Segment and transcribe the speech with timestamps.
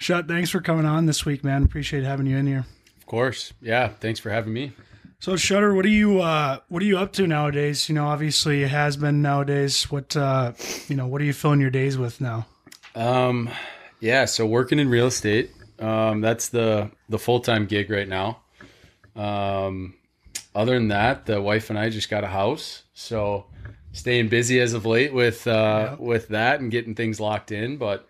[0.00, 1.62] Schutt, thanks for coming on this week, man.
[1.62, 2.64] Appreciate having you in here.
[2.96, 3.52] Of course.
[3.60, 3.88] Yeah.
[3.88, 4.72] Thanks for having me.
[5.18, 7.90] So, Shutter, what are you uh, what are you up to nowadays?
[7.90, 9.90] You know, obviously it has been nowadays.
[9.90, 10.54] What uh,
[10.88, 12.46] you know, what are you filling your days with now?
[12.94, 13.50] Um,
[14.00, 14.24] yeah.
[14.24, 15.50] So working in real estate.
[15.78, 18.40] Um, that's the the full time gig right now.
[19.14, 19.94] Um,
[20.54, 23.44] other than that, the wife and I just got a house, so
[23.92, 28.06] staying busy as of late with uh, with that and getting things locked in, but.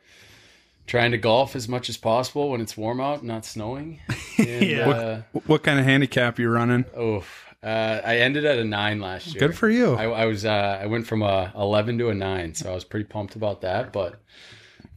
[0.91, 4.00] Trying to golf as much as possible when it's warm out, not snowing.
[4.38, 4.88] And, Yeah.
[4.88, 6.84] uh, What kind of handicap you running?
[6.97, 7.22] oh,
[7.62, 9.38] uh, I ended at a nine last year.
[9.48, 9.94] Good for you.
[9.94, 12.82] I, I was uh, I went from a 11 to a 9 so I was
[12.84, 14.20] pretty pumped about that but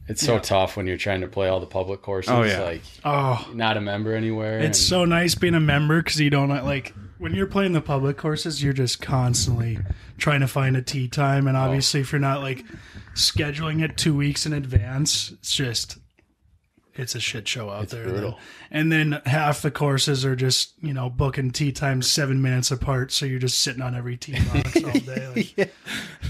[0.08, 2.60] it's so tough when you're trying to play all the public courses Oh, yeah.
[2.60, 6.30] like Oh, not a member anywhere it's and- so nice being a member because you
[6.30, 6.92] don't like
[7.24, 9.78] when you're playing the public courses, you're just constantly
[10.18, 11.48] trying to find a tee time, Oh.
[11.48, 12.64] and obviously if you're not like
[13.14, 15.96] scheduling it two weeks in advance, it's just
[16.94, 18.04] it's a shit show out there.
[18.04, 18.38] brutal.
[18.70, 23.10] And then half the courses are just you know booking tee times seven minutes apart,
[23.10, 25.48] so you're just sitting on every tee box all day.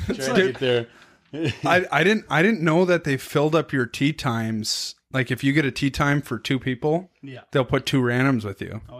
[0.06, 0.86] Like, trying to get there
[1.64, 4.94] I, I didn't I didn't know that they filled up your tee times.
[5.12, 7.40] Like if you get a tee time for two people, Yeah.
[7.52, 8.80] they'll put two randoms with you.
[8.88, 8.93] Oh,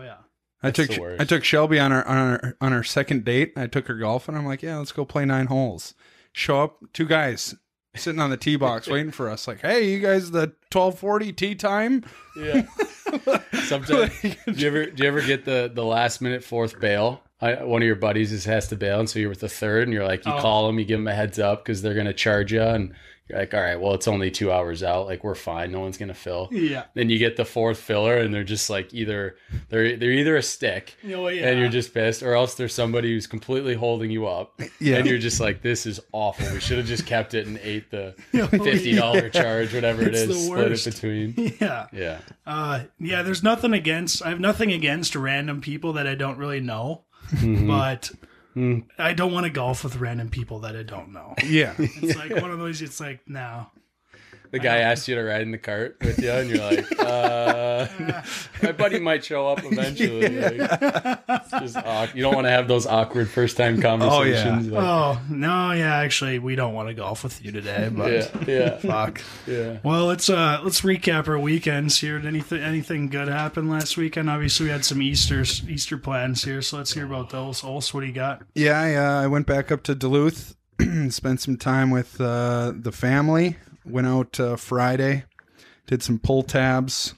[0.65, 0.91] I took.
[1.21, 3.53] I took Shelby on our on our on our second date.
[3.57, 4.35] I took her golfing.
[4.35, 5.95] And I'm like, yeah, let's go play nine holes.
[6.33, 7.55] Show up, two guys
[7.97, 9.47] sitting on the tee box waiting for us.
[9.47, 12.05] Like, hey, you guys, the 1240 tee time.
[12.37, 12.63] yeah
[13.65, 17.63] sometimes do you ever do you ever get the the last minute fourth bail I,
[17.63, 19.93] one of your buddies just has to bail and so you're with the third and
[19.93, 20.41] you're like you Oh.
[20.41, 22.93] call them you give them a heads up because they're gonna charge you and
[23.29, 25.97] you're like all right well it's only two hours out like we're fine no one's
[25.97, 26.85] gonna fill Yeah.
[26.95, 29.37] then you get the fourth filler and they're just like either
[29.71, 31.49] they're they're either a stick Oh yeah.
[31.49, 34.97] and you're just pissed or else there's somebody who's completely holding you up Yeah.
[34.97, 37.91] and you're just like this is awful we should have just kept it and ate
[37.91, 39.29] the Oh, $50 yeah.
[39.31, 41.87] charge whatever it It's split it between Yeah.
[41.93, 44.23] yeah Uh, yeah, there's nothing against.
[44.25, 47.67] I have nothing against random people that I don't really know, Mm-hmm.
[47.67, 48.11] but
[48.55, 48.81] Hmm.
[48.99, 51.35] I don't want to golf with random people that I don't know.
[51.45, 51.75] Yeah.
[51.79, 52.81] It's like one of those.
[52.83, 53.67] It's like no.
[54.55, 57.87] The guy asked you to ride in the cart with you and you're like uh
[58.63, 60.71] my buddy might show up eventually like,
[61.29, 64.85] it's just awk- you don't want to have those awkward first time conversations Oh like,
[64.85, 65.97] Oh no, yeah.
[65.97, 69.21] Actually, we don't want to golf with you today, but yeah yeah fuck.
[69.47, 72.19] yeah Well, let's uh let's recap our weekends here.
[72.19, 74.31] Did anything anything good happen last weekend?
[74.31, 77.63] Obviously, we had some Easter's Easter plans here, so let's hear about those.
[77.63, 78.43] Ols, what do you got?
[78.55, 82.73] Yeah, I, uh, I went back up to Duluth, and spent some time with uh,
[82.75, 83.57] the family.
[83.85, 85.25] Went out uh, Friday,
[85.87, 87.15] did some pull tabs,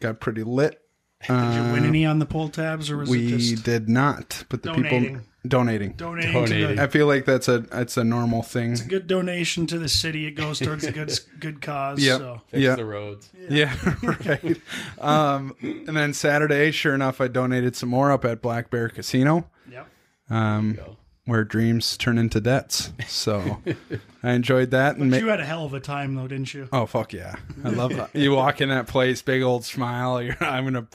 [0.00, 0.80] got pretty lit.
[1.26, 4.44] Did you win any on the pull tabs, or was it We just did not,
[4.48, 5.00] but the Donating.
[5.00, 5.94] people donating.
[5.96, 6.32] donating?
[6.32, 6.68] Donating.
[6.68, 8.70] To the, I feel like that's a it's a normal thing.
[8.70, 10.26] It's a good donation to the city.
[10.26, 12.00] It goes towards a good good cause.
[12.00, 12.18] Yep.
[12.20, 12.76] So fix Yeah.
[12.76, 13.74] the roads Yeah,
[14.04, 14.60] right.
[15.00, 19.50] um, and then Saturday, sure enough, I donated some more up at Black Bear Casino.
[19.68, 19.84] yeah.
[20.30, 20.96] Um, go.
[21.28, 22.90] Where dreams turn into debts.
[23.06, 23.62] So
[24.22, 24.96] I enjoyed that.
[24.96, 26.68] And You had a hell of a time though, didn't you?
[26.72, 28.14] oh fuck yeah, I love that.
[28.14, 30.20] You walk in that place, big old smile.
[30.22, 30.88] You're, I'm gonna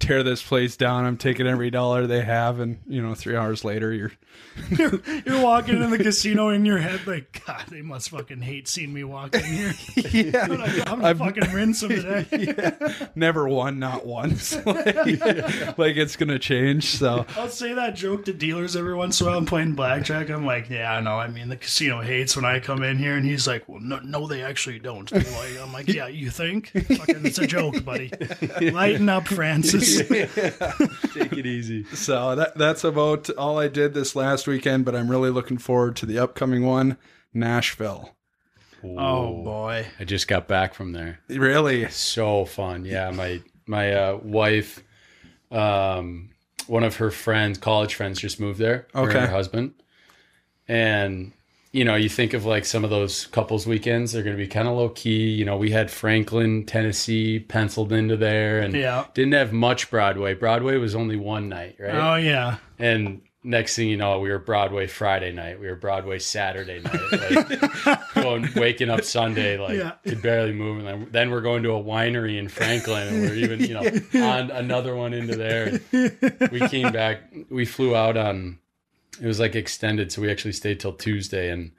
[0.00, 1.04] tear this place down.
[1.04, 4.12] I'm taking every dollar they have, and you know, three hours later, you're
[4.70, 8.68] You're, you're walking in the casino in your head like, God, they must fucking hate
[8.68, 9.72] seeing me walk in here.
[10.10, 10.46] yeah,
[10.86, 12.82] I'm gonna fucking rinse them today.
[13.14, 14.54] never won, not once.
[14.66, 16.96] like, like it's gonna change.
[16.98, 19.38] So I'll say that joke to dealers every once in a while.
[19.38, 20.28] I'm playing blackjack.
[20.28, 21.18] I'm like, yeah, I know.
[21.18, 24.00] I mean, the casino hates when I come in here, and he's like, well, no,
[24.00, 25.10] no, they actually don't.
[25.12, 26.70] I'm like, yeah, you think?
[26.70, 28.10] Fucking, it's a joke, buddy.
[28.60, 29.98] Lighten up, Francis.
[30.06, 34.84] take it easy so that that's about all I did this last weekend.
[34.84, 36.96] But I'm really looking forward to the upcoming one,
[37.34, 38.14] Nashville.
[38.82, 39.86] Oh boy.
[39.98, 41.86] I just got back from there Really?
[41.90, 44.82] so fun yeah my my uh, wife
[45.50, 46.30] um
[46.66, 48.86] one of her friends, college friends, just moved there.
[48.94, 49.20] her and Okay.
[49.20, 49.74] her husband,
[50.68, 51.32] and
[51.72, 54.48] you know, you think of like some of those couples weekends, they're going to be
[54.48, 55.28] kind of low key.
[55.30, 59.06] You know, we had Franklin, Tennessee penciled into there, and Yeah.
[59.14, 60.34] didn't have much Broadway.
[60.34, 61.94] Broadway was only one night, right?
[61.94, 62.56] Oh yeah.
[62.78, 65.58] And next thing you know, we were Broadway Friday night.
[65.60, 67.00] We were Broadway Saturday night.
[67.12, 69.92] Like, going, waking up Sunday, like Yeah.
[70.04, 70.78] could barely move.
[70.78, 73.80] And then, then we're going to a winery in Franklin, and we're even, you know,
[74.26, 75.80] on another one into there.
[76.50, 77.22] We came back.
[77.50, 78.58] We flew out on.
[79.20, 81.72] It was like extended, so we actually stayed till Tuesday, and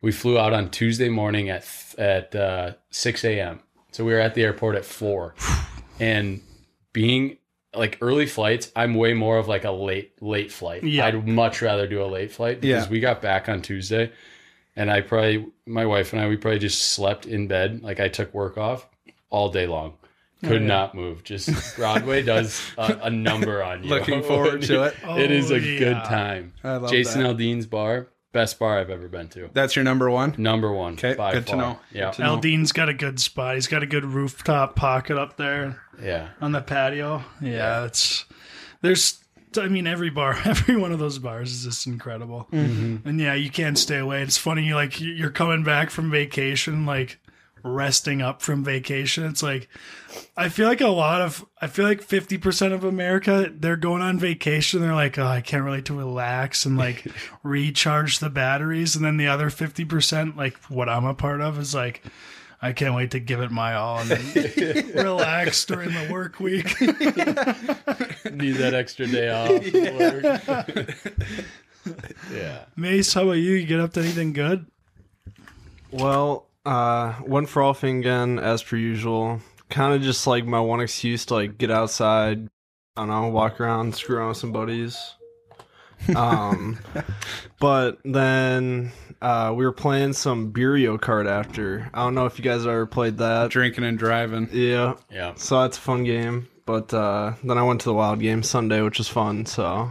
[0.00, 1.66] we flew out on Tuesday morning at
[1.98, 3.60] at uh, six a.m.
[3.92, 5.34] So we were at the airport at four,
[5.98, 6.40] and
[6.92, 7.38] being
[7.76, 10.82] like early flights, I'm way more of like a late late flight.
[10.84, 11.06] Yeah.
[11.06, 12.90] I'd much rather do a late flight because Yeah.
[12.90, 14.12] we got back on Tuesday,
[14.74, 17.82] and I probably my wife and I we probably just slept in bed.
[17.82, 18.86] Like I took work off
[19.30, 19.94] all day long.
[20.44, 21.24] Oh, Could not move.
[21.24, 23.88] Just Broadway does a, a number on you.
[23.88, 24.94] Looking forward to it.
[25.08, 26.52] it is Oh, a good time.
[26.62, 27.28] I love Jason that.
[27.30, 29.48] Aldean's bar, best bar I've ever been to.
[29.54, 30.34] That's your number one.
[30.36, 30.92] Number one.
[30.92, 31.78] Okay, by good to know.
[31.90, 32.36] Yeah, Good to know.
[32.36, 33.54] Aldean's got a good spot.
[33.54, 36.28] He's got a good rooftop pocket up there yeah.
[36.42, 37.24] on the patio.
[37.40, 38.26] Yeah, it's
[38.82, 39.22] there's.
[39.58, 42.46] I mean, every bar, every one of those bars is just incredible.
[42.52, 43.08] Mm-hmm.
[43.08, 44.20] And yeah, you can't stay away.
[44.20, 47.18] It's funny, like you're coming back from vacation, like
[47.66, 49.24] resting up from vacation.
[49.24, 49.68] It's like
[50.36, 54.18] I feel like a lot of I feel like 50% of America they're going on
[54.18, 57.06] vacation they're like oh I can't really to relax and like
[57.42, 61.74] recharge the batteries and then the other 50% like what I'm a part of is
[61.74, 62.02] like
[62.62, 64.10] I can't wait to give it my all and
[64.94, 66.80] relax during the work week.
[66.80, 69.50] Need that extra day off.
[71.86, 71.96] Work.
[72.32, 72.64] yeah.
[72.74, 73.52] Mace, how about you?
[73.52, 74.66] You get up to anything good?
[75.92, 79.40] Well, uh, went frolfing again as per usual.
[79.70, 82.48] Kind of just like my one excuse to like get outside.
[82.96, 85.14] I don't know, walk around, screw around with some buddies.
[86.14, 86.78] Um,
[87.60, 91.90] but then uh, we were playing some Beerio Kart after.
[91.92, 93.50] I don't know if you guys ever played that.
[93.50, 94.48] Drinking and driving.
[94.52, 95.34] Yeah, Yeah.
[95.36, 96.48] so that's a fun game.
[96.64, 99.46] But uh, then I went to the wild game Sunday, which was fun.
[99.46, 99.90] So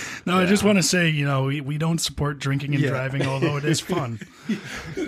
[0.26, 3.26] No, I just want to say, you know, we, we don't support drinking and driving,
[3.26, 4.20] although it is fun.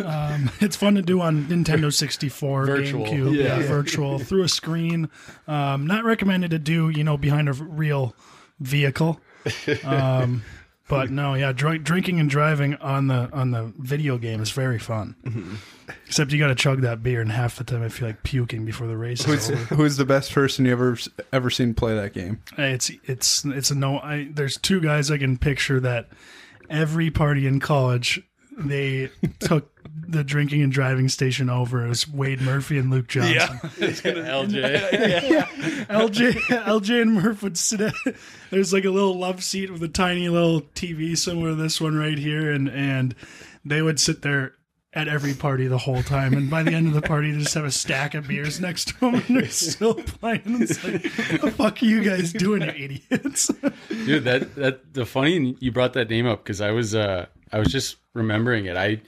[0.04, 3.06] um, it's fun to do on Nintendo 64, Virtual.
[3.06, 3.60] GameCube, yeah.
[3.60, 3.66] Yeah.
[3.66, 5.08] virtual, through a screen.
[5.46, 8.16] Um, not recommended to do, you know, behind a real
[8.58, 9.20] vehicle.
[9.84, 10.42] Um,
[10.88, 14.78] but no, yeah, dr- drinking and driving on the on the video game is very
[14.78, 15.14] fun.
[16.06, 18.64] Except you got to chug that beer, and half the time I feel like puking
[18.64, 19.74] before the race Who's, is over.
[19.74, 20.98] who's the best person you ever
[21.32, 22.42] ever seen play that game?
[22.58, 23.98] It's it's it's a no.
[23.98, 26.08] I, there's two guys I can picture that
[26.68, 28.22] every party in college
[28.56, 29.10] they
[29.40, 29.70] took
[30.06, 31.84] the drinking and driving station over.
[31.84, 33.34] It was Wade Murphy and Luke Johnson.
[33.34, 34.92] Yeah, it's gonna LJ.
[35.30, 35.46] yeah.
[35.86, 36.32] LJ
[36.64, 37.94] LJ and Murph would sit at
[38.50, 41.54] there's like a little love seat with a tiny little TV somewhere.
[41.54, 43.14] This one right here, and and
[43.64, 44.54] they would sit there.
[44.96, 47.54] At every party the whole time, and by the end of the party, they just
[47.54, 50.42] have a stack of beers next to them, and they're still playing.
[50.62, 53.48] It's like, what the fuck are you guys doing, you idiots?
[53.88, 57.58] Dude, that that the funny you brought that name up because I was uh I
[57.58, 58.76] was just remembering it.
[58.76, 59.00] I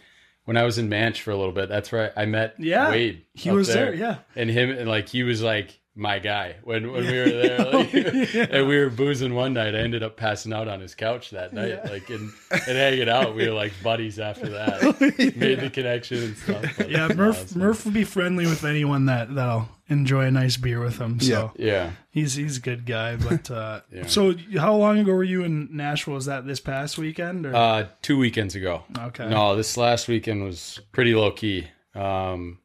[0.45, 3.25] when I was in Manch for a little bit, that's where I met Yeah, Wade.
[3.35, 4.19] he was there, yeah.
[4.35, 7.95] and him and like he was like my guy when when we were there, like,
[8.53, 9.75] and we were boozing one night.
[9.75, 13.35] I ended up passing out on his couch that night, like and and hanging out.
[13.35, 14.83] We were like buddies after that.
[15.37, 16.79] Made the connection and stuff.
[16.89, 20.81] Yeah, Murph it's- Murph would be friendly with anyone that that'll enjoy a nice beer
[20.81, 21.19] with him.
[21.21, 21.93] So Yeah.
[22.11, 23.17] he's he's a good guy.
[23.17, 24.07] But uh, Yeah.
[24.07, 26.15] so how long ago were you in Nashville?
[26.15, 27.47] Was that this past weekend?
[27.47, 27.55] Or?
[27.57, 28.83] Uh, two weekends ago.
[28.99, 29.29] Okay.
[29.31, 31.69] No, this last weekend was pretty low key.
[31.95, 32.59] Um,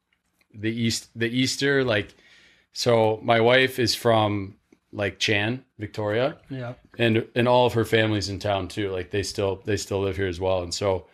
[0.53, 2.13] the east, the Easter, like,
[2.73, 4.55] so my wife is from
[4.93, 6.73] like Chan, Victoria, yeah.
[6.97, 8.89] and and all of her family's in town too.
[8.91, 11.07] Like they still they still live here as well, and so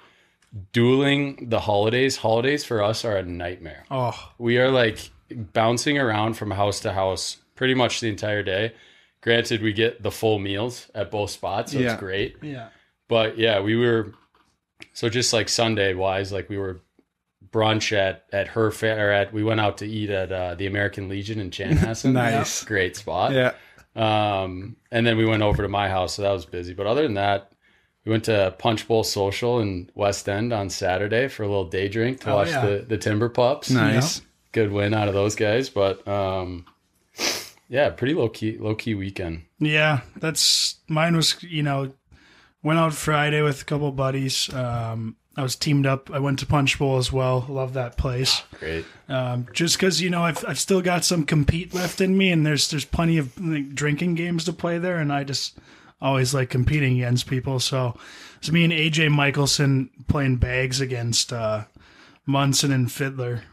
[0.73, 2.17] dueling the holidays.
[2.17, 3.83] Holidays for us are a nightmare.
[3.91, 4.99] Oh, We are like
[5.31, 8.73] bouncing around from house to house pretty much the entire day.
[9.21, 11.91] Granted, we get the full meals at both spots, so Yeah.
[11.93, 12.69] it's great yeah.
[13.07, 14.13] but yeah, we were
[14.93, 16.81] so just like Sunday wise, like we were
[17.57, 19.11] brunch at at her fair.
[19.11, 22.11] At we went out to eat at uh, the American Legion in Chanhassen.
[22.13, 22.63] Nice.
[22.63, 23.31] great spot.
[23.33, 23.53] Yeah.
[23.95, 26.73] Um, and then we went over to my house, so that was busy.
[26.73, 27.51] But other than that,
[28.05, 31.87] we went to Punch Bowl Social in West End on Saturday for a little day
[31.87, 32.65] drink to Oh, watch yeah.
[32.65, 33.71] the the Timber Pups.
[33.71, 34.21] Nice.
[34.51, 36.65] Good win out of those guys, but um,
[37.69, 39.43] yeah, pretty low key low key weekend.
[39.59, 41.15] Yeah, that's mine.
[41.15, 41.91] Was you know,
[42.63, 44.51] went out Friday with a couple buddies.
[44.53, 46.09] Um, I was teamed up.
[46.11, 47.45] I went to Punch Bowl as well.
[47.47, 48.41] Love that place.
[48.59, 48.85] Great.
[49.07, 52.43] Um, just because you know I've I've still got some compete left in me, and
[52.43, 55.59] there's there's plenty of like, drinking games to play there, and I just
[56.01, 57.59] always like competing against people.
[57.59, 57.95] So
[58.39, 61.65] it's me and AJ Michelson playing bags against uh,
[62.25, 63.43] Munson and Fiddler,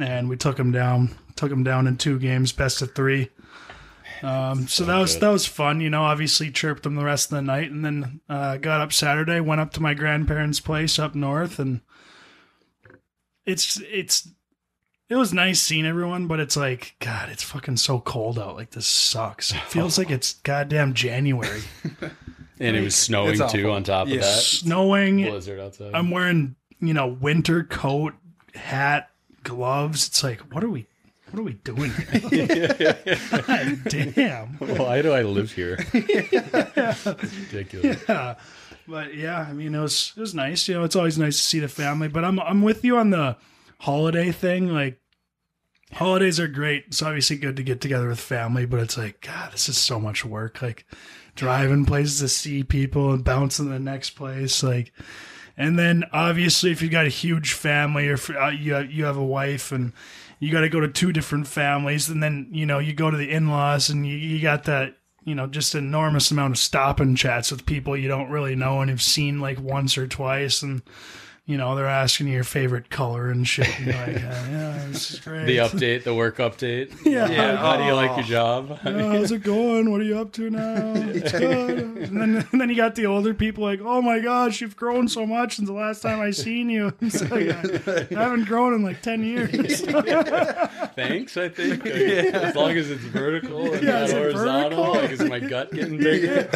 [0.00, 1.16] and we took him down.
[1.34, 3.30] Took him down in two games, best of three.
[4.22, 6.02] Um, so that was that was fun, you know.
[6.04, 9.60] Obviously, chirped them the rest of the night, and then uh, got up Saturday, went
[9.60, 11.80] up to my grandparents' place up north, and
[13.44, 14.28] it's it's
[15.08, 18.56] it was nice seeing everyone, but it's like God, it's fucking so cold out.
[18.56, 19.52] Like this sucks.
[19.52, 21.62] It feels like it's goddamn January,
[22.60, 23.70] And it was snowing too awful.
[23.72, 24.20] on top of Yeah.
[24.20, 24.26] that.
[24.42, 25.18] snowing.
[25.22, 25.94] Blizzard outside.
[25.94, 28.14] I'm wearing you know winter coat,
[28.54, 29.10] hat,
[29.42, 30.06] gloves.
[30.06, 30.86] It's like what are we
[31.32, 32.98] what are we doing here?
[33.30, 34.48] God damn.
[34.58, 35.78] Why do I live here?
[35.94, 38.04] it's ridiculous.
[38.06, 38.34] Yeah.
[38.86, 40.68] But yeah, I mean it was it was nice.
[40.68, 42.08] You know, it's always nice to see the family.
[42.08, 43.38] But I'm I'm with you on the
[43.78, 44.68] holiday thing.
[44.68, 45.00] Like
[45.94, 46.84] holidays are great.
[46.88, 49.98] It's obviously good to get together with family, but it's like, God, this is so
[49.98, 50.60] much work.
[50.60, 50.84] Like
[51.34, 54.62] driving places to see people and bouncing to the next place.
[54.62, 54.92] Like
[55.56, 59.16] and then obviously if you've got a huge family or uh, you have, you have
[59.16, 59.92] a wife and
[60.42, 63.16] you got to go to two different families and then you know you go to
[63.16, 67.16] the in-laws and you, you got that you know just enormous amount of stop and
[67.16, 70.82] chats with people you don't really know and have seen like once or twice and
[71.44, 75.10] you know they're asking you your favorite color and shit and like uh, yeah this
[75.10, 76.92] is great The update, the work update.
[77.04, 77.28] Yeah.
[77.32, 77.56] Yeah.
[77.56, 78.78] How do you like your job?
[78.84, 79.90] Yeah, how's it going?
[79.90, 80.92] What are you up to now?
[80.96, 81.78] It's good.
[81.78, 85.08] And then, and then you got the older people like, oh my gosh, you've grown
[85.08, 86.92] so much since the last time I seen you.
[87.00, 89.80] It's like, I, I haven't grown in like 10 years.
[90.94, 91.84] Thanks, I think.
[91.84, 94.92] Like, As long as it's vertical and Yeah, not horizontal, vertical?
[95.02, 96.48] like is my gut getting bigger?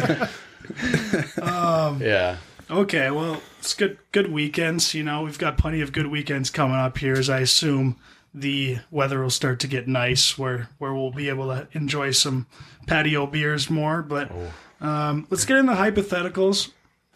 [1.41, 2.37] Um, yeah.
[2.69, 4.93] Okay, well, it's good good weekends.
[4.93, 7.95] You know, we've got plenty of good weekends coming up here as I assume
[8.33, 12.45] the weather will start to get nice where where we'll be able to enjoy some
[12.85, 14.01] patio beers more.
[14.01, 14.29] But
[14.81, 16.71] um, let's get into hypotheticals.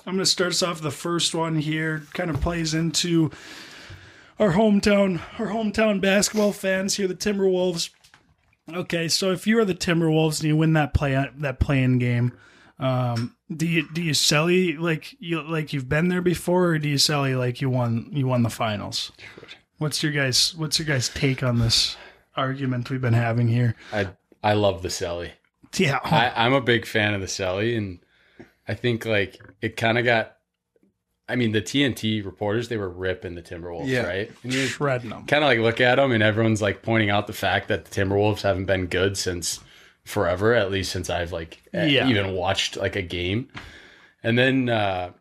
[0.05, 2.03] I'm going to start us off the first one here.
[2.13, 3.29] Kind of plays into
[4.39, 7.89] our hometown our hometown basketball fans here, the Timberwolves.
[8.73, 12.37] Okay, so if you are the Timberwolves and you win that play that play-in game,
[12.79, 16.87] um, do you do you selly like you like you've been there before, or do
[16.89, 19.11] you selly like you won you won the finals?
[19.77, 21.97] What's your guys What's your guys take on this
[22.35, 23.75] argument we've been having here?
[23.91, 24.09] I
[24.43, 25.31] I love the Selly.
[25.77, 27.99] Yeah, I, I'm a big fan of the Selly, and
[28.67, 30.35] I think like it kind of got.
[31.29, 34.05] I mean, the TNT reporters they were ripping the Timberwolves, Yeah.
[34.05, 34.31] right?
[34.43, 35.25] And you shredding them.
[35.27, 37.91] kind of like look at them, and everyone's like pointing out the fact that the
[38.01, 39.61] Timberwolves haven't been good since
[40.05, 42.07] forever, at least since I've like Yeah.
[42.07, 43.49] even watched like a game.
[44.23, 45.11] And then, uh,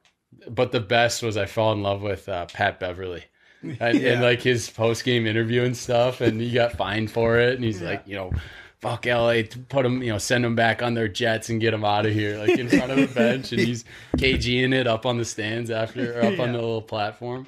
[0.48, 3.24] but the best was I fell in love with uh, Pat Beverley.
[3.62, 7.56] And, and like his post game interview and stuff, and he got fined for it,
[7.56, 8.32] and he's like, you know,
[8.80, 11.84] fuck LA, put him, you know, send them back on their jets and get them
[11.84, 13.84] out of here, like in front of the bench, and he's
[14.16, 17.46] KGing it up on the stands after, or up on the little platform.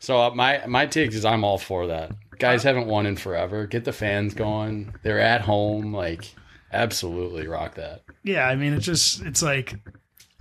[0.00, 2.10] So uh, my my take is I'm all for that.
[2.40, 3.64] Guys haven't won in forever.
[3.68, 4.92] Get the fans going.
[5.04, 5.94] They're at home.
[5.94, 6.34] Like
[6.72, 8.02] absolutely rock that.
[8.24, 9.76] Yeah, I mean, it just it's like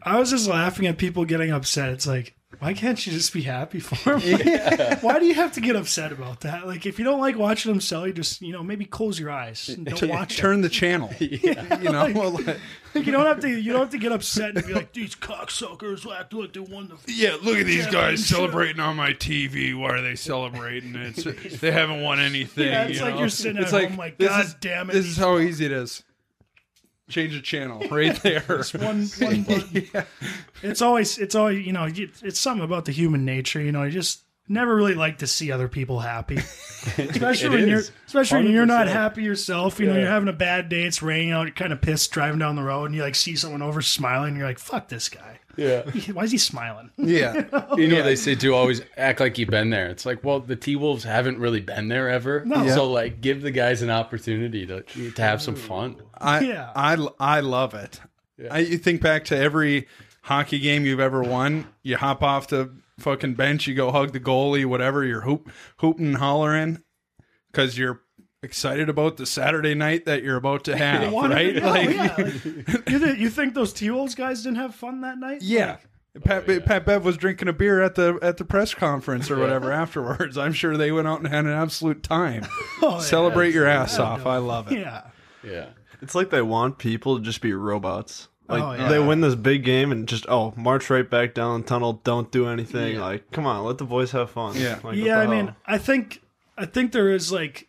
[0.03, 1.89] I was just laughing at people getting upset.
[1.89, 4.97] It's like, why can't you just be happy for him?
[5.01, 6.65] Why do you have to get upset about that?
[6.65, 9.29] Like, if you don't like watching them sell, you just you know maybe close your
[9.31, 10.41] eyes and don't watch it.
[10.41, 11.11] Turn the channel.
[11.19, 14.73] You know, Like, you don't have to you don't have to get upset and be
[14.73, 17.13] like these cocksuckers act like they won the.
[17.13, 19.77] Yeah, look at these guys celebrating on my TV.
[19.77, 20.95] Why are they celebrating?
[20.95, 21.23] It's
[21.59, 22.67] they haven't won anything.
[22.69, 23.19] Yeah, it's you like know?
[23.19, 25.65] you're sitting It's at home like, this God is- damn it, This is how easy
[25.65, 26.01] it is.
[27.09, 28.43] Change the channel right there.
[28.49, 29.87] it's one one button.
[30.61, 33.61] It's always it's always you know it's something about the human nature.
[33.61, 36.37] You know, you just never really like to see other people happy,
[36.97, 37.91] especially when you're is.
[38.07, 39.79] especially when you're not happy yourself.
[39.79, 39.99] You know, Yeah.
[40.01, 40.83] you're having a bad day.
[40.83, 41.43] It's raining out.
[41.43, 44.29] You're kind of pissed driving down the road, and you like see someone over smiling.
[44.29, 45.39] And you're like, "Fuck this guy!
[45.57, 45.81] Yeah.
[46.13, 47.45] Why is he smiling?" Yeah,
[47.75, 49.87] You know, they say to always act like you've been there.
[49.87, 52.43] It's like, well, the T Wolves haven't really been there ever.
[52.45, 52.67] No.
[52.69, 55.97] So, like, give the guys an opportunity to to have some fun.
[56.17, 56.71] I Yeah.
[56.75, 57.99] I I love it.
[58.51, 59.87] I, you think back to every
[60.21, 61.67] hockey game you've ever won.
[61.81, 65.03] You hop off the fucking bench, you go hug the goalie, whatever.
[65.03, 66.83] You're hoop hooting and hollering
[67.51, 68.01] because you're
[68.47, 71.55] excited about the Saturday night that you're about to have, Wanna- right?
[71.61, 72.43] like, yeah, like,
[72.89, 75.41] you, th- you think those T Wolves guys didn't have fun that night?
[75.41, 75.77] Yeah.
[76.23, 79.37] Pat, oh, Pat Bev was drinking a beer at the at the press conference or
[79.37, 80.35] whatever afterwards.
[80.35, 82.47] I'm sure they went out and had an absolute time.
[82.81, 82.99] Oh, yeah.
[83.01, 84.25] Celebrate your ass off.
[84.25, 84.79] I love it.
[84.79, 85.01] Yeah.
[85.43, 85.67] Yeah.
[86.01, 88.27] It's like they want people to just be robots.
[88.49, 88.89] Oh, like Oh, yeah.
[88.89, 92.31] they win this big game and just oh march right back down the tunnel, don't
[92.31, 92.97] do anything.
[92.97, 94.55] Like come on, let the boys have fun.
[94.55, 94.79] Yeah.
[94.83, 95.53] Like, yeah, I mean.
[95.67, 96.21] I think
[96.57, 97.67] I think there is like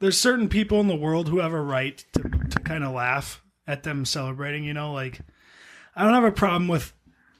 [0.00, 3.42] there's certain people in the world who have a right to to kind of laugh
[3.66, 4.64] at them celebrating.
[4.64, 5.20] You know, like
[5.96, 6.92] I don't have a problem with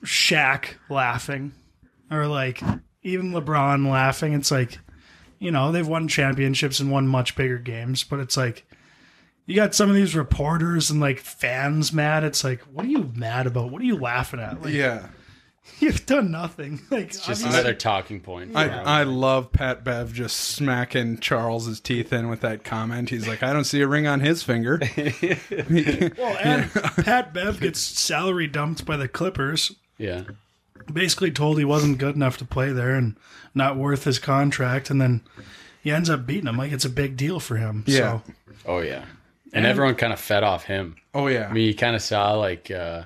[0.04, 1.52] Shaq laughing
[2.10, 2.62] or like
[3.02, 4.32] even LeBron laughing.
[4.32, 4.78] It's like,
[5.38, 8.66] you know, they've won championships and won much bigger games, but it's like
[9.46, 12.24] you got some of these reporters and like fans mad.
[12.24, 13.70] It's like, what are you mad about?
[13.70, 14.62] What are you laughing at?
[14.62, 15.08] Like Yeah.
[15.80, 16.80] you've done nothing.
[16.90, 18.56] Like Just obviously- another talking point.
[18.56, 23.10] I, I love Pat Bev just smacking Charles's teeth in with that comment.
[23.10, 24.80] He's like, I don't see a ring on his finger.
[24.96, 29.72] well, and Pat Bev gets salary dumped by the Clippers.
[29.98, 30.24] yeah.
[30.92, 33.16] basically told he wasn't good enough to play there and
[33.54, 35.20] not worth his contract, and then
[35.82, 36.56] he ends up beating him.
[36.56, 37.84] Like it's a big deal for him.
[37.86, 37.96] Yeah.
[37.96, 38.22] So
[38.66, 39.04] Oh yeah.
[39.52, 40.96] And everyone kind of fed off him.
[41.14, 41.48] Oh yeah.
[41.48, 43.04] I mean, you kind of saw like uh,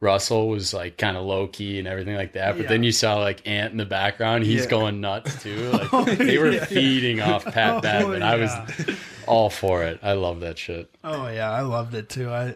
[0.00, 2.68] Russell was like kind of low key and everything like that, but Yeah.
[2.68, 4.44] then you saw like Ant in the background.
[4.44, 4.70] He's Yeah.
[4.70, 5.70] going nuts too.
[5.72, 8.52] Like oh, they were feeding off Pat Oh, and I was
[9.26, 9.98] all for it.
[10.02, 10.88] I love that shit.
[11.02, 12.30] Oh yeah, I loved it too.
[12.30, 12.54] I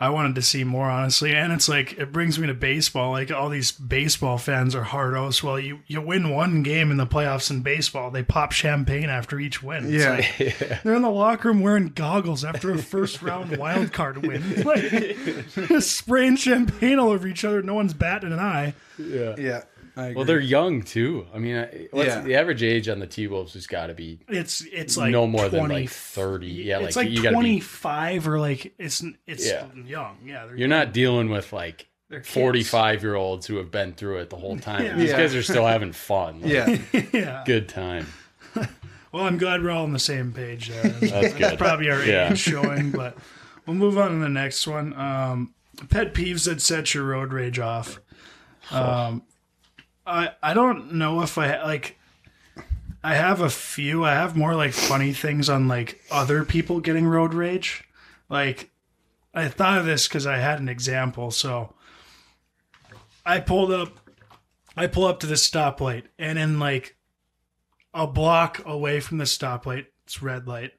[0.00, 3.10] I wanted to see more honestly, and it's like it brings me to baseball.
[3.10, 5.42] Like all these baseball fans are hardos.
[5.42, 9.40] Well, you you win one game in the playoffs in baseball, they pop champagne after
[9.40, 9.92] each win.
[9.92, 10.10] It's Yeah.
[10.12, 14.62] like, they're in the locker room wearing goggles after a first round wild card win,
[14.62, 17.60] like spraying champagne all over each other.
[17.62, 18.74] No one's batting an eye.
[18.98, 19.30] yeah.
[19.30, 19.52] I agree.
[20.14, 21.26] Well, they're young too.
[21.34, 21.56] I mean,
[21.90, 22.20] what's Yeah.
[22.20, 25.26] the average age on the T Wolves has got to be It's it's like no
[25.26, 26.46] more 20, than like thirty.
[26.46, 27.60] Yeah, it's like, like, you got to twenty be.
[27.60, 29.66] five or like it's it's Yeah.
[29.86, 30.18] young.
[30.24, 31.86] Yeah, they're You're not dealing with like
[32.24, 34.84] forty-five year olds who have been through it the whole time.
[34.84, 34.96] Yeah.
[34.96, 35.16] These Yeah.
[35.18, 36.40] guys are still having fun.
[36.42, 36.78] Like, yeah.
[37.12, 37.42] yeah.
[37.46, 38.06] good time.
[39.10, 40.82] Well, I'm glad we're all on the same page there.
[41.00, 41.58] That's good.
[41.58, 42.30] Probably our Yeah.
[42.30, 43.16] age showing, but
[43.66, 44.92] we'll move on to the next one.
[45.00, 45.54] Um,
[45.88, 48.00] pet peeves that set your road rage off.
[48.70, 49.22] Um,
[50.08, 51.98] I I don't know if I like.
[53.04, 54.04] I have a few.
[54.04, 57.84] I have more like funny things on like other people getting road rage.
[58.28, 58.70] Like
[59.34, 61.30] I thought of this because I had an example.
[61.30, 61.74] So
[63.24, 63.98] I pulled up.
[64.76, 66.96] I pull up to the stoplight, and in like
[67.94, 69.86] a block away from the stoplight.
[70.04, 70.72] It's red light.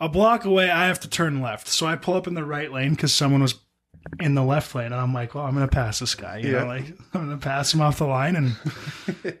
[0.00, 1.68] A block away, I have to turn left.
[1.68, 3.54] So I pull up in the right lane because someone was
[4.20, 6.38] in the left lane, and I'm like, "Well, I'm gonna pass this guy.
[6.38, 6.60] You Yeah.
[6.62, 6.84] know, like
[7.14, 8.56] I'm gonna pass him off the line and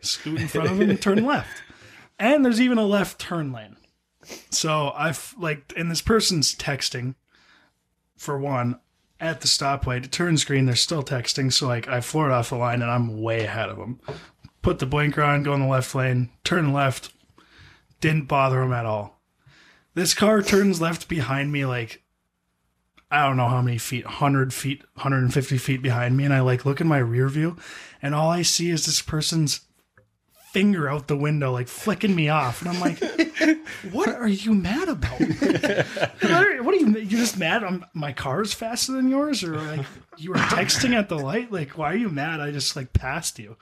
[0.02, 1.62] scoot in front of him and turn left."
[2.18, 3.76] And there's even a left turn lane.
[4.50, 7.14] So I've like, and this person's texting.
[8.16, 8.78] For one,
[9.18, 11.52] at the stoplight, turn screen, they're still texting.
[11.52, 13.98] So like, I floor it off the line, and I'm way ahead of them
[14.62, 17.12] put the blinker on, go in the left lane, turn left.
[18.00, 19.20] Didn't bother him at all.
[19.94, 22.01] This car turns left behind me, like
[23.12, 26.32] I don't know how many feet, hundred feet, hundred and fifty feet behind me, and
[26.32, 27.56] I like look in my rear view,
[28.00, 29.60] and all I see is this person's
[30.52, 33.02] finger out the window, like flicking me off, and I'm like,
[33.92, 35.20] "What are you mad about?
[36.20, 36.88] what are you?
[36.98, 37.64] You just mad?
[37.64, 39.84] I'm, my car's faster than yours, or like
[40.16, 41.52] you were texting at the light?
[41.52, 42.40] Like, why are you mad?
[42.40, 43.56] I just like passed you.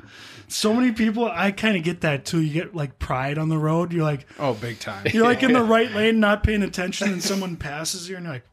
[0.48, 2.40] So many people, I kind of get that too.
[2.40, 3.92] You get like pride on the road.
[3.92, 5.06] You're like, Oh, big time.
[5.12, 8.34] you're like in the right lane, not paying attention, and someone passes you, and you're
[8.34, 8.44] like,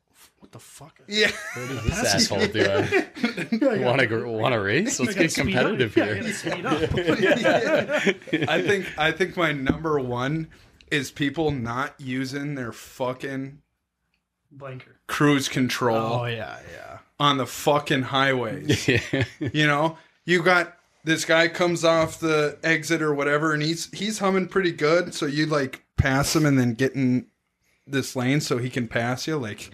[0.57, 0.99] the fuck?
[1.07, 1.31] Yeah.
[1.55, 3.03] This asshole do I
[3.51, 4.99] You're want to want to race?
[4.99, 5.63] Let's get speed up.
[5.65, 6.61] competitive Yeah, I here.
[6.63, 8.51] gotta.
[8.51, 10.47] I think I think my number one
[10.91, 13.59] is people not using their fucking
[14.51, 14.95] Blinker.
[15.07, 16.97] cruise control Oh yeah, yeah.
[17.19, 18.87] on the fucking highways.
[18.87, 19.23] Yeah.
[19.39, 24.19] You know, you got this guy comes off the exit or whatever, and he's he's
[24.19, 25.13] humming pretty good.
[25.13, 27.27] So you like pass him and then get in
[27.85, 29.71] this lane so he can pass you, like,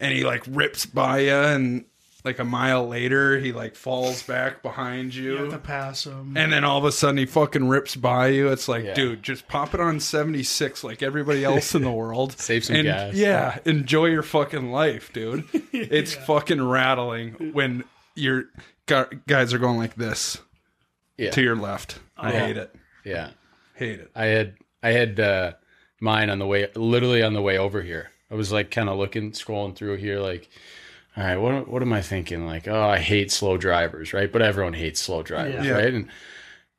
[0.00, 1.84] and he like rips by you, and
[2.24, 6.36] like a mile later he like falls back behind You have to pass them.
[6.36, 8.48] And then all of a sudden he fucking rips by you.
[8.48, 8.94] It's like, Yeah.
[8.94, 12.32] dude, just pop it on 76 like everybody else in the world.
[12.38, 13.14] Save some and, gas.
[13.14, 15.44] Yeah, enjoy your fucking life, dude.
[15.72, 17.84] It's fucking rattling when
[18.16, 18.46] your
[18.86, 20.38] gu- guys are going like this
[21.16, 21.30] Yeah.
[21.30, 22.00] to your left.
[22.16, 22.38] I Oh.
[22.46, 22.74] hate it.
[23.04, 23.30] Yeah.
[23.74, 24.10] Hate it.
[24.14, 25.52] I had I had uh,
[26.00, 28.10] mine on the way, literally on the way over here.
[28.30, 30.48] I was like kind of looking, scrolling through here, like,
[31.16, 32.46] all right, what what am I thinking?
[32.46, 34.30] Like, oh, I hate slow drivers, right?
[34.30, 35.72] But everyone hates slow drivers, Yeah.
[35.72, 35.94] right?
[35.94, 36.08] And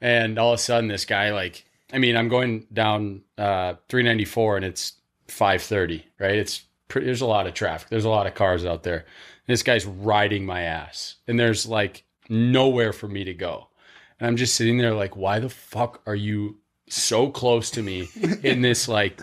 [0.02, 4.56] and all of a sudden, this guy, like, I mean, I'm going down uh, 394,
[4.58, 4.94] and it's
[5.28, 6.36] 530, right?
[6.36, 7.90] It's pretty, there's a lot of traffic.
[7.90, 9.06] There's a lot of cars out there.
[9.48, 13.68] This guy's riding my ass, and there's like nowhere for me to go.
[14.20, 16.58] And I'm just sitting there like, why the fuck are you
[16.90, 18.08] so close to me
[18.44, 19.20] in this like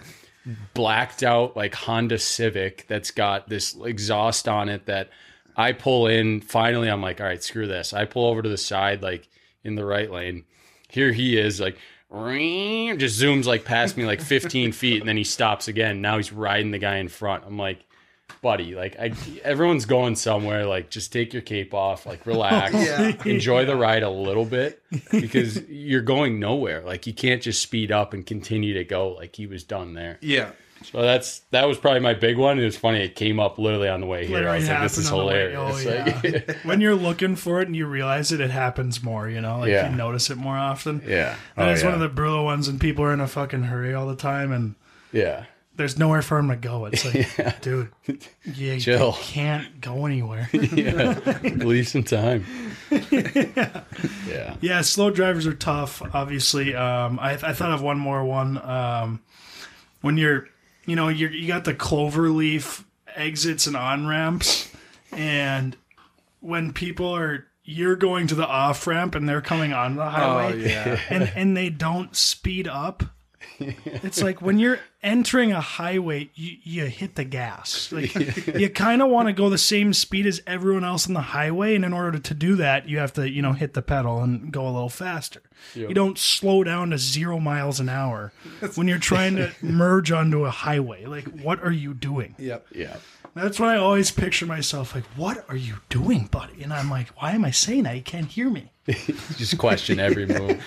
[0.75, 5.11] blacked out like Honda Civic that's got this exhaust on it that
[5.57, 6.41] I pull in.
[6.41, 7.93] Finally, I'm like, all right, screw this.
[7.93, 9.29] I pull over to the side, like
[9.65, 10.45] in the right lane.
[10.89, 11.77] Here he is, like,
[12.11, 16.01] just zooms like past me like 15 feet, and then he stops again.
[16.01, 17.45] Now he's riding the guy in front.
[17.45, 17.85] I'm like,
[18.43, 20.67] buddy, like I, everyone's going somewhere.
[20.67, 22.75] Like, just take your cape off, like relax,
[23.27, 26.83] enjoy the ride a little bit because you're going nowhere.
[26.83, 29.09] Like, you can't just speed up and continue to go.
[29.13, 30.19] Like he was done there.
[30.21, 30.51] Yeah.
[30.85, 32.59] So that's that was probably my big one.
[32.61, 33.01] It was funny.
[33.01, 34.37] It came up literally on the way here.
[34.37, 36.47] I Literally was like, this is happened on the way- hilarious.
[36.47, 39.29] oh, Like, when you're looking for it and you realize it, it happens more.
[39.29, 39.91] You know, like Yeah.
[39.91, 41.03] you notice it more often.
[41.07, 41.35] yeah.
[41.57, 43.95] And Oh, it's one of the brutal ones, and people are in a fucking hurry
[43.95, 44.75] all the time, and
[45.13, 45.47] yeah.
[45.77, 46.87] There's nowhere for him to go.
[46.87, 47.91] It's like, dude,
[48.45, 49.09] you, Chill.
[49.09, 50.49] you can't go anywhere.
[50.53, 51.21] yeah.
[51.43, 52.45] Leave some time.
[52.91, 54.57] yeah.
[54.61, 56.03] yeah, slow drivers are tough.
[56.15, 58.59] Obviously, um, I, I thought of one more one.
[58.59, 59.21] Um,
[60.01, 60.49] when you're,
[60.87, 62.85] you know, you're, you got the clover leaf
[63.15, 64.73] exits and on ramps,
[65.13, 65.77] and
[66.41, 70.53] when people are, you're going to the off ramp and they're coming on the highway.
[70.53, 71.01] Oh yeah.
[71.11, 73.03] and and they don't speed up.
[73.59, 77.91] It's like when you're entering a highway, you, you hit the gas.
[77.93, 78.15] Like
[78.47, 81.75] you kind of want to go the same speed as everyone else on the highway,
[81.75, 84.53] and in order to do that, you have to you know hit the pedal and
[84.53, 85.43] go a little faster.
[85.75, 88.33] You don't slow down to zero miles an hour
[88.75, 91.07] when you're trying to merge onto a highway.
[91.07, 92.35] Like what are you doing?
[92.39, 92.67] Yep.
[92.73, 92.97] Yeah.
[93.35, 95.05] That's what I always picture myself like.
[95.17, 96.63] What are you doing, buddy?
[96.63, 97.95] And I'm like, why am I saying that?
[97.95, 98.73] You can't hear me.
[99.37, 100.63] Just question every move.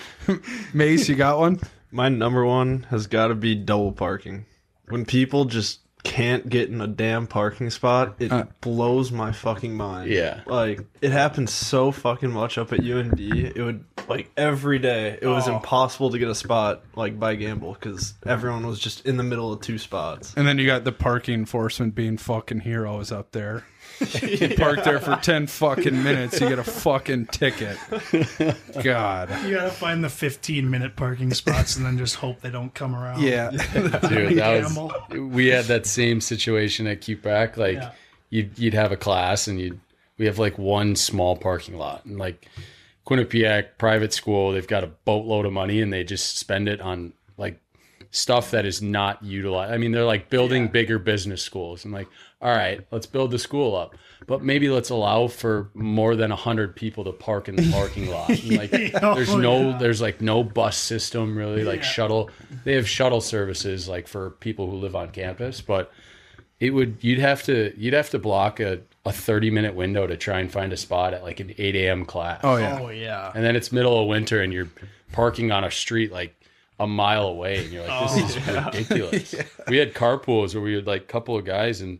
[0.72, 1.58] Mace, you got one?
[1.90, 4.46] My number one has got to be double parking.
[4.88, 8.44] When people just can't get in a damn parking spot, it uh.
[8.60, 10.10] blows my fucking mind.
[10.10, 10.40] Yeah.
[10.46, 13.20] Like it happens so fucking much up at UND.
[13.20, 15.18] It would like every day.
[15.20, 15.56] It was Oh.
[15.56, 19.52] impossible to get a spot like by Gamble because everyone was just in the middle
[19.52, 20.32] of two spots.
[20.36, 23.64] And then you got the parking enforcement being fucking heroes up there.
[24.22, 27.76] You park there for ten fucking minutes, you get a fucking ticket.
[28.82, 29.28] God.
[29.44, 32.94] You gotta find the 15 minute parking spots and then just hope they don't come
[32.94, 33.22] around.
[33.22, 33.50] Yeah.
[34.08, 37.56] Dude, that was, we had that same situation at QPAC.
[37.56, 37.90] Like Yeah.
[38.30, 39.80] you'd you'd have a class and you'd
[40.18, 42.46] we have like one small parking lot and like
[43.06, 47.12] Quinnipiac private school, they've got a boatload of money and they just spend it on
[47.36, 47.58] like
[48.12, 49.72] stuff that is not utilized.
[49.72, 52.06] I mean, they're like building bigger business schools and like,
[52.42, 53.94] all right, let's build the school up,
[54.26, 58.08] but maybe let's allow for more than a hundred people to park in the parking
[58.10, 58.30] lot.
[58.30, 59.78] And like, there's Oh, no, yeah.
[59.78, 61.86] there's like no bus system really, like Yeah.
[61.86, 62.30] shuttle.
[62.64, 65.92] They have shuttle services like for people who live on campus, but
[66.60, 70.16] it would you'd have to you'd have to block a, a 30 minute window to
[70.16, 72.78] try and find a spot at like an 8 a.m class Oh yeah.
[72.80, 73.32] Oh yeah.
[73.34, 74.68] and then it's middle of winter and you're
[75.12, 76.34] parking on a street like
[76.78, 79.34] a mile away and you're like this oh, is ridiculous
[79.68, 81.98] we had carpools where we had like a couple of guys and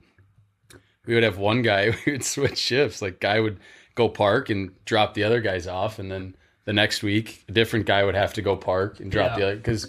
[1.11, 3.59] we would have one guy we would switch shifts like guy would
[3.97, 7.85] go park and drop the other guys off and then the next week a different
[7.85, 9.37] guy would have to go park and drop Yeah.
[9.39, 9.89] the other because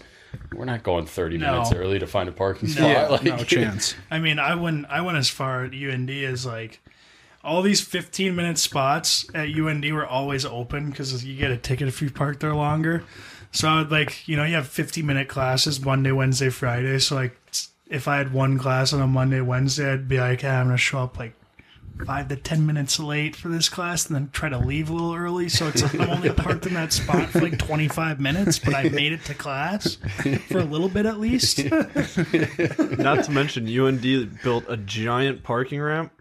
[0.56, 1.52] we're not going 30 No.
[1.52, 3.94] minutes early to find a parking spot Yeah, like no chance.
[4.10, 6.80] I mean, I went I went as far at UND as like
[7.44, 11.88] all these 15 minute spots at UND were always open because you get a ticket
[11.88, 13.04] if you park there longer.
[13.52, 16.98] So I would like, you know, you have 50 minute classes Monday, Wednesday, Friday.
[17.00, 17.38] So like,
[17.92, 20.78] if I had one class on a Monday, Wednesday, I'd be like, hey, I'm gonna
[20.78, 21.34] show up like
[22.06, 25.14] five to 10 minutes late for this class, and then try to leave a little
[25.14, 25.50] early.
[25.50, 28.84] So it's like I'm only parked in that spot for like 25 minutes, but I
[28.90, 29.98] made it to class
[30.48, 31.60] for a little bit at least.
[32.98, 36.12] Not to mention UND built a giant parking ramp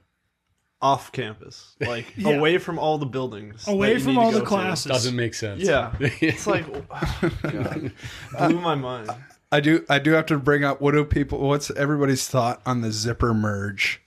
[0.83, 2.31] off campus, like Yeah.
[2.37, 4.49] away from all the buildings, Away from all the go to.
[4.49, 4.91] classes.
[4.91, 7.93] doesn't make sense Yeah, it's like oh, God,
[8.39, 9.11] blew my mind.
[9.53, 12.81] I do I do have to bring up what do people what's everybody's thought on
[12.83, 14.01] the zipper merge?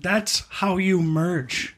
[0.00, 1.76] that's how you merge.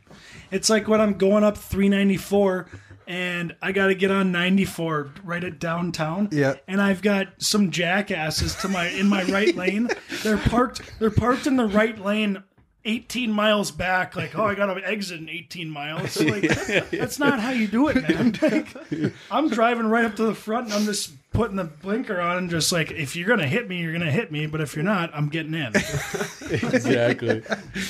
[0.50, 2.68] It's like when I'm going up 394
[3.06, 6.28] and I got to get on 94 right at downtown.
[6.30, 6.54] Yeah.
[6.68, 9.88] And I've got some jackasses to my in my right lane.
[10.22, 12.42] They're parked they're parked in the right lane
[12.84, 16.20] 18 miles back like oh I got to exit in 18 miles.
[16.30, 16.42] Like
[16.90, 18.34] that's not how you do it, man.
[18.42, 22.36] Like, I'm driving right up to the front and I'm just putting the blinker on
[22.38, 24.60] and just like if you're going to hit me, you're going to hit me, but
[24.60, 25.66] if you're not, I'm getting in.
[26.50, 27.42] exactly.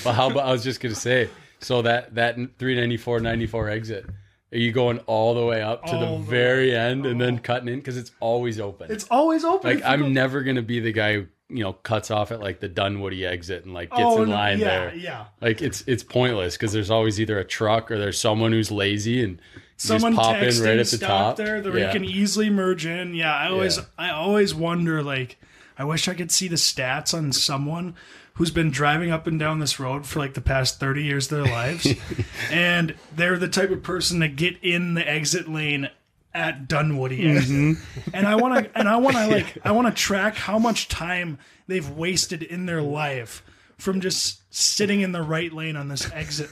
[0.05, 1.29] well how about I was just gonna say,
[1.61, 4.07] so that that 394 94 exit,
[4.53, 7.37] are you going all the way up to All the the very end and then
[7.37, 7.42] oh.
[7.42, 8.90] cutting in because it's always open?
[8.90, 9.70] It's always open.
[9.70, 12.40] like if you go- I'm never gonna be the guy you know cuts off at
[12.40, 14.94] like the Dunwoody exit and like gets Oh, in no, line yeah, there.
[14.94, 15.24] Yeah.
[15.40, 19.22] Like it's it's pointless because there's always either a truck or there's someone who's lazy
[19.22, 19.40] and
[19.76, 21.86] Someone just pop in right at the top there that yeah.
[21.86, 23.14] you can easily merge in.
[23.14, 23.84] Yeah, I always Yeah.
[23.98, 25.38] I always wonder like
[25.78, 27.94] I wish I could see the stats on someone
[28.34, 31.38] who's been driving up and down this road for like the past 30 years of
[31.42, 31.86] their lives
[32.50, 35.88] and they're the type of person to get in the exit lane
[36.35, 37.23] at Dunwoody.
[37.23, 38.11] Mm-hmm.
[38.14, 40.88] And I want to and I want to like I want to track how much
[40.88, 43.43] time they've wasted in their life
[43.79, 46.51] from just sitting in the right lane on this exit.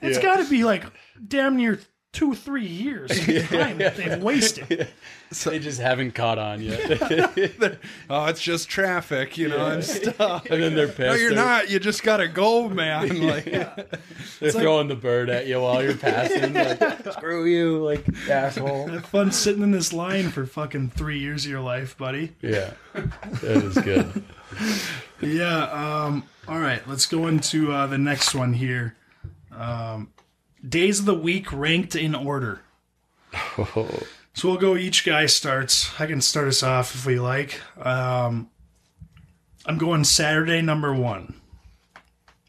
[0.00, 0.84] It's got to be like
[1.26, 1.80] damn near
[2.12, 4.88] two, three years of time that they've wasted.
[5.30, 7.78] So, they just haven't caught on yet.
[8.10, 10.44] Oh, it's just traffic, you know, and stuff.
[10.50, 10.98] and then they're pissed.
[10.98, 11.70] No, you're they're, not.
[11.70, 13.08] You just got to go, man.
[13.22, 16.52] Like, They're throwing the bird at you while you're passing.
[16.52, 18.88] Like, screw you, like asshole.
[18.88, 22.34] Have fun sitting in this line for fucking three years of your life, buddy.
[22.42, 24.24] Yeah, that is good.
[25.22, 26.04] Yeah.
[26.04, 26.24] Um.
[26.48, 26.86] All right.
[26.86, 28.96] Let's go into uh, the next one here.
[29.56, 30.10] Um,
[30.66, 32.62] days of the week ranked in order.
[34.34, 34.76] So we'll go.
[34.76, 35.90] Each guy starts.
[36.00, 37.60] I can start us off if we like.
[37.78, 38.48] Um,
[39.66, 41.34] I'm going Saturday number one.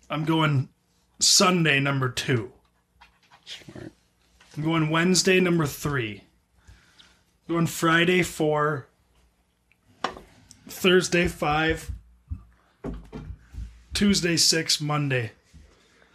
[0.10, 0.70] I'm going
[1.20, 2.52] Sunday number two.
[3.46, 3.92] Smart.
[4.56, 6.24] I'm going Wednesday number three.
[7.50, 8.88] going Friday four.
[10.68, 11.92] Thursday five.
[13.94, 14.80] Tuesday six.
[14.80, 15.32] Monday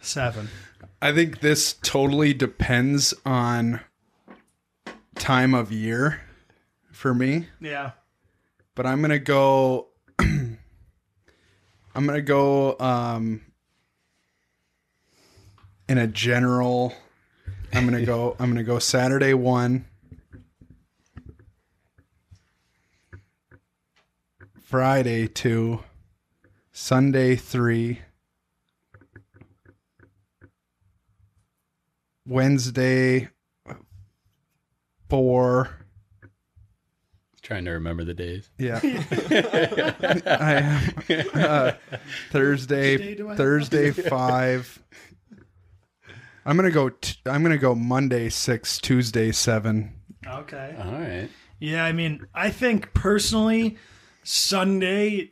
[0.01, 0.49] seven.
[1.01, 3.79] I think this totally depends on
[5.15, 6.21] time of year
[6.91, 7.91] for me, Yeah.
[8.75, 9.87] but I'm gonna go.
[10.19, 10.57] I'm
[11.95, 13.41] gonna go um,
[15.87, 16.93] in a general.
[17.73, 18.35] I'm gonna go.
[18.39, 19.85] I'm gonna go Saturday one.
[24.61, 25.79] Friday two.
[26.73, 28.01] Sunday three.
[32.29, 33.27] Wednesday
[35.09, 35.69] four.
[37.41, 38.51] Trying to remember the days.
[38.59, 38.79] Yeah.
[40.27, 40.93] I am.
[41.33, 41.71] Uh,
[42.29, 42.97] Thursday.
[42.97, 43.35] day have?
[43.35, 44.77] Thursday five.
[46.45, 46.89] I'm gonna go.
[46.89, 49.93] T- I'm gonna go Monday six, Tuesday seven.
[50.27, 50.75] Okay.
[50.79, 51.29] All right.
[51.59, 53.77] Yeah, I mean, I think personally,
[54.23, 55.31] Sunday.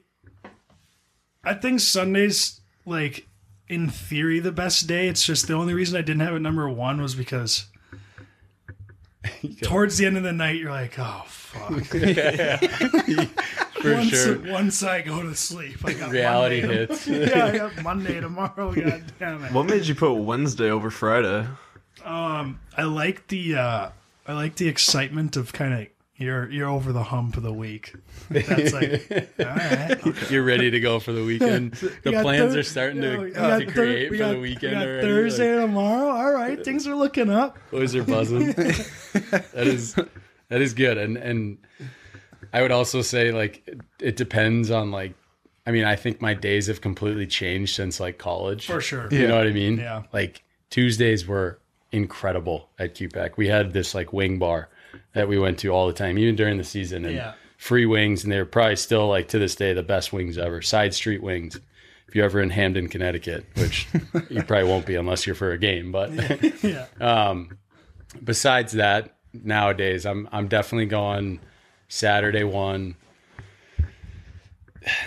[1.44, 3.28] I think Sunday's like
[3.70, 5.08] in theory the best day.
[5.08, 7.66] It's just the only reason I didn't have it number one was because
[9.62, 11.84] towards the end of the night you're like, oh fuck.
[13.82, 14.40] For once, sure.
[14.40, 17.08] once I go to sleep, I got Reality Monday hits.
[17.08, 18.74] yeah, I got Monday tomorrow.
[18.74, 19.52] God damn it.
[19.52, 21.48] What made you put Wednesday over Friday?
[22.04, 23.90] Um, I like the uh,
[24.26, 27.94] I like the excitement of kind of you're you're over the hump of the week.
[28.30, 30.32] That's like all right.
[30.32, 31.74] You're ready to go for the weekend.
[32.04, 34.24] The We plans Thur- are starting yeah, to, we got to Thur- create we for
[34.24, 35.08] got- the weekend we got already.
[35.08, 36.10] Thursday Like, tomorrow.
[36.10, 37.58] All right, things are looking up.
[37.72, 38.48] boys are buzzing.
[38.54, 39.94] that is
[40.50, 40.98] that is good.
[40.98, 41.58] And and
[42.54, 45.14] I would also say like it, it depends on like
[45.66, 48.68] I mean, I think my days have completely changed since like college.
[48.68, 49.08] For sure.
[49.12, 49.78] You know what I mean?
[49.78, 50.04] Yeah.
[50.14, 51.60] Like Tuesdays were
[51.92, 53.38] incredible at QPAC.
[53.38, 54.70] We had this like wing bar
[55.14, 57.34] that we went to all the time, even during the season, and Yeah.
[57.58, 60.62] free wings, and they're probably still like to this day the best wings ever.
[60.62, 61.60] Side street wings.
[62.08, 63.88] If you're ever in Hamden, Connecticut, which
[64.30, 66.12] you probably won't be unless you're for a game, but
[66.64, 66.86] Yeah.
[67.02, 67.58] Um,
[68.24, 71.40] besides that, nowadays I'm I'm definitely going
[71.90, 72.96] Saturday one.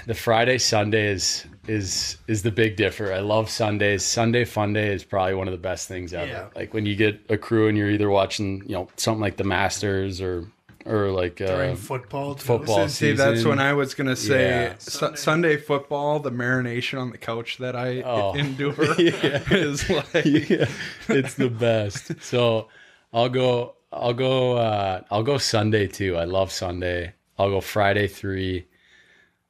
[0.06, 3.12] The Friday Sunday is is is the big differ.
[3.12, 4.04] I love Sundays.
[4.04, 6.26] Sunday fun day is probably one of the best things ever.
[6.30, 6.46] Yeah.
[6.56, 9.44] Like when you get a crew and you're either watching, you know, something like the
[9.44, 10.46] Masters or
[10.86, 12.34] or like uh, During football.
[12.34, 12.44] Too.
[12.46, 12.88] football.
[12.88, 14.74] See, that's when I was gonna say Yeah.
[14.78, 15.58] Su- Sunday.
[15.58, 16.18] football.
[16.20, 18.34] The marination on the couch that I Oh.
[18.36, 20.66] endure is like yeah,
[21.08, 22.22] it's the best.
[22.22, 22.68] So
[23.12, 23.74] I'll go.
[23.92, 24.56] I'll go.
[24.56, 26.16] Uh, I'll go Sunday too.
[26.16, 27.12] I love Sunday.
[27.38, 28.66] I'll go Friday three.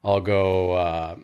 [0.03, 1.17] I'll go uh,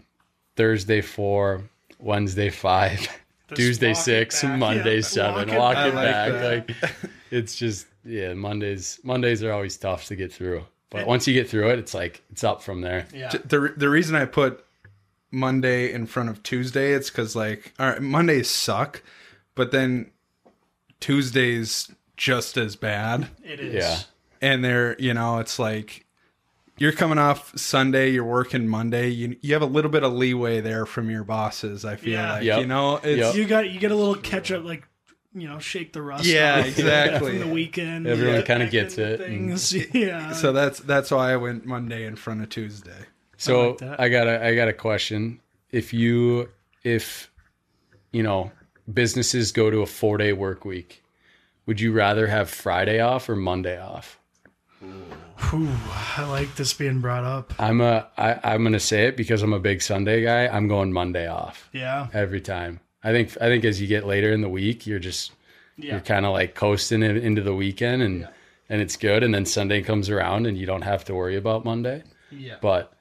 [0.56, 1.62] Thursday four.
[1.98, 3.08] Wednesday five.
[3.54, 4.42] Tuesday six.
[4.42, 5.48] Monday Yeah, seven.
[5.48, 5.86] walk it Walk back.
[5.86, 6.80] it I like back.
[6.80, 6.80] that.
[6.92, 8.34] Like it's just yeah.
[8.34, 8.98] Mondays.
[9.04, 10.64] Mondays are always tough to get through.
[10.90, 13.06] But once you get through it, it's like it's up from there.
[13.14, 13.28] Yeah.
[13.30, 14.64] the the reason I put
[15.30, 19.02] Monday in front of Tuesday, it's because like all right, Mondays suck,
[19.54, 20.10] but then
[21.00, 23.74] Tuesdays just as bad, It is.
[23.74, 23.98] Yeah.
[24.40, 26.05] and they're you know it's like
[26.78, 30.60] you're coming off Sunday, you're working Monday, you you have a little bit of leeway
[30.60, 31.84] there from your bosses.
[31.84, 32.32] I feel Yeah.
[32.34, 32.60] like Yep.
[32.60, 33.34] you know it's Yep.
[33.34, 34.86] You got you get a little catch up, like
[35.34, 36.24] you know, shake the rust.
[36.24, 37.38] Yeah, off exactly.
[37.38, 39.84] From the weekend, Everyone kinda gets into it mm.
[39.84, 40.32] and- Yeah.
[40.32, 43.04] so that's that's why I went Monday in front of Tuesday.
[43.36, 44.00] So like.
[44.00, 45.40] I got a I got a question.
[45.70, 46.48] If you
[46.84, 47.30] if
[48.12, 48.50] you know
[48.92, 51.02] businesses go to a four day work week,
[51.66, 54.18] would you rather have Friday off or Monday off?
[55.50, 55.68] Whew,
[56.16, 57.52] I like this being brought up.
[57.58, 60.46] I'm a I, I'm gonna say it because I'm a big Sunday guy.
[60.48, 62.08] I'm going Monday off Yeah.
[62.12, 62.80] every time.
[63.04, 65.32] I think I think as you get later in the week, you're just
[65.76, 65.92] Yeah.
[65.92, 68.28] you're kind of like coasting in, into the weekend and
[68.68, 69.22] and it's good.
[69.22, 72.02] And then Sunday comes around and you don't have to worry about Monday.
[72.30, 72.56] Yeah.
[72.60, 72.92] But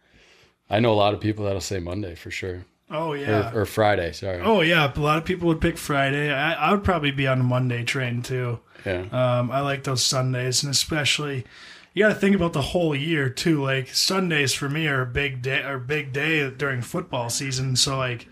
[0.69, 2.65] I know a lot of people that'll say Monday for sure.
[2.91, 3.52] Oh yeah.
[3.54, 4.12] or, or Friday.
[4.12, 4.41] Sorry.
[4.41, 4.91] oh yeah.
[4.93, 6.32] A lot of people would pick Friday.
[6.32, 8.60] I, I would probably be on the Monday train too.
[8.86, 9.06] Yeah.
[9.12, 11.45] Um, I like those Sundays, and especially
[11.95, 13.63] you got to think about the whole year too.
[13.63, 17.77] Like Sundays for me are a big day, are a big day during football season.
[17.77, 18.27] So like,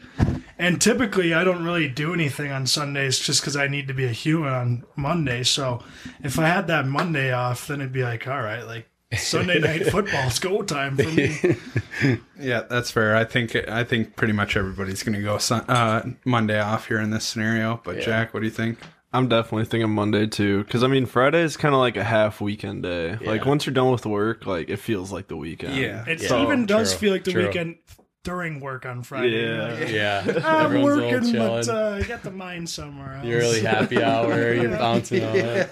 [0.60, 4.04] and typically I don't really do anything on Sundays just because I need to be
[4.04, 5.44] a human on Monday.
[5.44, 5.82] So
[6.22, 9.88] if I had that Monday off, then it'd be like, all right, like Sunday night
[9.92, 11.58] football's go time for me.
[12.38, 13.16] Yeah, that's fair.
[13.16, 17.00] I think I think pretty much everybody's going to go sun, uh, Monday off here
[17.00, 17.80] in this scenario.
[17.82, 18.80] But Jack, what do you think?
[19.14, 22.42] I'm definitely thinking Monday too, because I mean Friday is kind of like a half
[22.42, 23.18] weekend day.
[23.22, 25.76] Like once you're done with work, like it feels like the weekend.
[25.76, 26.04] Yeah.
[26.08, 26.42] It Yeah.
[26.42, 27.46] even does True, feel like the true.
[27.48, 27.76] weekend
[28.24, 29.46] during work on Friday.
[29.56, 29.64] Yeah.
[29.74, 30.24] Like, yeah.
[30.46, 33.26] I'm Everyone's all working, but uh, I got the mind somewhere else.
[33.26, 34.54] Your early happy hour.
[34.56, 35.70] You're bouncing on it.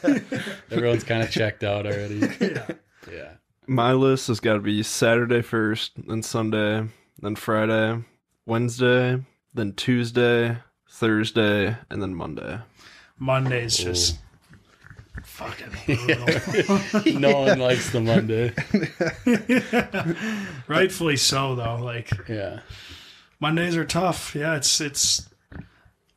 [0.70, 2.20] Everyone's kind of checked out already.
[2.42, 2.68] Yeah.
[3.12, 3.32] Yeah.
[3.68, 6.88] My list has got to be Saturday first, then Sunday,
[7.20, 8.04] then Friday,
[8.46, 9.24] Wednesday,
[9.54, 10.58] then Tuesday,
[10.90, 12.60] Thursday, and then Monday.
[13.22, 14.18] Monday's just
[15.24, 17.20] fucking brutal.
[17.20, 18.52] No one likes the Monday.
[20.68, 21.76] Rightfully so, though.
[21.76, 22.62] Like Yeah.
[23.40, 24.36] Mondays are tough.
[24.36, 25.30] Yeah, it's it's.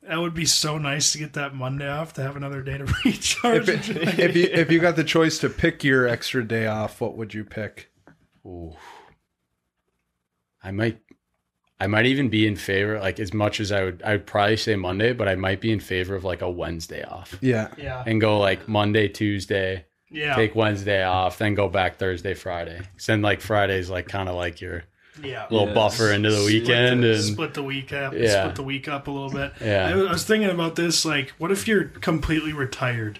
[0.01, 2.85] That would be so nice to get that Monday off to have another day to
[3.05, 3.69] recharge.
[3.69, 7.33] if you if you got the choice to pick your extra day off, what would
[7.35, 7.91] you pick?
[8.45, 8.73] Ooh.
[10.63, 10.99] I might
[11.79, 14.57] I might even be in favor like as much as I would I would probably
[14.57, 17.37] say Monday, but I might be in favor of like a Wednesday off.
[17.41, 22.33] Yeah, yeah, And go like Monday, Tuesday, yeah, take Wednesday off, then go back Thursday,
[22.33, 22.77] Friday.
[22.77, 24.83] 'Cause then like Friday's like kind of like your
[25.21, 25.47] yeah.
[25.49, 25.73] little Yeah.
[25.73, 28.13] buffer into the weekend and split the week up.
[28.13, 28.43] Yeah.
[28.43, 29.51] Split the week up a little bit.
[29.61, 29.87] Yeah.
[29.87, 31.03] I was, I was thinking about this.
[31.05, 33.19] Like, what if you're completely retired?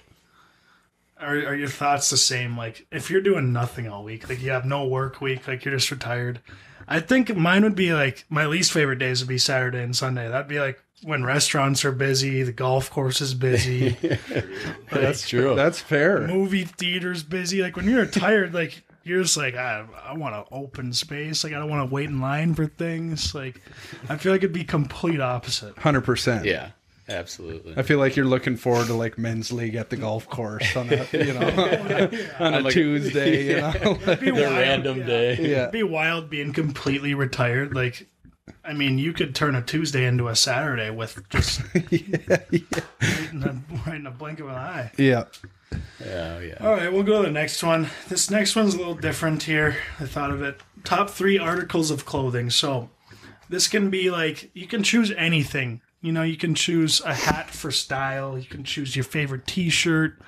[1.20, 2.58] Are, are your thoughts the same?
[2.58, 5.74] Like, if you're doing nothing all week, like you have no work week, like you're
[5.76, 6.40] just retired.
[6.88, 10.28] I think mine would be like my least favorite days would be Saturday and Sunday.
[10.28, 13.98] That'd be like when restaurants are busy, the golf course is busy,
[14.92, 15.56] that's true.
[15.56, 16.28] that's fair.
[16.28, 17.62] movie theaters busy.
[17.62, 21.44] Like when you're tired, like you're just like I, I want to open space.
[21.44, 23.36] Like I don't want to wait in line for things.
[23.36, 23.62] Like
[24.10, 25.78] I feel like it'd be complete opposite.
[25.78, 26.46] Hundred percent.
[26.46, 26.72] yeah.
[27.08, 27.76] Absolutely.
[27.78, 30.90] I feel like you're looking forward to like men's league at the golf course on
[30.92, 33.48] a you know on a Like- Tuesday.
[33.50, 35.06] You know, It'd be The wild, random yeah.
[35.06, 35.36] day.
[35.40, 35.58] yeah.
[35.62, 37.76] It'd be wild being completely retired.
[37.76, 38.08] Like,
[38.64, 41.92] I mean, you could turn a Tuesday into a Saturday with just right,
[43.32, 44.92] in a, right in a blink of an eye.
[44.98, 45.26] Yeah.
[46.04, 46.58] Yeah, yeah.
[46.62, 47.90] All right, we'll go to the next one.
[48.08, 49.78] This next one's a little different here.
[50.00, 50.60] I thought of it.
[50.84, 52.50] Top three articles of clothing.
[52.50, 52.90] So
[53.50, 55.82] this can be like you can choose anything.
[56.06, 58.38] You know, you can choose a hat for style.
[58.38, 60.20] You can choose your favorite T-shirt,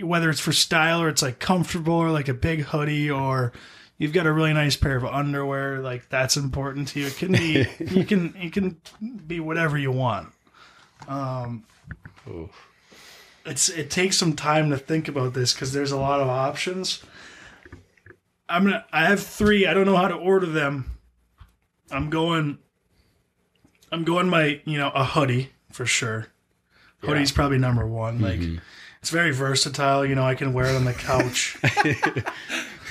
[0.00, 3.52] whether it's for style or it's like comfortable or like a big hoodie or
[3.96, 5.80] you've got a really nice pair of underwear.
[5.80, 7.06] Like that's important to you.
[7.06, 8.80] It can be you can you can
[9.26, 10.32] be whatever you want.
[11.08, 11.64] Um,
[12.28, 12.48] Ooh.
[13.44, 17.02] it's it takes some time to think about this because there's a lot of options.
[18.48, 18.84] I'm gonna.
[18.92, 19.66] I have three.
[19.66, 20.96] I don't know how to order them.
[21.90, 22.58] I'm going.
[23.92, 26.26] I'm going my you know a hoodie for sure.
[27.00, 28.20] Hoodie's probably number one.
[28.20, 28.40] Like
[29.00, 30.04] it's very versatile.
[30.04, 31.58] You know I can wear it on the couch.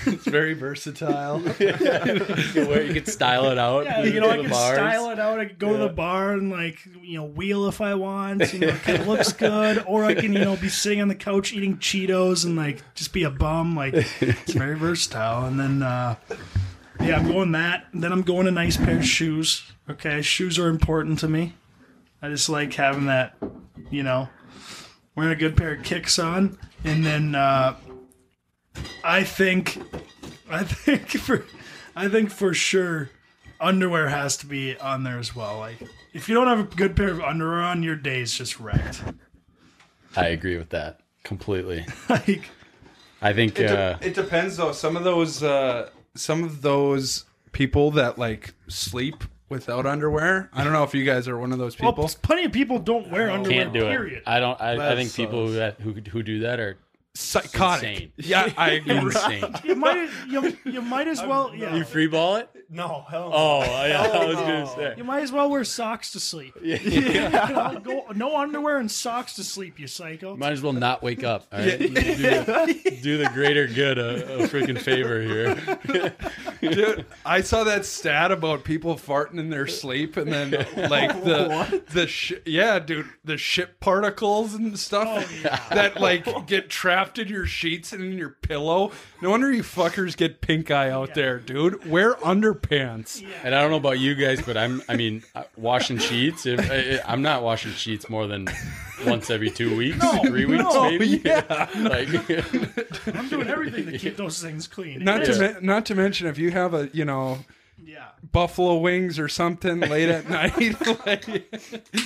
[0.06, 1.42] It's very versatile.
[1.60, 3.86] You can wear- you could style it out.
[3.86, 4.76] Yeah, you know, I can bars.
[4.78, 5.40] style it out.
[5.40, 8.54] I can go to the bar and like you know wheel if I want.
[8.54, 11.52] You know, it looks good, or I can you know be sitting on the couch
[11.52, 13.76] eating Cheetos and like just be a bum.
[13.76, 15.46] Like it's very versatile.
[15.46, 16.16] And then uh,
[17.02, 17.88] yeah, I'm going that.
[17.94, 19.72] Then I'm going a nice pair of shoes.
[19.90, 21.54] Okay, shoes are important to me.
[22.22, 23.36] I just like having that.
[23.90, 24.28] You know,
[25.16, 27.76] wearing a good pair of kicks on, and then uh,
[29.04, 29.82] I think,
[30.50, 31.46] I think for,
[31.96, 33.10] I think for sure
[33.60, 35.58] underwear has to be on there as well.
[35.58, 35.82] Like,
[36.14, 39.04] if you don't have a good pair of underwear on, your day's just wrecked.
[40.16, 41.86] I agree with that completely.
[42.10, 42.50] like,
[43.22, 44.72] I think It, uh, it depends though.
[44.72, 50.50] Some of those, uh, some of those people that like sleep without underwear.
[50.54, 52.10] I don't know if you guys are one of those well, people.
[52.22, 53.64] plenty of people don't wear underwear.
[53.64, 54.18] can't do period.
[54.20, 54.24] it.
[54.28, 54.60] I don't.
[54.60, 56.78] I, I That think people who, who who do that are
[57.18, 57.84] Psychotic.
[57.84, 58.12] insane.
[58.18, 58.96] Yeah, I agree.
[58.98, 59.44] insane.
[59.64, 61.76] You might, you, you might as well, yeah.
[61.76, 62.50] you free ball it?
[62.70, 64.02] No, hell Oh, yeah.
[64.02, 64.94] I was gonna say.
[64.98, 66.54] You might as well wear socks to sleep.
[66.62, 66.78] You
[67.30, 70.36] know, go, no underwear and socks to sleep, you psycho.
[70.36, 71.48] Might as well not wake up.
[71.54, 71.80] All right?
[71.80, 76.14] do, the, do the greater good a, a freaking favor here.
[76.62, 80.52] Dude, I saw that stat about people farting in their sleep, and then
[80.90, 86.70] like the the sh- yeah, dude, the shit particles and stuff oh, that like get
[86.70, 88.92] trapped drafted your sheets and in your pillow.
[89.22, 91.90] No wonder you fuckers get pink eye out there, dude.
[91.90, 93.24] Wear underpants.
[93.44, 94.82] And I don't know about you guys, but I'm.
[94.90, 96.46] I mean, uh, washing sheets.
[96.46, 98.50] If, I, I'm not washing sheets more than
[99.06, 101.22] once every two weeks, three weeks, no, maybe.
[101.24, 101.70] yeah.
[101.78, 102.10] Like,
[103.16, 105.04] I'm doing everything to keep those things clean.
[105.04, 105.38] Not to Yeah.
[105.40, 107.40] men- not to mention if you have a you know
[107.84, 108.10] yeah.
[108.32, 110.76] buffalo wings or something late at night,
[111.06, 111.56] like,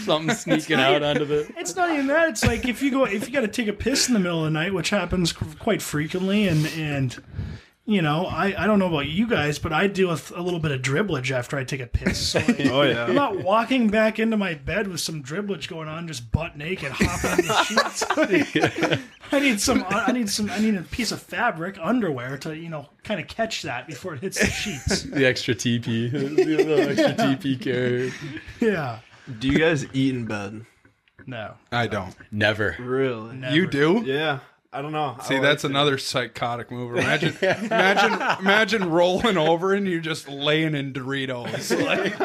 [0.03, 1.51] something sneaking out onto the.
[1.57, 2.29] It's not even that.
[2.29, 4.39] It's like if you go, if you got to take a piss in the middle
[4.39, 7.21] of the night, which happens quite frequently, and and
[7.91, 10.59] you know, I I don't know about you guys, but I deal with a little
[10.59, 12.29] bit of dribblage after I take a piss.
[12.29, 16.07] So like, Oh I'm not walking back into my bed with some dribblage going on,
[16.07, 19.03] just butt naked, hopping on the sheets.
[19.33, 19.85] I need some.
[19.89, 20.49] I need some.
[20.49, 24.13] I need a piece of fabric, underwear, to you know, kind of catch that before
[24.15, 25.03] it hits the sheets.
[25.11, 28.11] The extra TP, the little extra TP carrier.
[28.59, 28.99] Yeah.
[29.39, 30.65] Do you guys eat in bed?
[31.25, 31.55] No.
[31.71, 32.15] I don't.
[32.31, 32.75] Never.
[32.79, 33.35] Really?
[33.35, 33.55] Never.
[33.55, 34.03] You do?
[34.05, 34.39] Yeah.
[34.73, 35.17] I don't know.
[35.23, 35.73] See, I that's like it.
[35.73, 36.95] another psychotic move.
[36.95, 41.71] Imagine, imagine, imagine rolling over and you're just laying in Doritos.
[41.85, 42.17] Like,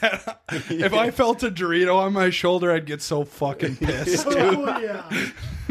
[0.00, 4.26] that- if I felt a Dorito on my shoulder, I'd get so fucking pissed.
[4.30, 5.30] Oh yeah.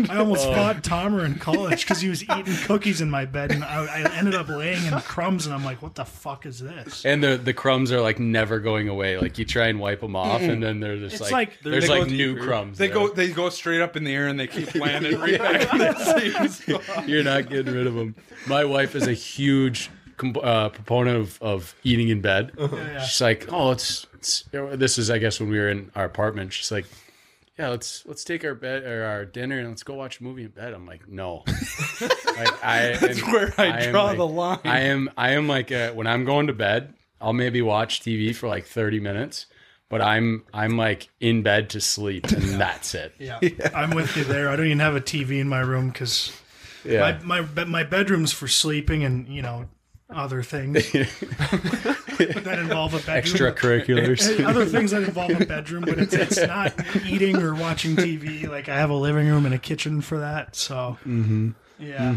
[0.10, 3.64] I almost fought Tomer in college because he was eating cookies in my bed, and
[3.64, 7.06] I, I ended up laying in crumbs, and I'm like, "What the fuck is this?"
[7.06, 9.18] And the the crumbs are like never going away.
[9.18, 11.88] Like you try and wipe them off, and then they're just It's like, like- there's
[11.88, 12.46] They go like new deeper.
[12.48, 12.78] crumbs.
[12.78, 12.96] They there.
[12.96, 15.80] go, they go straight up in the air and they keep landing right back in
[15.80, 17.08] the seats.
[17.08, 18.16] You're not getting rid of them.
[18.48, 22.52] My wife is a huge com- uh, proponent of, of eating in bed.
[22.58, 23.04] yeah.
[23.04, 26.54] She's like, oh, it's, it's this is I guess when we were in our apartment.
[26.54, 26.86] She's like,
[27.60, 30.44] yeah, let's let's take our bed or our dinner and let's go watch a movie
[30.44, 30.74] in bed.
[30.74, 31.44] I'm like, no.
[32.00, 34.60] like I That's where I am draw like- the line.
[34.64, 38.34] I am I am like uh when I'm going to bed, I'll maybe watch TV
[38.34, 39.46] for like 30 minutes.
[39.90, 43.14] But I'm I'm like in bed to sleep and that's it.
[43.20, 43.40] Yeah.
[43.76, 44.50] I'm with you there.
[44.50, 46.32] I don't even have a TV in my room because
[46.86, 47.18] Yeah.
[47.24, 49.66] my my my bedroom's for sleeping and you know
[50.10, 50.90] other things
[52.20, 53.54] that involve a bedroom.
[53.54, 54.46] Extracurriculars.
[54.46, 56.74] Other things that involve a bedroom, but it's it's not
[57.06, 58.48] eating or watching TV.
[58.48, 60.56] Like I have a living room and a kitchen for that.
[60.56, 60.98] So
[61.80, 62.16] yeah.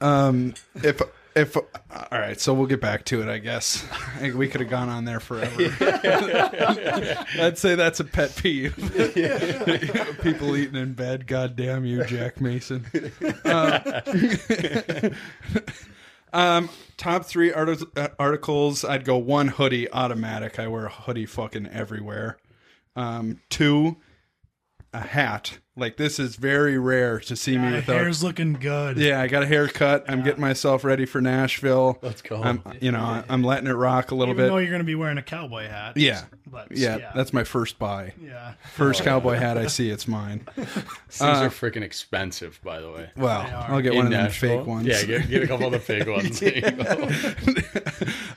[0.00, 1.00] Um, if
[1.36, 1.64] if all
[2.10, 3.28] right, so we'll get back to it.
[3.28, 5.54] I guess I think we could have gone on there forever.
[7.38, 8.74] I'd say that's a pet peeve.
[10.22, 11.26] People eating in bed.
[11.26, 12.86] God damn you, Jack Mason.
[13.44, 13.80] Um,
[16.36, 16.68] um,
[16.98, 18.84] top three arti- uh, articles.
[18.84, 20.58] I'd go one hoodie, automatic.
[20.58, 22.36] I wear a hoodie fucking everywhere.
[22.94, 23.96] Um, two,
[24.92, 25.58] a hat.
[25.78, 27.96] Like this is very rare to see me My without.
[27.96, 28.96] hair's looking good.
[28.96, 30.06] Yeah, I got a haircut.
[30.08, 31.98] I'm getting myself ready for Nashville.
[32.00, 32.42] Let's go.
[32.42, 34.62] I'm, you know, I'm letting it rock a little Even though bit.
[34.62, 35.98] you're going to be wearing a cowboy hat.
[35.98, 37.12] Yeah, But yeah, yeah.
[37.14, 38.14] that's my first buy.
[38.18, 38.54] yeah.
[38.74, 40.46] First cowboy hat I see, it's mine.
[40.56, 43.10] Things are freaking expensive, by the way.
[43.14, 43.66] Well, are.
[43.74, 44.58] I'll get In one of them Nashville.
[44.60, 44.86] fake ones.
[44.86, 46.40] Yeah, get, get a couple of the fake ones.
[46.40, 47.08] There you go.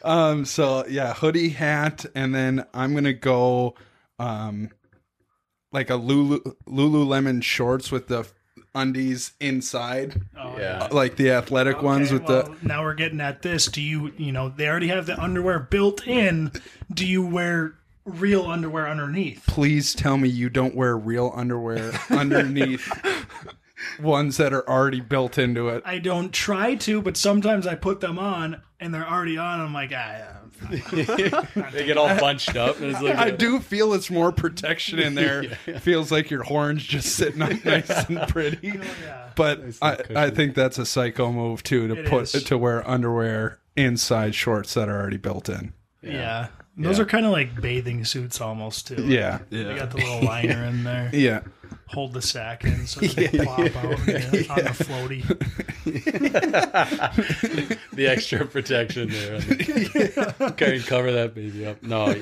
[0.03, 0.43] Um.
[0.45, 3.75] So yeah, hoodie, hat, and then I'm gonna go,
[4.17, 4.71] um,
[5.71, 8.27] like a Lulu Lululemon shorts with the
[8.75, 10.87] undies inside, Oh, Yeah.
[10.91, 12.67] like the athletic ones with well, the.
[12.67, 13.65] now we're getting at this.
[13.65, 16.51] Do you, you know, they already have the underwear built in.
[16.93, 17.73] Do you wear
[18.05, 19.43] real underwear underneath?
[19.47, 22.87] Please tell me you don't wear real underwear underneath
[23.99, 25.81] ones that are already built into it.
[25.85, 29.59] I don't try to, but sometimes I put them on and they're already on.
[29.59, 30.38] I'm like, ah, yeah, I'm fine.
[31.71, 32.77] They get all bunched up.
[32.79, 35.43] And it's like I do feel it's more protection in there.
[35.79, 38.71] Feels like your horns just sitting up nice and pretty.
[38.79, 39.29] Oh, yeah.
[39.35, 42.43] But I, I think that's a psycho move too to It put is.
[42.45, 45.73] to wear underwear inside shorts that are already built in.
[46.01, 46.47] Yeah.
[46.77, 47.03] Those Yeah.
[47.03, 49.05] are kind of like bathing suits almost too.
[49.05, 49.39] Yeah.
[49.49, 49.77] They Yeah.
[49.77, 51.09] got the little liner in there.
[51.13, 51.41] Yeah.
[51.89, 55.25] Hold the sack in so they pop out yeah, on the floaty.
[57.93, 59.41] the extra protection there.
[60.51, 61.81] Can you cover that baby up?
[61.81, 62.13] No,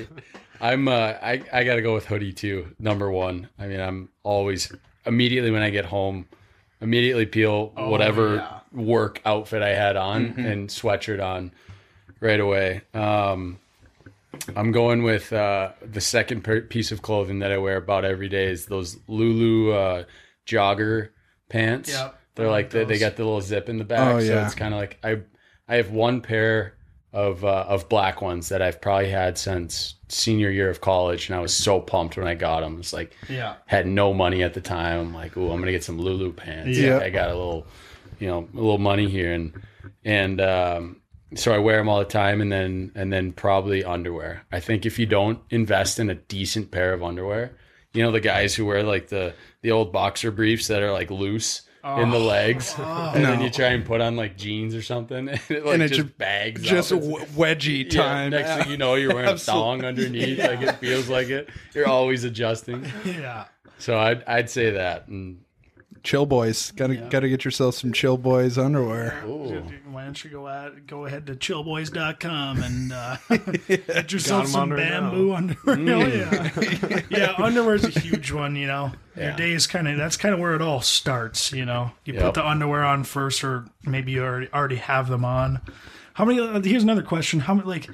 [0.60, 0.88] I'm.
[0.88, 2.74] Uh, I I got to go with hoodie too.
[2.78, 3.48] Number one.
[3.58, 4.72] I mean, I'm always
[5.04, 6.26] immediately when I get home,
[6.80, 8.60] immediately peel whatever yeah.
[8.72, 11.52] work outfit I had on and sweatshirt on
[12.20, 12.80] right away.
[12.94, 13.58] Um,
[14.56, 18.46] I'm going with uh, the second piece of clothing that I wear about every day
[18.50, 20.04] is those Lulu uh,
[20.46, 21.10] jogger
[21.48, 21.90] pants.
[21.90, 24.26] Yep, They're like, like they, they got the little zip in the back, Oh, so
[24.32, 24.44] yeah.
[24.46, 25.22] it's kind of like I
[25.66, 26.74] I have one pair
[27.12, 31.36] of uh, of black ones that I've probably had since senior year of college, and
[31.36, 32.78] I was so pumped when I got them.
[32.80, 33.54] It's like Yeah.
[33.66, 35.00] had no money at the time.
[35.00, 36.76] I'm like, oh, I'm gonna get some Lulu pants.
[36.78, 36.98] Yeah.
[36.98, 37.66] I got a little,
[38.18, 39.52] you know, a little money here, and
[40.04, 41.00] and um,
[41.34, 44.44] so I wear them all the time, and then and then probably underwear.
[44.52, 47.56] I think if you don't invest in a decent pair of underwear,
[47.92, 51.10] you know, the guys who wear like the the old boxer briefs that are like
[51.10, 51.62] loose.
[51.84, 52.24] in the oh.
[52.24, 53.12] legs, oh.
[53.14, 55.82] and then you try and put on like jeans or something, and it like And
[55.82, 56.62] it just ju- bags.
[56.62, 57.00] Just up.
[57.00, 58.30] w- wedgie Yeah, time.
[58.30, 60.38] next thing you know, you're wearing a thong underneath.
[60.38, 61.48] Like it feels like it.
[61.74, 62.84] You're always adjusting.
[63.04, 63.44] Yeah.
[63.78, 65.08] So I'd I'd say that.
[65.08, 65.40] And
[66.08, 66.70] chill boys.
[66.72, 69.22] Gotta gotta get yourself some chill boys underwear.
[69.26, 73.16] ooh, Why don't you go out go ahead to chillboys.com and uh,
[73.68, 75.00] get yourself 'em some on right now.
[75.10, 75.76] bamboo underwear.
[75.76, 77.00] Oh, yeah.
[77.10, 78.92] yeah, underwear's a huge one, you know.
[79.16, 81.90] Your day is kind of that's kind of where it all starts, you know.
[82.06, 82.22] You Yep.
[82.22, 85.60] put the underwear on first or maybe you already already have them on.
[86.14, 87.40] How many uh, here's another question.
[87.40, 87.90] How many like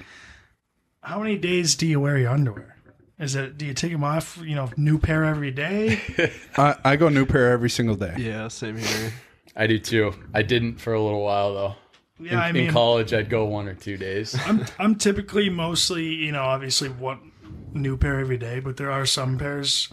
[1.03, 2.74] how many days do you wear your underwear?
[3.19, 6.01] Is it do you take them off, you know, new pair every day?
[6.57, 8.15] I, I go new pair every single day.
[8.19, 9.12] Yeah, same here.
[9.57, 10.15] I do too.
[10.35, 11.75] I didn't for a little while though.
[12.19, 14.37] Yeah, in, I mean in college, I'd go one or two days.
[14.47, 17.31] I'm I'm typically mostly, you know, obviously one
[17.73, 19.93] new pair every day, but there are some pairs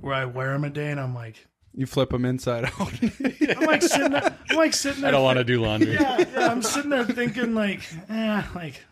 [0.00, 2.92] where I wear them a day and I'm like, You flip them inside out.
[3.02, 5.08] I'm like sitting there, I'm like sitting there.
[5.08, 5.92] I don't want to do laundry.
[5.92, 8.82] Yeah, yeah, I'm sitting there thinking like, eh, like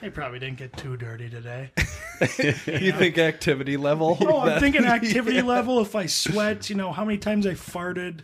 [0.00, 1.70] they probably didn't get too dirty today.
[2.20, 4.16] you think activity level?
[4.20, 5.80] Oh, I'm thinking activity level.
[5.80, 8.22] If I sweat, you know, how many times I farted,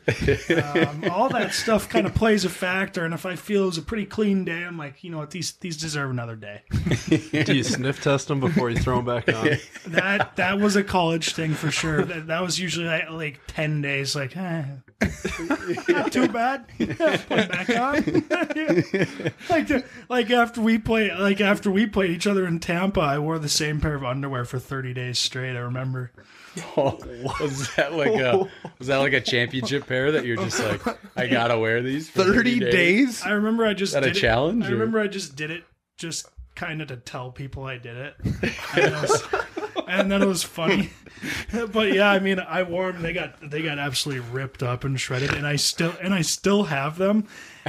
[0.74, 3.04] um, all that stuff kind of plays a factor.
[3.04, 5.30] And if I feel it was a pretty clean day, I'm like, you know what,
[5.30, 6.62] these these deserve another day.
[7.44, 9.58] Do you sniff test them before you throw them back on?
[9.86, 12.04] That that was a college thing for sure.
[12.04, 14.14] That, that was usually like, like ten days.
[14.16, 14.64] Like, eh,
[15.88, 16.66] not too bad.
[16.78, 19.34] Put it back on.
[19.50, 23.38] like like after we play like after we played each other in Tampa, I wore
[23.38, 25.56] the same pair of underwear for thirty days straight.
[25.56, 26.12] I remember.
[26.76, 26.96] Oh,
[27.40, 28.48] was that like a
[28.78, 30.82] was that like a championship pair that you're just like
[31.16, 33.24] I gotta wear these for 30 days?
[33.24, 35.64] I remember I just that a did it- challenge, I remember I just did it
[35.98, 38.14] just kind of to tell people I did it,
[38.76, 39.22] and, was,
[39.88, 40.90] and then it was funny.
[41.72, 43.02] But yeah, I mean, I wore them.
[43.02, 46.64] They got they got absolutely ripped up and shredded, and I still and I still
[46.64, 47.26] have them,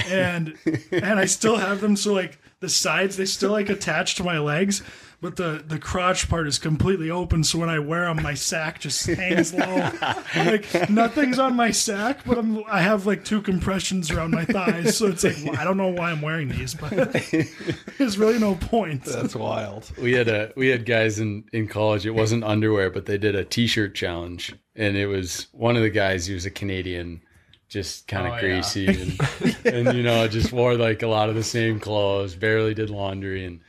[0.09, 0.55] and
[0.91, 1.95] and I still have them.
[1.95, 4.81] So like the sides, they still like attach to my legs.
[5.21, 8.79] But the, the crotch part is completely open, so when I wear them, my sack
[8.79, 9.89] just hangs low.
[10.35, 14.97] Like nothing's on my sack, but I'm I have like two compressions around my thighs,
[14.97, 16.91] so it's like well, I don't know why I'm wearing these, but
[17.97, 19.05] there's really no point.
[19.05, 19.89] That's wild.
[19.97, 23.35] we had a we had guys in in college it wasn't underwear but they did
[23.35, 27.21] a t-shirt challenge and it was one of the guys he was a canadian
[27.70, 28.41] just kind of Oh, yeah.
[28.41, 28.88] greasy
[29.66, 32.89] and, and you know just wore like a lot of the same clothes barely did
[32.89, 33.59] laundry and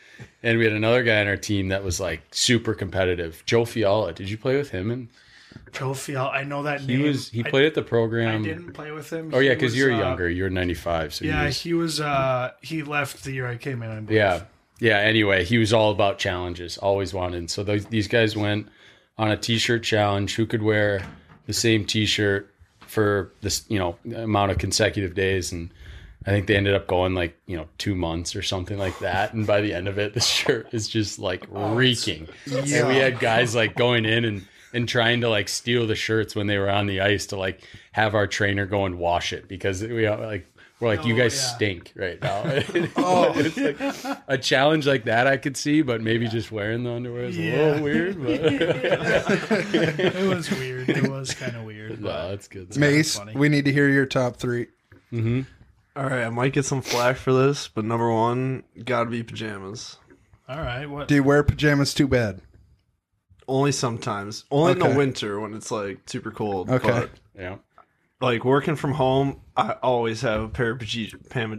[0.43, 4.13] and we had another guy on our team that was like super competitive joe fiala
[4.13, 5.09] did you play with him and
[5.73, 7.07] Joe fiala I know that he name.
[7.07, 9.31] was he I- played at the program I, didn't play with him.
[9.35, 12.01] oh yeah because you're uh, younger you're 95 so Yeah, he was, he was.
[12.01, 13.91] uh He left the year I came in.
[13.91, 14.11] I believe.
[14.17, 14.43] Yeah.
[14.79, 14.99] Yeah.
[14.99, 17.51] Anyway, he was all about challenges, always wanted.
[17.51, 18.69] So those, these guys went
[19.17, 21.03] on a t shirt challenge who could wear
[21.47, 22.53] the same t shirt
[22.97, 25.53] for this, you know, amount of consecutive days.
[25.53, 25.71] And
[26.25, 29.35] I think they ended up going like, you know, two months or something like that.
[29.35, 32.27] And by the end of it, the shirt is just like oh, reeking.
[32.51, 36.35] And we had guys like going in and, and trying to like steal the shirts
[36.35, 37.61] when they were on the ice to like
[37.93, 40.47] have our trainer go and wash it because we are like,
[40.81, 41.55] we're like, you Oh, guys yeah.
[41.57, 42.43] stink right now.
[42.97, 43.33] Oh.
[43.37, 47.25] it's like a challenge like that I could see, but maybe just wearing the underwear
[47.25, 48.23] is a little weird.
[48.23, 48.31] But
[49.75, 50.89] it was weird.
[50.91, 52.01] It was kind of weird.
[52.01, 52.77] no, but- that's good.
[52.77, 53.35] Mace, funny.
[53.35, 54.67] we need to hear your top three.
[55.13, 55.43] Mm-hmm.
[55.97, 59.97] All right, I might get some flack for this, but number one, gotta be pajamas.
[60.49, 60.85] All right.
[60.87, 61.09] What?
[61.09, 62.43] Do you wear pajamas too bad?
[63.49, 64.45] Only sometimes.
[64.51, 66.69] Only in the winter when it's like super cold.
[66.69, 66.89] Okay.
[66.89, 67.57] But Yeah.
[68.21, 71.59] Like working from home, I always have a pair of paja- pajama,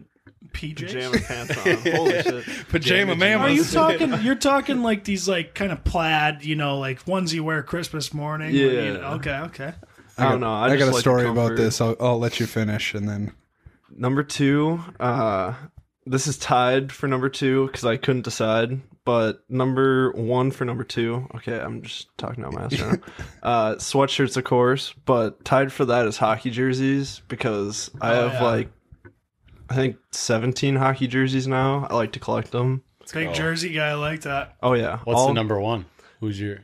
[0.53, 0.75] PJs?
[0.75, 1.91] pajama pants on.
[1.95, 2.45] Holy shit.
[2.69, 3.55] Pajama Are mamas.
[3.55, 4.13] you talking?
[4.21, 8.13] You're talking like these like kind of plaid, you know, like ones you wear Christmas
[8.13, 8.53] morning.
[8.53, 8.93] where you Yeah.
[8.93, 9.37] know- okay.
[9.45, 9.73] Okay.
[10.19, 10.51] I don't know.
[10.51, 11.57] I, I, just got a like the story about comfort.
[11.57, 11.79] this.
[11.81, 13.33] I'll, I'll let you finish and then.
[13.95, 15.53] Number two, uh,
[16.07, 18.81] this is tied for number two because I couldn't decide.
[19.07, 23.13] But number one for number two, okay, I'm just talking out my ass right now.
[23.41, 28.33] Uh, sweatshirts, of course, but tied for that is hockey jerseys because I Oh, have
[28.33, 28.43] yeah.
[28.43, 28.69] like,
[29.69, 31.87] I think 17 hockey jerseys now.
[31.89, 32.83] I like to collect them.
[33.13, 34.57] Big Jersey guy, I like that.
[34.61, 35.85] Oh yeah, What's All- the number one?
[36.19, 36.59] Who's your?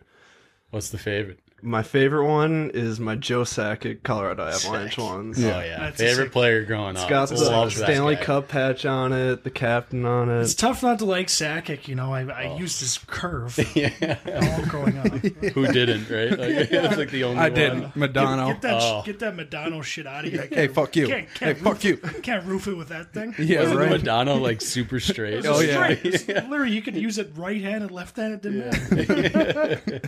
[0.71, 1.39] What's the favorite?
[1.65, 5.41] My favorite one is my Joe Sakic Colorado Avalanche ones.
[5.41, 7.03] Oh yeah, That's a favorite sick- player growing up.
[7.03, 8.23] It's got the Loves that Stanley guy.
[8.23, 10.41] Cup patch on it, the captain on it.
[10.41, 10.57] It's it.
[10.57, 11.87] tough not to like Sakic.
[11.87, 12.57] You know, I, I oh.
[12.57, 15.07] used his curve all growing up.
[15.53, 16.09] Who didn't?
[16.09, 16.31] Right?
[16.31, 16.39] Like,
[16.71, 17.53] It's like the only I one.
[17.53, 17.71] did.
[17.93, 18.47] Modano.
[18.47, 19.01] Get that, Oh.
[19.05, 20.41] get that Modano shit out of here.
[20.41, 21.07] I Hey, can't- fuck you.
[21.07, 21.97] Can't, Hey, can't fuck roof, you.
[21.97, 23.33] Can't roof it with that thing.
[23.39, 24.01] Yeah, Wasn't right.
[24.01, 25.45] Modano like super straight?
[25.45, 25.79] Oh, yeah.
[25.79, 25.99] Right.
[26.05, 28.41] It's Literally, you could use it right-handed, and left-handed.
[28.41, 28.59] Didn't
[29.31, 30.01] matter.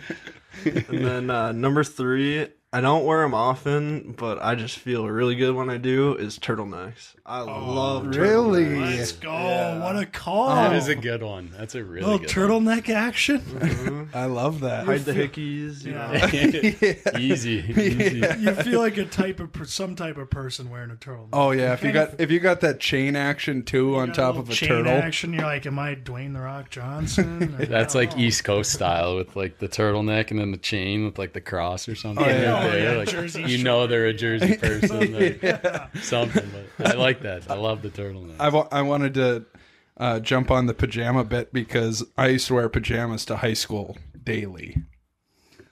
[0.64, 5.36] And then uh, number three, I don't wear them often, but I just feel really
[5.36, 6.14] good when I do.
[6.16, 7.14] Is turtlenecks.
[7.26, 8.66] I Oh, love really?
[8.66, 8.98] turtlenecks.
[8.98, 9.80] Let's go.
[9.82, 10.50] What a call.
[10.56, 11.52] That is a good one.
[11.58, 13.40] That's a really little good turtleneck action.
[13.40, 14.04] Mm-hmm.
[14.18, 14.86] I love that.
[14.86, 15.86] Hide the hickeys.
[15.86, 16.10] You know.
[17.14, 17.22] one.
[17.22, 18.18] easy, easy.
[18.42, 21.30] you feel like a type of per- some type of person wearing a turtleneck.
[21.32, 24.36] Oh yeah, if you Kind got if you got that chain action too on top
[24.36, 24.92] little of a chain turtle.
[24.92, 25.32] action.
[25.32, 27.56] You're like, am I Dwayne the Rock Johnson?
[27.58, 28.18] That's like.
[28.18, 31.88] East Coast style with like the turtleneck and then the chain with like the cross
[31.88, 32.26] or something.
[32.26, 32.65] Oh, yeah.
[32.66, 32.92] Right Oh, there.
[32.94, 33.64] yeah, Like, Jersey you Shore.
[33.64, 36.50] know they're a Jersey person or something.
[36.78, 37.50] But I like that.
[37.50, 38.36] I love the turtleneck.
[38.40, 39.46] I wa- I wanted to
[39.98, 43.98] uh, jump on the pajama bit because I used to wear pajamas to high school
[44.24, 44.78] daily,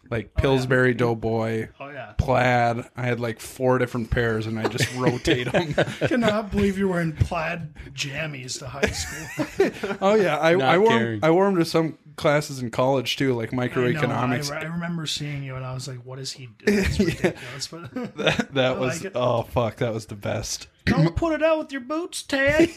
[0.09, 2.13] like Pillsbury Doughboy, Oh yeah.
[2.17, 2.85] plaid.
[2.95, 5.73] I had like four different pairs, and I just rotate them.
[6.07, 9.97] Cannot believe you're wearing plaid jammies to high school.
[10.01, 11.19] Oh yeah, I, I wore 'em- caring.
[11.23, 14.51] I wore them to some classes in college too, like I, know, microeconomics.
[14.51, 16.79] I, I remember seeing you and I was like, what is he doing?
[16.79, 17.67] It's ridiculous.
[17.67, 20.67] But that that was like oh fuck, that was the best.
[20.85, 22.69] don't put it out with your boots, Tad.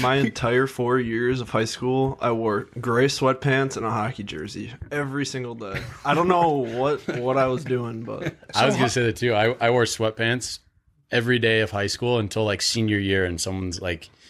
[0.00, 4.72] My entire four years of high school, I wore gray sweatpants and a hockey jersey
[4.90, 5.80] every single day.
[6.04, 9.34] I don't know what what I was doing, but I was gonna say that too.
[9.34, 10.60] I, I wore sweatpants
[11.10, 14.21] every day of high school until like senior year, and someone's like, was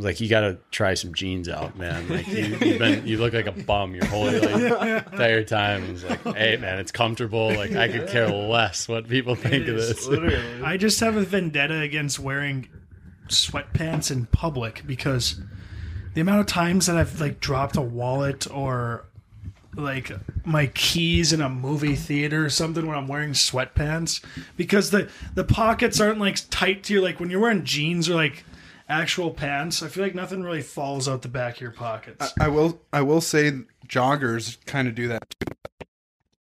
[0.00, 2.08] like, you got to try some jeans out, man.
[2.08, 5.84] Like you, you've been, you look like a bum your whole like, entire time.
[5.84, 7.54] It was like, hey, man, it's comfortable.
[7.54, 10.08] Like I could care less what people think of this.
[10.62, 12.68] I just have a vendetta against wearing
[13.28, 15.40] sweatpants in public because
[16.14, 19.04] the amount of times that I've like dropped a wallet or
[19.76, 20.10] like
[20.44, 24.24] my keys in a movie theater or something when I'm wearing sweatpants
[24.56, 28.14] because the the pockets aren't like tight to you like when you're wearing jeans or
[28.14, 28.44] like
[28.90, 32.32] actual pants I feel like nothing really falls out the back of your pockets.
[32.38, 33.52] I will I will say
[33.86, 35.86] joggers kind of do that too.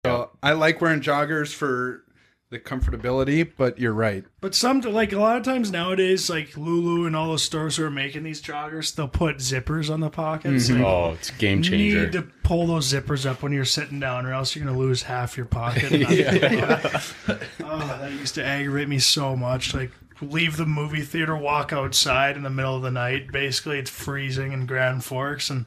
[0.05, 2.03] So I like wearing joggers for
[2.49, 4.23] the comfortability, but you're right.
[4.39, 7.83] But some like a lot of times nowadays, like Lulu and all those stores who
[7.83, 10.69] are making these joggers, they'll put zippers on the pockets.
[10.69, 10.81] Mm-hmm.
[10.81, 11.75] Like, Oh, it's game changer.
[11.75, 12.05] you changer.
[12.05, 15.03] need to pull those zippers up when you're sitting down, or else you're gonna lose
[15.03, 15.91] half your pocket.
[17.63, 19.73] oh, that used to aggravate me so much.
[19.73, 19.91] Like
[20.21, 23.31] leave the movie theater, walk outside in the middle of the night.
[23.31, 25.65] Basically, it's freezing in Grand Forks, and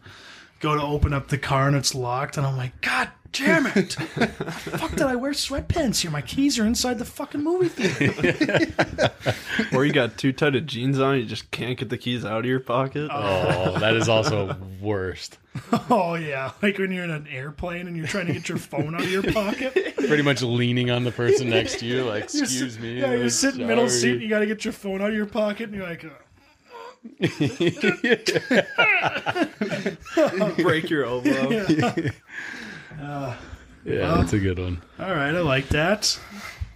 [0.60, 3.92] go to open up the car and it's locked, and I'm like, God damn it!
[3.94, 6.10] Fuck, did I wear sweatpants here?
[6.10, 8.72] My keys are inside the fucking movie theater.
[9.76, 12.40] or you got too tight of jeans on, you just can't get the keys out
[12.40, 13.08] of your pocket.
[13.12, 15.38] Oh, that is also worst.
[15.90, 18.94] Oh yeah, like when you're in an airplane and you're trying to get your phone
[18.94, 19.74] out of your pocket.
[19.96, 23.00] Pretty much leaning on the person next to you, like, You're excuse sit- me.
[23.00, 24.12] Yeah, you're like, sitting middle seat.
[24.12, 26.10] And you got to get your phone out of your pocket, and you're like, uh,
[30.62, 31.50] Break your elbow.
[31.50, 32.10] Yeah,
[33.84, 34.82] that's a good one.
[34.98, 36.18] "All right, I like that."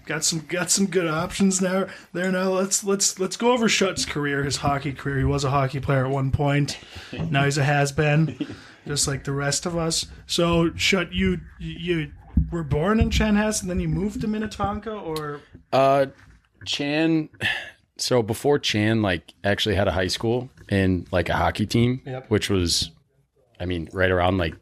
[0.06, 1.86] Got some got some good options now.
[2.12, 2.50] There now.
[2.50, 5.18] Let's let's let's go over Schutt's career, his hockey career.
[5.18, 6.78] He was a hockey player at one point.
[7.30, 8.36] Now he's a has been,
[8.86, 10.06] just like the rest of us.
[10.26, 12.10] So Shutt, you you
[12.50, 15.40] were born in Chanhassen, and then you moved to Minnetonka, or
[15.72, 16.06] Uh,
[16.66, 17.30] Chan.
[17.96, 22.28] So before Chan, like actually had a high school and like a hockey team, Yep.
[22.28, 22.90] which was,
[23.60, 24.54] I mean, right around like,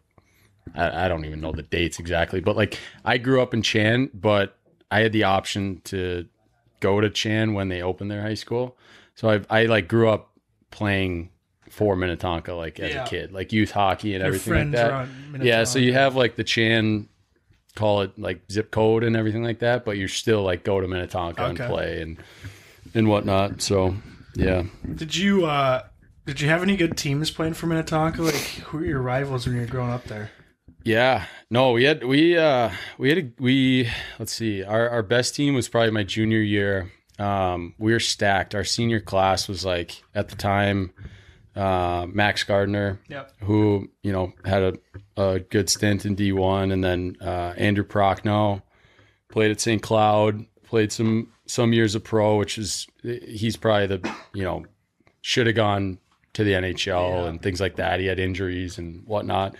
[0.74, 4.10] I, I don't even know the dates exactly, but like I grew up in Chan,
[4.14, 4.56] but
[4.90, 6.26] I had the option to
[6.80, 8.76] go to Chan when they opened their high school.
[9.14, 10.30] So I, I like grew up
[10.70, 11.30] playing
[11.70, 13.04] for Minnetonka, like as Yeah.
[13.04, 15.08] a kid, like youth hockey and your everything like that.
[15.40, 17.08] Yeah, so you have like the Chan,
[17.74, 20.86] call it like zip code and everything like that, but you're still like go to
[20.88, 22.18] Minnetonka and play and
[22.94, 23.62] and whatnot.
[23.62, 23.94] So
[24.34, 25.82] yeah, Did you uh
[26.26, 28.22] did you have any good teams playing for Minnetonka?
[28.22, 30.30] Like who were your rivals when you were growing up there?
[30.84, 31.26] Yeah.
[31.50, 35.54] No, we had we uh we had a we let's see our our best team
[35.54, 36.90] was probably my junior year.
[37.18, 38.54] Um, we were stacked.
[38.54, 40.92] Our senior class was like at the time,
[41.54, 43.32] uh, Max Gardner, Yep.
[43.40, 44.74] who you know had a,
[45.22, 48.62] a good stint in D1, and then uh, Andrew Prochnow
[49.30, 49.82] played at St.
[49.82, 54.64] Cloud, played some some years of pro, which is he's probably the you know
[55.20, 55.98] should have gone
[56.32, 58.00] to the NHL and things like that.
[58.00, 59.54] He had injuries and whatnot.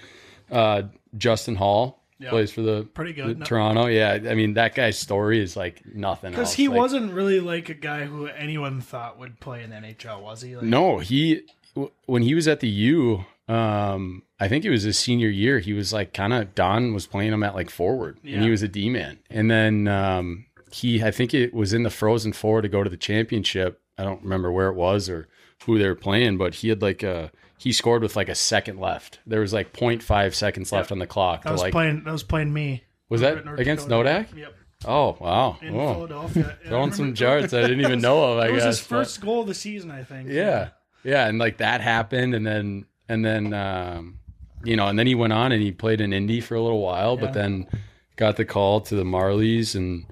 [0.51, 0.82] Uh,
[1.16, 3.40] Justin Holl plays for the Pretty good.
[3.40, 3.86] the Toronto.
[3.86, 6.30] Yeah, I mean that guy's story is like nothing.
[6.30, 9.76] Because he Like, wasn't really like a guy who anyone thought would play in the
[9.76, 10.55] NHL, was he?
[10.57, 11.43] Like, No, he
[11.74, 15.59] w- when he was at the U, um, I think it was his senior year.
[15.59, 18.62] He was like kind of Don was playing him at like forward, and he was
[18.62, 19.18] a D man.
[19.30, 22.90] And then um, he, I think it was in the Frozen Four to go to
[22.90, 23.80] the championship.
[23.99, 25.28] I don't remember where it was or
[25.66, 27.30] who they were playing, but he had like a
[27.62, 29.20] he scored with like a second left.
[29.26, 31.44] There was like 0.5 seconds left on the clock.
[31.44, 32.02] that was like playing.
[32.04, 32.82] That was playing me.
[33.08, 34.26] was that North against Dakota.
[34.30, 34.36] Nodak?
[34.36, 34.54] Yep.
[34.84, 35.58] Oh wow!
[35.62, 35.94] in Oh.
[35.94, 36.56] Philadelphia.
[36.64, 38.38] I Throwing some jarts I didn't even know of.
[38.40, 40.28] I It was guess his but- first goal of the season, I think.
[40.28, 40.70] Yeah,
[41.04, 44.18] yeah, and like that happened, and then and then um,
[44.64, 46.80] you know, and then he went on and he played in Indy for a little
[46.82, 47.68] while, but then
[48.16, 50.04] got the call to the Marlies, and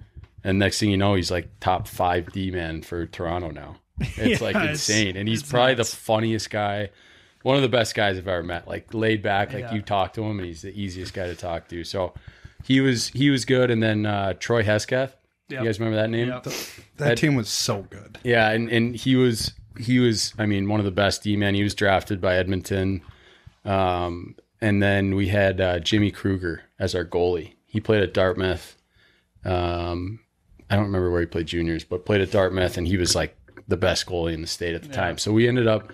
[0.44, 3.76] and next thing you know, he's like top five D man for Toronto now.
[4.16, 5.90] It's Yeah, like it's- insane, and he's probably nuts.
[5.90, 6.90] the funniest guy.
[7.43, 8.68] One of the best guys I've ever met.
[8.68, 9.74] Like laid back, like Yeah.
[9.74, 11.84] you talk to him, and he's the easiest guy to talk to.
[11.84, 12.12] So
[12.64, 15.14] he was he was good, and then uh, Troy Hesketh.
[15.49, 15.61] Yep.
[15.62, 16.28] You guys remember that name?
[16.28, 16.47] Yep.
[16.99, 18.18] That team was so good.
[18.22, 21.55] Yeah, and, and he was he was I mean one of the best D men.
[21.55, 23.01] He was drafted by Edmonton,
[23.64, 27.55] um, and then we had uh, Jimmy Kruger as our goalie.
[27.66, 28.76] He played at Dartmouth.
[29.45, 30.20] Um,
[30.68, 33.36] I don't remember where he played juniors, but played at Dartmouth, and he was like
[33.68, 35.18] the best goalie in the state at the time.
[35.18, 35.93] So we ended up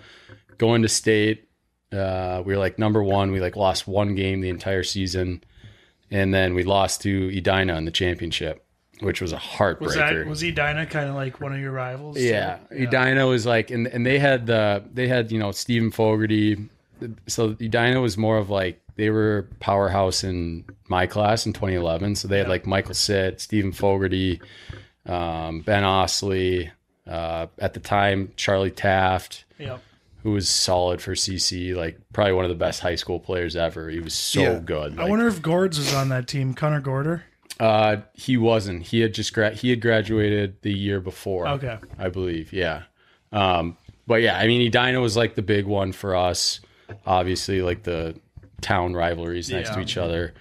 [0.57, 1.47] going to state.
[1.91, 3.31] Uh, we were like number one.
[3.31, 5.43] We like lost one game the entire season,
[6.11, 8.65] and then we lost to Edina in the championship,
[8.99, 9.81] which was a heartbreaker.
[9.81, 12.17] Was that was Edina kind of like one of your rivals?
[12.19, 12.83] Yeah, too?
[12.87, 16.67] Edina was like, and and they had the they had you know Steven Fogarty,
[17.27, 22.15] so Edina was more of like they were powerhouse in my class in 2011.
[22.15, 24.41] So they had like Michael Sitt, Steven Fogarty,
[25.05, 26.71] um, Ben Osley,
[27.07, 29.81] uh, at the time Charlie Taft, Yep.
[30.27, 33.87] Who was solid for CC, like probably one of the best high school players ever.
[33.89, 34.59] He was so Yeah.
[34.59, 34.99] good.
[34.99, 36.53] I wonder if Gords was on that team.
[36.53, 37.23] Connor Gorder.
[37.61, 38.83] uh, he wasn't.
[38.83, 41.47] He had just gra- he had graduated the year before.
[41.47, 41.77] Okay.
[41.97, 42.51] I believe.
[42.51, 42.83] Yeah.
[43.31, 46.59] Um, but yeah, I mean, Edina was like the big one for us.
[47.05, 48.19] Obviously, like the
[48.59, 50.33] town rivalries next to each other.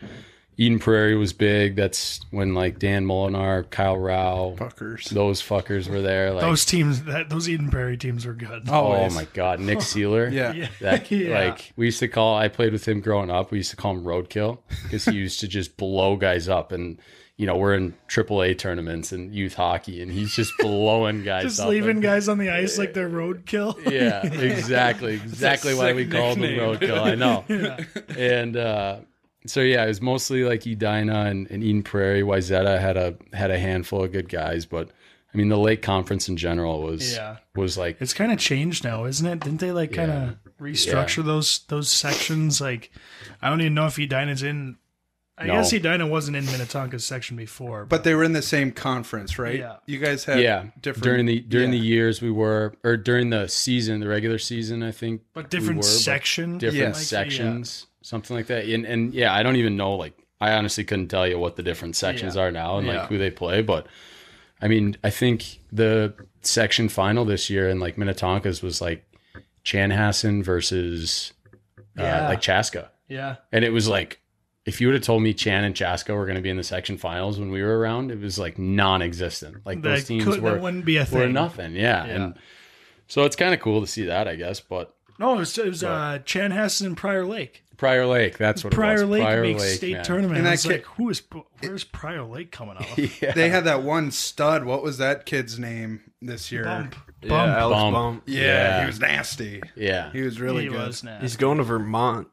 [0.59, 1.77] Eden Prairie was big.
[1.77, 5.09] That's when like Dan Molenaar, Kyle Rau, Fuckers.
[5.11, 6.33] those fuckers were there.
[6.33, 8.63] Like, Those teams, that those Eden Prairie teams were good.
[8.69, 9.15] oh Always.
[9.15, 10.33] my god, Nick Seeler.
[10.33, 10.53] Yeah.
[10.55, 10.69] Yeah.
[10.81, 11.39] That Yeah.
[11.49, 12.37] like we used to call.
[12.39, 13.51] I played with him growing up.
[13.51, 16.99] We used to call him Roadkill because he used to just blow guys up and.
[17.39, 21.49] You know, we're in AAA tournaments and youth hockey, and he's just blowing guys up.
[21.51, 21.69] Just up.
[21.69, 23.77] leaving and- guys on the ice like they're roadkill.
[23.93, 26.59] yeah, exactly, exactly why we sick called him.
[26.59, 26.99] Roadkill.
[26.99, 27.45] I know.
[28.17, 29.01] And uh,
[29.51, 32.23] so yeah, it was mostly like Edina and, and Eden Prairie.
[32.23, 34.91] Wayzata had a had a handful of good guys, but
[35.33, 37.37] I mean the Lake Conference in general was Yeah.
[37.55, 39.41] was like It's kind of changed now, isn't it?
[39.41, 42.61] Didn't they like kind of restructure those those sections?
[42.61, 42.91] Like,
[43.43, 44.77] I don't even know if Edina's in.
[45.39, 45.57] I No.
[45.57, 49.59] guess Edina wasn't in Minnetonka's section before, But they were in the same conference, right?
[49.59, 49.77] Yeah.
[49.85, 51.79] You guys had yeah different during the during yeah.
[51.79, 55.73] the years we were or during the season the regular season I think but different
[55.73, 56.87] we were, but section, different Yeah.
[56.87, 60.85] Like, sections something like that and and yeah I don't even know like I honestly
[60.85, 62.43] couldn't tell you what the different sections Yeah.
[62.43, 63.01] are now and Yeah.
[63.01, 63.87] like who they play but
[64.63, 69.05] I mean I think the section final this year in like Minnetonka's was like
[69.65, 71.33] Chanhassen versus
[71.99, 72.29] uh, Yeah.
[72.29, 74.21] like Chaska Yeah, and it was like
[74.65, 76.65] if you would have told me Chan and Chaska were going to be in the
[76.65, 79.65] section finals when we were around, it was like non-existent.
[79.65, 81.33] Like those teams could, were wouldn't be a were thing.
[81.33, 81.77] nothing.
[81.77, 82.05] Yeah.
[82.05, 82.13] Yeah.
[82.15, 82.35] And
[83.07, 84.59] so it's kind of cool to see that, I guess.
[84.59, 87.63] But No, it was, it was uh, Chanhassen and Prior Lake.
[87.77, 89.11] Prior Lake, that's what Prior it was.
[89.11, 90.05] Lake Prior makes Lake, state man.
[90.05, 90.39] tournament.
[90.39, 91.23] And I that was kid- like, who is
[91.61, 92.99] where's Prior Lake coming off?
[92.99, 93.33] Yeah.
[93.35, 94.65] They had that one stud.
[94.65, 96.65] What was that kid's name this year?
[96.65, 97.53] Bump, Yeah, bump.
[97.59, 97.95] Alex Bump.
[97.95, 98.23] Bump.
[98.27, 98.81] Yeah, Yeah.
[98.81, 99.63] he was nasty.
[99.75, 100.11] yeah.
[100.13, 100.87] He was really he good.
[100.87, 101.23] was nasty.
[101.23, 102.29] He's going to Vermont.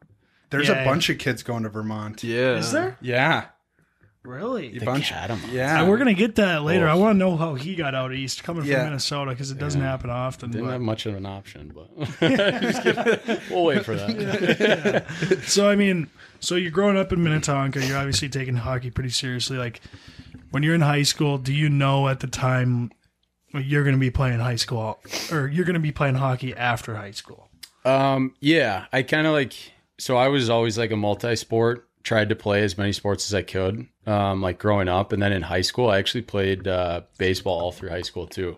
[0.49, 0.81] There's Yeah.
[0.81, 2.23] a bunch of kids going to Vermont.
[2.23, 2.55] Yeah.
[2.57, 3.45] Is there Yeah,
[4.23, 4.75] really?
[4.75, 5.09] a The bunch.
[5.09, 5.51] Catamount.
[5.51, 6.87] Yeah, And we're gonna get that later.
[6.87, 8.75] I want to know how he got out east, coming Yeah.
[8.77, 10.51] from Minnesota, because it doesn't happen often.
[10.51, 11.89] Didn't but- have much of an option, but
[12.61, 13.37] Just kidding.
[13.49, 15.05] we'll wait for that.
[15.47, 16.09] So I mean,
[16.39, 17.85] so you're growing up in Minnetonka.
[17.85, 19.57] You're obviously taking hockey pretty seriously.
[19.57, 19.81] Like
[20.51, 22.91] when you're in high school, do you know at the time
[23.53, 24.99] you're going to be playing high school,
[25.31, 27.49] or you're going to be playing hockey after high school?
[27.85, 29.53] Um, yeah, I kind of like.
[29.99, 31.87] So I was always like a multi-sport.
[32.03, 33.87] Tried to play as many sports as I could.
[34.05, 37.71] Um, like growing up, and then in high school, I actually played uh, baseball all
[37.71, 38.57] through high school too.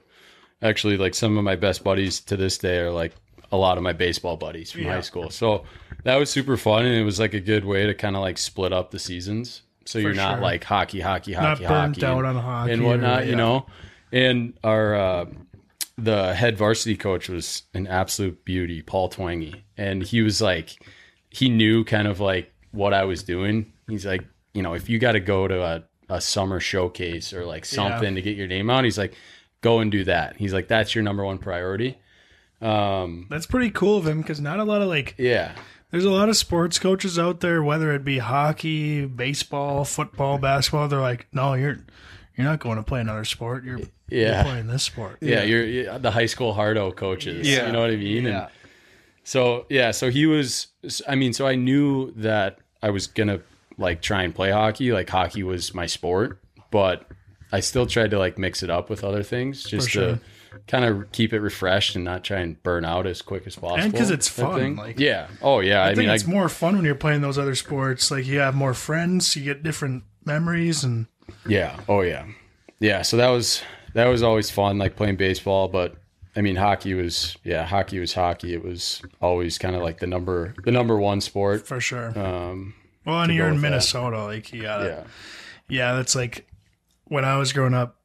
[0.61, 3.13] Actually, like some of my best buddies to this day are like
[3.51, 4.93] a lot of my baseball buddies from Yeah.
[4.95, 5.29] high school.
[5.29, 5.63] So
[6.03, 8.39] that was super fun, and it was like a good way to kind of like
[8.39, 9.61] split up the seasons.
[9.85, 10.41] So you're not sure.
[10.41, 13.25] like hockey, hockey, Not hockey, burnt hockey, out and- on hockey and or- whatnot.
[13.25, 13.29] yeah.
[13.29, 13.65] You know,
[14.11, 15.25] and our uh,
[15.99, 20.75] the head varsity coach was an absolute beauty, Paul Twangy, and he was like,
[21.29, 23.71] he knew kind of like what I was doing.
[23.87, 24.23] He's like,
[24.53, 28.15] you know, if you got to go to a, a summer showcase or like something
[28.15, 29.15] to get your name out, he's like,
[29.61, 30.37] go and do that.
[30.37, 31.97] He's like, that's your number one priority.
[32.61, 35.15] Um, That's pretty cool of him because not a lot of like.
[35.17, 35.53] yeah,
[35.91, 40.87] There's a lot of sports coaches out there, whether it be hockey, baseball, football, basketball.
[40.87, 41.77] They're like, no, you're
[42.37, 43.63] you're not going to play another sport.
[43.65, 44.35] You're, Yeah.
[44.35, 45.17] you're playing this sport.
[45.21, 47.47] yeah, you're, you're the high school hardo coaches.
[47.47, 47.67] Yeah.
[47.67, 48.23] you know what I mean.
[48.25, 48.43] Yeah.
[48.43, 48.49] And
[49.23, 50.67] so yeah, so he was.
[51.07, 53.41] I mean, so I knew that I was gonna
[53.77, 54.91] like try and play hockey.
[54.91, 56.39] Like hockey was my sport,
[56.71, 57.05] but
[57.51, 60.03] I still tried to like mix it up with other things just sure.
[60.15, 60.19] to
[60.67, 63.97] kind of keep it refreshed and not try and burn out as quick as possible.
[63.97, 65.27] 'cause it's fun, like- yeah.
[65.41, 65.81] Oh yeah.
[65.83, 68.09] I, I, think mean, it's I, more fun when you're playing those other sports.
[68.09, 71.07] Like you have more friends, you get different memories, and
[71.47, 71.79] Yeah.
[71.89, 72.25] Oh yeah.
[72.79, 73.01] Yeah.
[73.01, 73.61] So that was
[73.93, 75.67] that was always fun, like playing baseball.
[75.67, 75.95] But
[76.35, 78.53] I mean, hockey was yeah, hockey was hockey.
[78.53, 81.65] It was always kind of like the number the number one sport.
[81.65, 82.17] for sure.
[82.17, 82.73] Um,
[83.05, 83.69] well, and you're in with that.
[83.69, 85.03] Minnesota, like you got yeah.
[85.69, 86.47] yeah, that's like
[87.05, 87.97] when I was growing up,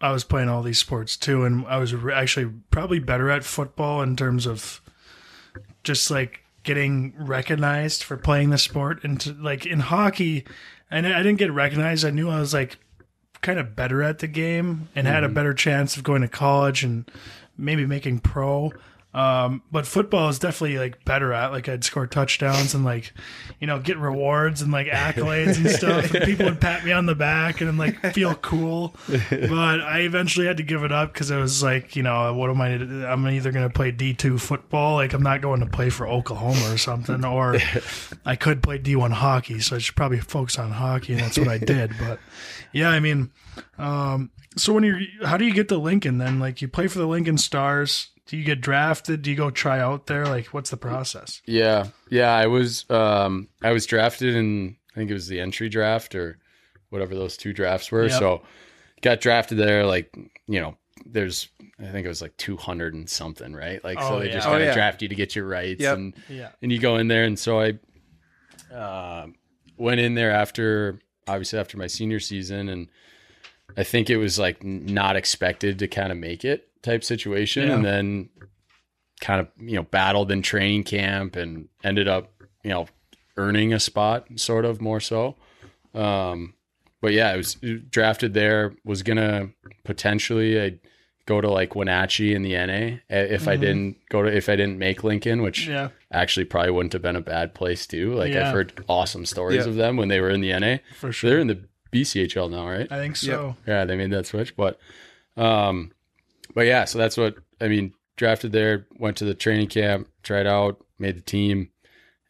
[0.00, 3.44] I was playing all these sports too, and I was re- actually probably better at
[3.44, 4.82] football in terms of
[5.82, 9.02] just like getting recognized for playing the sport.
[9.02, 10.44] And to, like in hockey,
[10.90, 12.04] and I didn't get recognized.
[12.04, 12.78] I knew I was like
[13.40, 16.82] kind of better at the game and had a better chance of going to college
[16.82, 17.08] and
[17.58, 18.72] maybe making pro.
[19.14, 23.14] Um, but football is definitely like better at like I'd score touchdowns and like,
[23.58, 26.14] you know, get rewards and like accolades and stuff.
[26.14, 28.94] And people would pat me on the back and like feel cool.
[29.08, 32.50] But I eventually had to give it up because it was like, you know, what
[32.50, 32.74] am I?
[33.10, 36.72] I'm either going to play D2 football, like I'm not going to play for Oklahoma
[36.72, 37.56] or something, or
[38.26, 39.58] I could play D1 hockey.
[39.60, 41.92] So I should probably focus on hockey, and that's what I did.
[41.98, 42.20] But
[42.72, 43.30] yeah, I mean,
[43.78, 46.38] um, so when you're, how do you get to Lincoln then?
[46.40, 48.08] Like you play for the Lincoln Stars.
[48.26, 49.22] Do you get drafted?
[49.22, 50.26] Do you go try out there?
[50.26, 51.40] Like what's the process?
[51.46, 52.34] Yeah, yeah.
[52.34, 56.38] I was um I was drafted in I think it was the entry draft or
[56.90, 58.06] whatever those two drafts were.
[58.08, 58.18] Yep.
[58.18, 58.42] So
[59.00, 59.86] got drafted there.
[59.86, 60.14] Like
[60.46, 61.48] you know, there's
[61.80, 63.82] I think it was like 200 and something, right?
[63.82, 64.32] Like so Oh, they yeah.
[64.34, 64.74] just Oh, kind of yeah.
[64.74, 65.96] draft you to get your rights Yep.
[65.96, 66.50] and Yeah.
[66.60, 67.24] and you go in there.
[67.24, 67.78] And so I
[68.74, 69.26] uh,
[69.78, 72.88] went in there after obviously after my senior season and.
[73.76, 77.74] I think it was like not expected to kind of make it type situation, Yeah.
[77.74, 78.30] and then
[79.20, 82.32] kind of you know battled in training camp and ended up
[82.64, 82.86] you know
[83.36, 85.36] earning a spot sort of more so
[85.94, 86.54] um
[87.02, 87.56] but yeah i was
[87.90, 89.50] drafted there was gonna
[89.84, 90.78] potentially i'd
[91.26, 93.60] go to like wenatchee in the na if i Mhm.
[93.60, 95.88] didn't go to if i didn't make lincoln which Yeah.
[96.12, 98.48] Actually probably wouldn't have been a bad place too like Yeah.
[98.48, 99.70] i've heard awesome stories Yeah.
[99.70, 101.28] of them when they were in the na For sure.
[101.30, 101.60] they're in the
[101.92, 103.56] bchl now right I think so.
[103.66, 104.54] yeah, they made that switch.
[104.56, 104.78] But
[105.36, 105.92] um
[106.54, 110.46] but yeah, so that's what I mean, drafted there, went to the training camp, tried
[110.46, 111.70] out, made the team,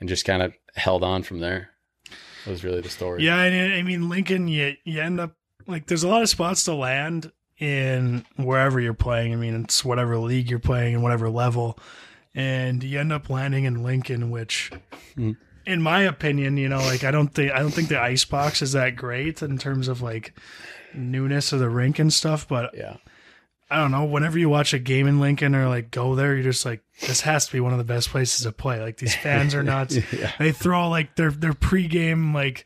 [0.01, 1.71] and just kind of held on from there.
[2.45, 3.25] That was really the story.
[3.25, 5.35] Yeah, and I mean Lincoln, you you end up
[5.67, 9.33] like there's a lot of spots to land in wherever you're playing.
[9.33, 11.79] I mean, it's whatever league you're playing and whatever level,
[12.39, 14.71] and you end up landing in Lincoln, which,
[15.17, 15.37] Mm.
[15.67, 18.63] in my opinion, you know, like I don't think I don't think the ice box
[18.63, 20.33] is that great in terms of like
[20.95, 22.97] newness of the rink and stuff, but Yeah.
[23.71, 24.05] I don't know.
[24.05, 27.21] Whenever you watch a game in Lincoln or like go there, you're just like, this
[27.21, 28.81] has to be one of the best places to play.
[28.81, 29.99] Like these fans are nuts.
[30.11, 30.33] Yeah.
[30.39, 32.65] They throw like their their pregame like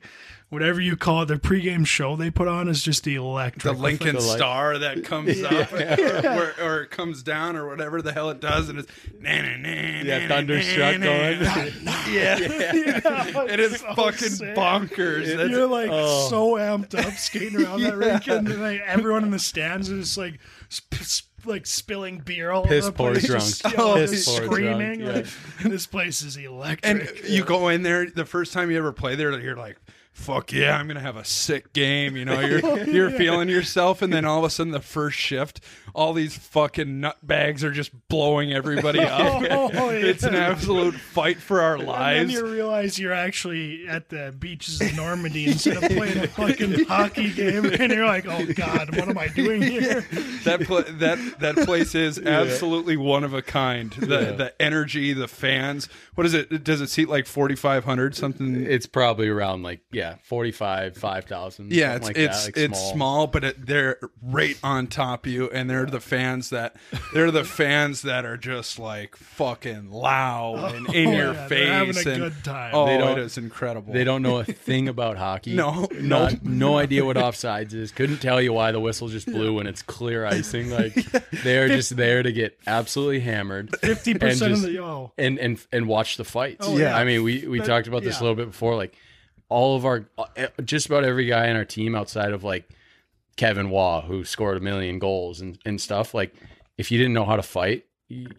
[0.52, 3.62] whatever you call it, their pregame show they put on is just the electric.
[3.74, 8.02] the Lincoln the light- Star that comes up or, or it comes down or whatever
[8.02, 9.68] the hell it does, and it's na, na, na,
[10.02, 11.40] Yeah, thunderstruck going.
[11.84, 11.92] na.
[12.12, 12.36] Yeah,
[13.48, 14.54] it is so fucking sick.
[14.54, 15.26] bonkers.
[15.28, 16.28] That's- You're like Oh.
[16.28, 20.06] so amped up skating around that rink, and then, like, everyone in the stands is
[20.08, 20.38] just like,
[20.68, 23.42] sp- sp- like spilling beer all Piss over the place, drunk.
[23.42, 25.00] just, Oh, piss poor screaming.
[25.00, 25.26] drunk,
[25.64, 26.84] Like, this place is electric.
[26.84, 29.76] and you go in there the first time you ever play there, you're like.
[30.12, 30.76] Fuck yeah!
[30.76, 32.16] I'm gonna have a sick game.
[32.16, 35.60] You know, you're you're feeling yourself, and then all of a sudden, the first shift,
[35.94, 39.42] all these fucking nutbags are just blowing everybody up.
[39.50, 42.32] Oh, It's an absolute fight for our And then lives.
[42.34, 47.32] you realize you're actually at the beaches of Normandy instead of playing a fucking hockey
[47.32, 50.02] game, and you're like, "Oh God, what am I doing here?"
[50.44, 53.90] that pla that that place is absolutely one of a kind.
[53.92, 54.30] The Yeah.
[54.32, 55.88] the energy, the fans.
[56.14, 56.62] What is it?
[56.62, 58.66] Does it seat like forty five hundred something?
[58.66, 61.72] It's probably around like yeah, 45, 5,000.
[61.72, 65.32] yeah, it's like it's that, like it's small, but it, they're right on top of
[65.32, 66.76] you, and they're the fans that
[67.12, 71.46] they're the fans that are just like fucking loud oh, and in Oh, your yeah,
[71.48, 72.70] face they're having a and good time.
[72.74, 73.92] oh, They don't- is incredible.
[73.92, 75.54] They don't know a thing about hockey.
[75.54, 76.50] No, Not, no.
[76.72, 77.92] no idea what offsides is.
[77.92, 80.70] Couldn't tell you why the whistle just blew when it's clear icing.
[80.70, 80.94] Like
[81.44, 83.76] they're just there to get absolutely hammered.
[83.78, 86.66] Fifty and percent of just- the oh, and and and watch the fights.
[86.66, 86.96] Oh, yeah.
[86.96, 88.20] I mean, we we That- talked about this yeah.
[88.20, 88.76] a little bit before.
[88.76, 88.94] Like
[89.52, 90.06] all of our,
[90.64, 92.68] just about every guy on our team outside of like
[93.36, 96.14] Kevin Waugh, who scored a million goals and and stuff.
[96.14, 96.34] Like
[96.78, 97.84] if you didn't know how to fight.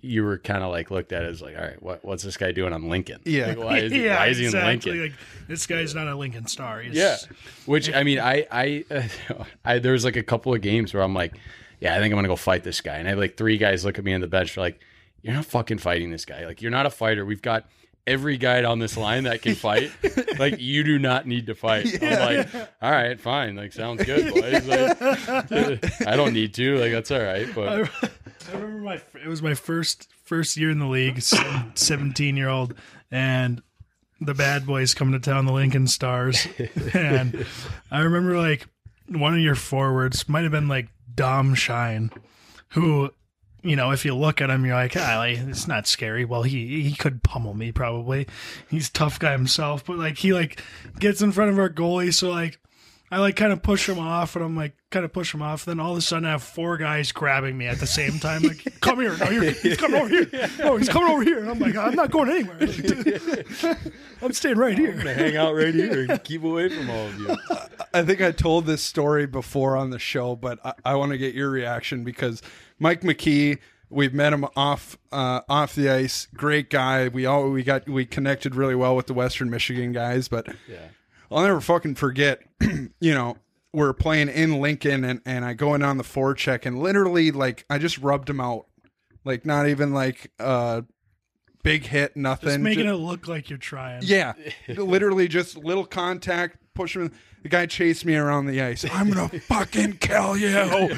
[0.01, 2.51] You were kind of like looked at as like, all right, what, what's this guy
[2.51, 3.21] doing on Lincoln?
[3.25, 3.47] Yeah.
[3.47, 4.69] Like, why is, he- yeah, why is he exactly.
[4.91, 5.01] in Lincoln?
[5.01, 6.79] Like this guy's not a Lincoln Star.
[6.81, 7.17] He's, Yeah,
[7.65, 11.01] which I mean, I I, uh, I there was like a couple of games where
[11.01, 11.33] I'm like,
[11.79, 13.83] yeah, I think I'm gonna go fight this guy, and I have like three guys
[13.83, 14.79] look at me on the bench, like,
[15.23, 16.45] you're not fucking fighting this guy.
[16.45, 17.25] Like you're not a fighter.
[17.25, 17.65] We've got
[18.05, 19.91] every guy on this line that can fight,
[20.39, 22.01] like you do not need to fight.
[22.01, 24.65] I'm like, all right, fine, like sounds good, boys.
[24.65, 27.47] Like, I don't need to, like that's all right.
[27.53, 28.09] But I,
[28.51, 32.75] I remember my it was my first first year in the league, seventeen year old,
[33.11, 33.61] and
[34.19, 36.47] the bad boys coming to town, the Lincoln Stars,
[36.93, 37.45] and
[37.91, 38.67] I remember like
[39.07, 42.11] one of your forwards might have been like Dom Shine,
[42.69, 43.11] who.
[43.63, 46.25] You know, if you look at him, you're like, ah, like, it's not scary.
[46.25, 48.27] Well, he he could pummel me probably.
[48.69, 50.61] He's a tough guy himself, but like he like
[50.99, 52.59] gets in front of our goalie, so like
[53.13, 55.65] I like kind of push him off, and I'm like kind of push him off.
[55.65, 58.41] Then all of a sudden, I have four guys grabbing me at the same time.
[58.41, 59.15] Like, come here!
[59.17, 60.49] No, you're, he's coming over here!
[60.57, 61.37] No, he's coming over here!
[61.37, 62.57] And I'm like, I'm not going anywhere.
[64.23, 64.93] I'm staying right here.
[64.93, 67.37] I'm gonna hang out right here and keep away from all of you.
[67.93, 71.19] I think I told this story before on the show, but I, I want to
[71.19, 72.41] get your reaction because
[72.83, 73.59] Mike McKee,
[73.89, 76.27] we've met him off uh, off the ice.
[76.35, 77.07] Great guy.
[77.07, 80.79] We all we got we connected really well with the Western Michigan guys, but Yeah.
[81.31, 82.41] I'll never fucking forget.
[82.99, 83.37] you know,
[83.71, 87.65] we're playing in Lincoln, and and I go in on the forecheck, and literally like
[87.69, 88.65] I just rubbed him out,
[89.23, 90.81] like not even like uh
[91.63, 92.49] big hit, nothing.
[92.49, 94.01] Just making Ju- it look like you're trying.
[94.03, 94.33] yeah,
[94.67, 97.13] literally just little contact, push him.
[97.43, 98.85] The guy chased me around the ice.
[98.91, 100.49] I'm gonna fucking kill you.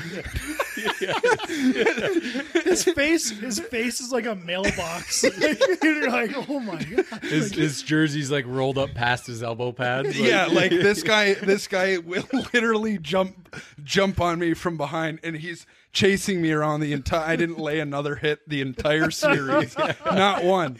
[2.64, 5.24] His face, his face is like a mailbox.
[5.84, 7.24] you're like, oh my god.
[7.24, 10.08] His, his jersey's like rolled up past his elbow pads.
[10.20, 11.34] like- yeah, like this guy.
[11.36, 15.66] This guy will literally jump jump on me from behind, and he's
[15.96, 17.22] chasing me around the entire.
[17.28, 19.76] I didn't lay another hit the entire series,
[20.06, 20.78] not one.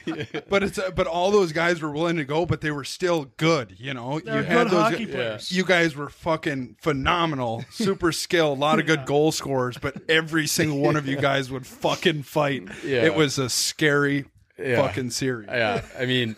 [0.50, 3.32] But it's uh, but all those guys were willing to go, but they were still
[3.38, 3.76] good.
[3.80, 4.92] You know, They're you had good those.
[4.92, 5.52] hockey players.
[5.52, 10.46] You guys were fucking phenomenal, super skilled, a lot of good goal scorers, but every
[10.46, 12.64] single one of you guys would fucking fight.
[12.84, 13.06] Yeah.
[13.06, 14.26] It was a scary
[14.60, 14.86] Yeah.
[14.86, 15.48] fucking series.
[15.50, 16.36] Yeah, I mean,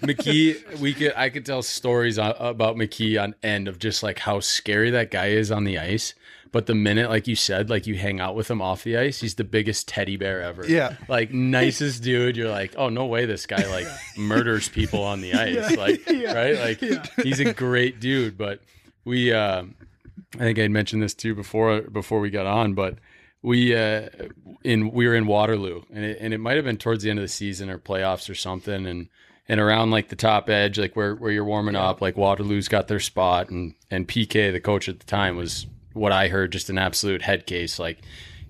[0.00, 0.78] McKee.
[0.80, 4.40] We could I could tell stories on, about McKee on end of just like how
[4.40, 6.14] scary that guy is on the ice.
[6.52, 9.20] But the minute, like you said, like you hang out with him off the ice,
[9.20, 10.66] he's the biggest teddy bear ever.
[10.66, 10.96] Yeah.
[11.08, 12.36] like nicest dude.
[12.36, 13.86] You're like, oh no way, this guy like
[14.16, 15.76] murders people on the ice.
[15.76, 16.58] Like, right?
[16.58, 18.38] Like he's a great dude.
[18.38, 18.60] But
[19.04, 19.74] we, um,
[20.34, 22.98] I think I mentioned this too before before we got on, but
[23.42, 24.08] we uh
[24.64, 27.18] in we were in Waterloo and it, and it might have been towards the end
[27.18, 29.08] of the season or playoffs or something and
[29.48, 32.88] and around like the top edge like where where you're warming up like Waterloo's got
[32.88, 35.66] their spot and and PK the coach at the time was
[35.96, 37.98] what I heard just an absolute head case like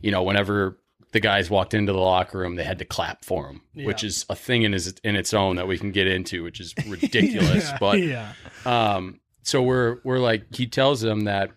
[0.03, 0.78] you know whenever
[1.12, 4.26] the guys walked into the locker room they had to clap for him which is
[4.28, 7.70] a thing in his in its own that we can get into which is ridiculous
[7.70, 8.32] Yeah, but yeah.
[8.66, 11.51] um, so we're we're like he tells them that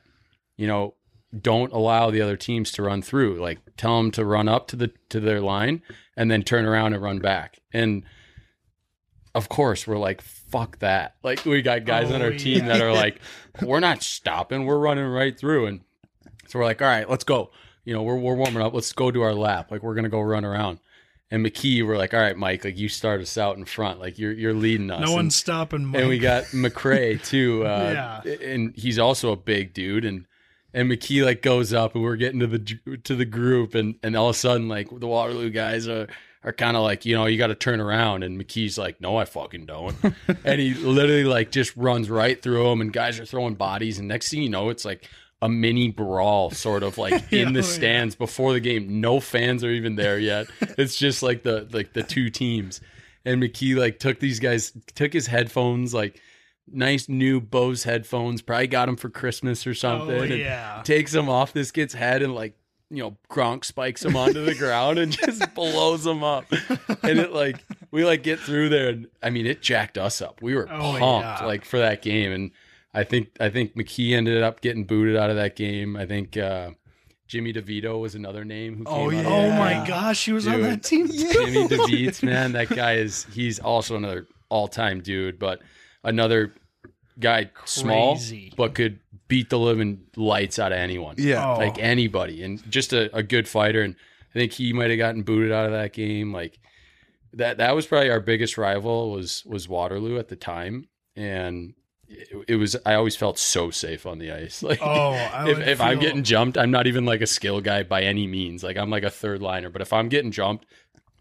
[0.55, 0.93] you know
[1.37, 3.39] don't allow the other teams to run through.
[3.39, 5.81] Like tell them to run up to the to their line
[6.17, 7.59] and then turn around and run back.
[7.71, 8.03] And
[9.35, 11.15] of course we're like fuck that.
[11.23, 13.19] Like we got guys on Oh, our team that are like
[13.61, 14.65] we're not stopping.
[14.65, 15.81] We're running right through and
[16.47, 17.51] so we're like all right, let's go.
[17.85, 18.73] You know, we're we're warming up.
[18.73, 19.71] Let's go to our lap.
[19.71, 20.79] Like we're going to go run around.
[21.31, 24.17] And McKee, we're like, all right, Mike, like you start us out in front, like
[24.17, 24.99] you're you're leading us.
[25.01, 26.01] No And- one's stopping Mike.
[26.01, 27.65] and we got McRae too.
[27.65, 30.05] Uh, and he's also a big dude.
[30.05, 30.25] And
[30.73, 34.15] and McKee like goes up, and we're getting to the to the group, and and
[34.15, 36.07] all of a sudden like the Waterloo guys are
[36.43, 39.17] are kind of like you know you got to turn around, and McKee's like, no,
[39.17, 39.95] I fucking don't,
[40.43, 44.07] and he literally like just runs right through them, and guys are throwing bodies, and
[44.07, 45.07] next thing you know, it's like.
[45.41, 47.61] A mini brawl, sort of like in Yeah, the oh, yeah.
[47.61, 48.99] stands before the game.
[48.99, 50.47] No fans are even there yet.
[50.77, 52.81] It's just like the like the two teams,
[53.23, 56.19] and McKee like took these guys, took his headphones, like
[56.67, 60.17] nice new Bose headphones, probably got them for Christmas or oh, something.
[60.17, 60.81] Oh, and yeah.
[60.83, 62.58] takes them off this kid's head and like
[62.89, 66.45] you know Gronk spikes him onto the ground and just blows him up.
[67.03, 70.41] And it like we like get through there and I mean it jacked us up.
[70.41, 71.45] We were Oh, pumped yeah.
[71.45, 72.51] like for that game and
[72.93, 75.95] I think I think McKee ended up getting booted out of that game.
[75.95, 76.71] I think uh
[77.27, 79.23] Jimmy DeVito was another name who came Oh, yeah.
[79.27, 81.15] Oh my gosh, he was on that team too.
[81.31, 85.59] Jimmy DeVito, man, that guy is he's also another all-time dude, but
[86.03, 86.55] another
[87.19, 88.17] guy small
[88.57, 88.99] but could
[89.29, 91.15] beat the living lights out of anyone.
[91.17, 91.53] Yeah.
[91.53, 91.57] Oh.
[91.57, 93.95] Like anybody and just a, a good fighter and
[94.31, 96.59] I think he might have gotten booted out of that game like
[97.33, 101.75] that that was probably our biggest rival was was Waterloo at the time and
[102.07, 104.63] it, it was I always felt so safe on the ice.
[104.69, 107.61] Like Oh, I if, would if I'm getting jumped, I'm not even like a skill
[107.61, 108.63] guy by any means.
[108.63, 110.65] Like I'm like a third liner, but if I'm getting jumped,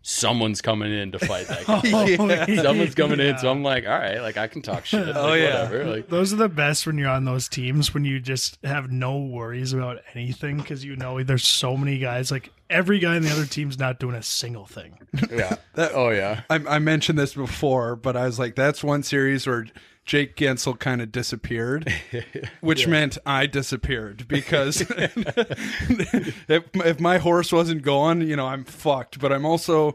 [0.08, 1.82] someone's coming in to fight that guy.
[1.84, 5.06] Oh, Someone's coming in, so I'm like, all right, like I can talk shit.
[5.08, 5.64] Oh, like, Oh, yeah.
[5.64, 5.84] whatever.
[5.84, 9.18] Like, Those are the best when you're on those teams when you just have no
[9.18, 13.30] worries about anything because you know there's so many guys like every guy in the
[13.30, 14.98] other team's not doing a single thing.
[15.30, 15.56] Yeah.
[15.74, 16.42] that, oh yeah.
[16.48, 19.66] I, I mentioned this before, but I was like, that's one series where
[20.08, 21.92] Jake Guentzel kind of disappeared,
[22.62, 29.18] which meant I disappeared because if, if my horse wasn't going, you know, I'm fucked.
[29.18, 29.94] But I'm also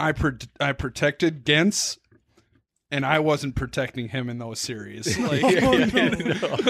[0.00, 1.98] I pro- I protected Guentz.
[2.88, 5.18] And I wasn't protecting him in those series.
[5.26, 5.86] Like, Oh, no.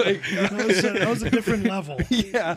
[0.03, 1.99] Like, that, was a, that was a different level.
[2.09, 2.55] yeah,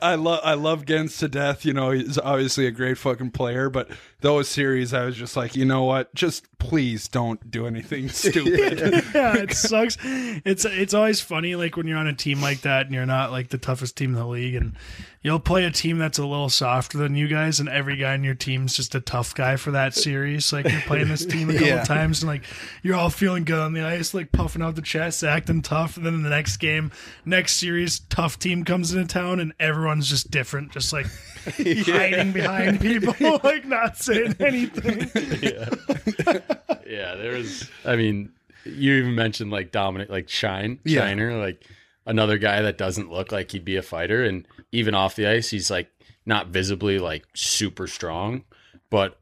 [0.00, 1.64] I, I love I love Guentz to death.
[1.66, 3.90] You know, he's obviously a great fucking player, but
[4.20, 6.14] those series, I was just like, you know what?
[6.14, 8.78] Just please don't do anything stupid.
[9.14, 9.98] yeah, it sucks.
[10.02, 13.30] It's it's always funny like when you're on a team like that and you're not
[13.30, 14.74] like the toughest team in the league and
[15.22, 18.24] you'll play a team that's a little softer than you guys and every guy in
[18.24, 20.52] your team's just a tough guy for that series.
[20.52, 21.84] Like you're playing this team a couple Yeah.
[21.84, 22.42] times and like
[22.82, 26.04] you're all feeling good on the ice, like puffing out the chest, acting tough, and
[26.06, 26.90] then in the next game,
[27.24, 31.06] next series, tough team comes into town and everyone's just different, just like
[31.56, 35.10] hiding behind people, like not saying anything.
[36.86, 37.70] Yeah, there was.
[37.86, 38.32] I mean,
[38.64, 41.00] you even mentioned like Dominic, like Shine, Yeah.
[41.00, 41.64] Shiner, like
[42.04, 45.48] another guy that doesn't look like he'd be a fighter, and even off the ice,
[45.48, 45.90] he's like
[46.26, 48.44] not visibly like super strong,
[48.90, 49.18] but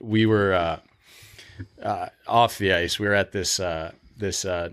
[0.00, 0.80] we were uh,
[1.82, 2.98] uh, off the ice.
[2.98, 4.70] We were at this uh, this uh,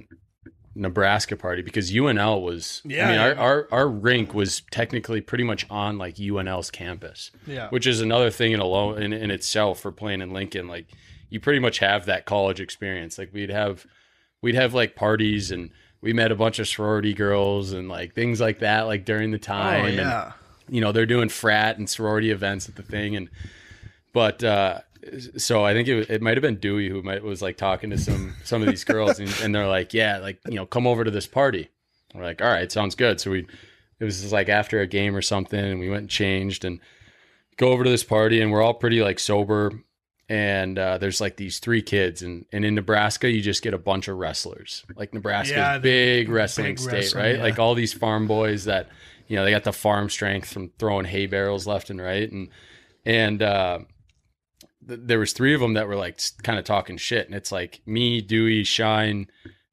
[0.75, 2.81] Nebraska party because UNL was.
[2.85, 3.39] Yeah, I mean, our, yeah.
[3.41, 7.69] our our rink was technically pretty much on like UNL's campus Yeah.
[7.69, 10.67] which is another thing in alone in, in itself for playing in Lincoln.
[10.67, 10.87] Like
[11.29, 13.17] you pretty much have that college experience.
[13.17, 13.85] Like we'd have
[14.41, 15.71] we'd have like parties and
[16.01, 19.39] we met a bunch of sorority girls and like things like that like during the
[19.39, 19.81] time.
[19.83, 20.31] Oh And, yeah.
[20.69, 23.29] you know, they're doing frat and sorority events at the thing and
[24.13, 24.81] but uh
[25.37, 27.97] so I think it, it might have been Dewey who might was like talking to
[27.97, 31.03] some some of these girls and, and they're like, yeah, like you know, come over
[31.03, 31.69] to this party.
[32.15, 33.19] We're like, all right, sounds good.
[33.19, 33.47] So we
[33.99, 36.79] it was just like after a game or something, and we went and changed and
[37.57, 39.71] go over to this party, and we're all pretty like sober.
[40.29, 43.77] And uh, there's like these three kids, and, and in Nebraska, you just get a
[43.77, 44.83] bunch of wrestlers.
[44.95, 47.35] Like Nebraska, Yeah, big wrestling big state, wrestling, right?
[47.37, 47.43] yeah.
[47.43, 48.89] Like all these farm boys that,
[49.29, 52.49] you know, they got the farm strength from throwing hay barrels left and right, and
[53.05, 53.79] and uh,
[54.87, 57.51] th- there was three of them that were like kind of talking shit, and it's
[57.51, 59.27] like me, Dewey, Shine,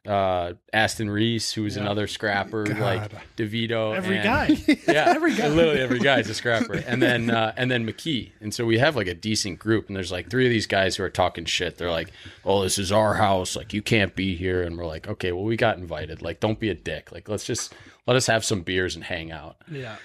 [0.07, 4.47] uh, Aston Reese, who who's another scrapper, like DeVito, Every and- guy.
[4.93, 5.49] yeah, Every guy.
[5.49, 8.79] literally every guy is a scrapper, and then uh, and then McKee, and so we
[8.79, 11.47] have like a decent group, and there's like three of these guys who are talking
[11.47, 11.79] shit.
[11.79, 12.11] They're like,
[12.45, 15.45] "Oh, this is our house, like you can't be here," and we're like, "Okay, well
[15.45, 17.73] we got invited, like don't be a dick, like let's just
[18.07, 19.97] let us have some beers and hang out." Yeah.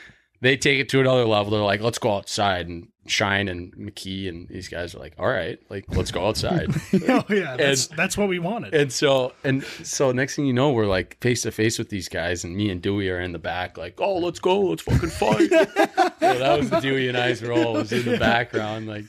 [0.42, 1.52] They take it to another level.
[1.52, 5.28] They're like, "Let's go outside," and Shine and McKee and these guys are like, "All
[5.28, 6.70] right, like let's go outside."
[7.10, 7.56] Oh yeah.
[7.58, 8.74] That's that's what we wanted.
[8.74, 12.08] And so and so next thing you know, we're like face to face with these
[12.08, 15.10] guys, and me and Dewey are in the back, like, oh, let's go, let's fucking
[15.10, 15.50] fight.
[15.50, 19.06] so that was Dewey and I's role was in the background, like,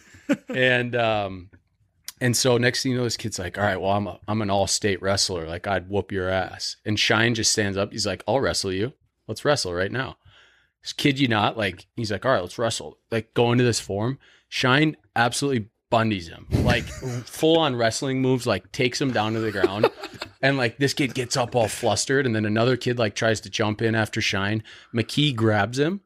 [0.48, 1.50] and um,
[2.20, 4.42] and so next thing you know, this kid's like, all right, well, I'm a I'm
[4.42, 6.76] an all state wrestler, like I'd whoop your ass.
[6.84, 8.92] And Shine just stands up, he's like, I'll wrestle you,
[9.26, 10.16] let's wrestle right now.
[10.96, 12.98] Kid you not, like, he's like, all right, let's wrestle.
[13.10, 14.18] Like, go into this form.
[14.48, 16.84] Shine absolutely bundies him, like
[17.24, 19.90] full on wrestling moves, like takes him down to the ground.
[20.42, 23.50] And like this kid gets up all flustered, and then another kid like tries to
[23.50, 24.62] jump in after Shine.
[24.94, 26.00] McKee grabs him,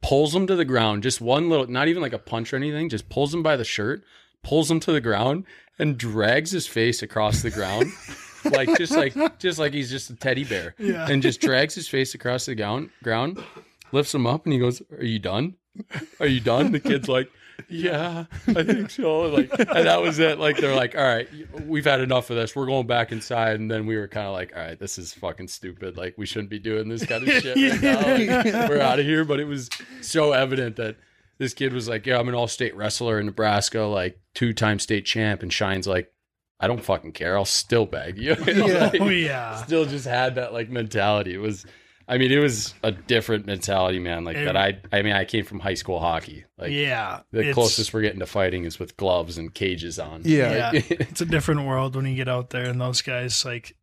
[0.00, 2.88] pulls him to the ground, just one little, not even like a punch or anything,
[2.88, 4.02] just pulls him by the shirt,
[4.42, 5.44] pulls him to the ground,
[5.78, 7.92] and drags his face across the ground.
[8.44, 10.74] like just like just like he's just a teddy bear.
[10.78, 11.06] Yeah.
[11.06, 13.44] And just drags his face across the ground ground,
[13.94, 15.54] lifts him up and he goes, Are you done?
[16.20, 16.72] Are you done?
[16.72, 17.30] The kid's like,
[17.68, 19.22] Yeah, I think so.
[19.22, 20.38] Like and that was it.
[20.38, 21.28] Like they're like, All right,
[21.66, 22.54] we've had enough of this.
[22.54, 23.58] We're going back inside.
[23.60, 25.96] And then we were kind of like, All right, this is fucking stupid.
[25.96, 28.40] Like we shouldn't be doing this kind of shit right now.
[28.60, 29.24] Like, we're out of here.
[29.24, 29.70] But it was
[30.02, 30.96] so evident that
[31.38, 34.78] this kid was like, Yeah, I'm an all state wrestler in Nebraska, like two time
[34.78, 36.10] state champ, and Shine's like,
[36.60, 37.36] I don't fucking care.
[37.36, 38.34] I'll still bag you.
[38.44, 39.56] Like, oh yeah.
[39.64, 41.34] still just had that like mentality.
[41.34, 41.66] It was,
[42.06, 44.24] I mean, it was a different mentality, man.
[44.24, 44.56] Like that.
[44.56, 46.44] I, I mean, I came from high school hockey.
[46.58, 47.20] Like yeah.
[47.30, 50.22] the closest we're getting to fighting is with gloves and cages on.
[50.24, 50.72] Yeah.
[50.72, 53.76] yeah, it's a different world when you get out there and those guys like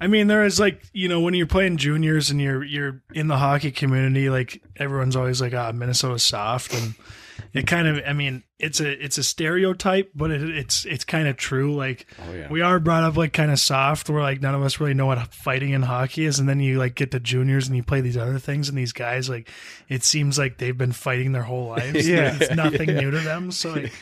[0.00, 3.28] I mean there is like you know when you're playing juniors and you're you're in
[3.28, 6.94] the hockey community like everyone's always like ah Minnesota's soft and
[7.52, 11.28] it kind of I mean it's a it's a stereotype, but it, it's it's kind
[11.28, 11.74] of true.
[11.74, 12.48] Like Oh, yeah.
[12.50, 15.06] we are brought up like kind of soft, where like none of us really know
[15.06, 18.00] what fighting in hockey is, and then you like get to juniors and you play
[18.00, 19.48] these other things, and these guys like
[19.88, 22.08] it seems like they've been fighting their whole lives.
[22.10, 22.36] Yeah.
[22.40, 23.50] it's nothing new to them.
[23.52, 23.92] So like,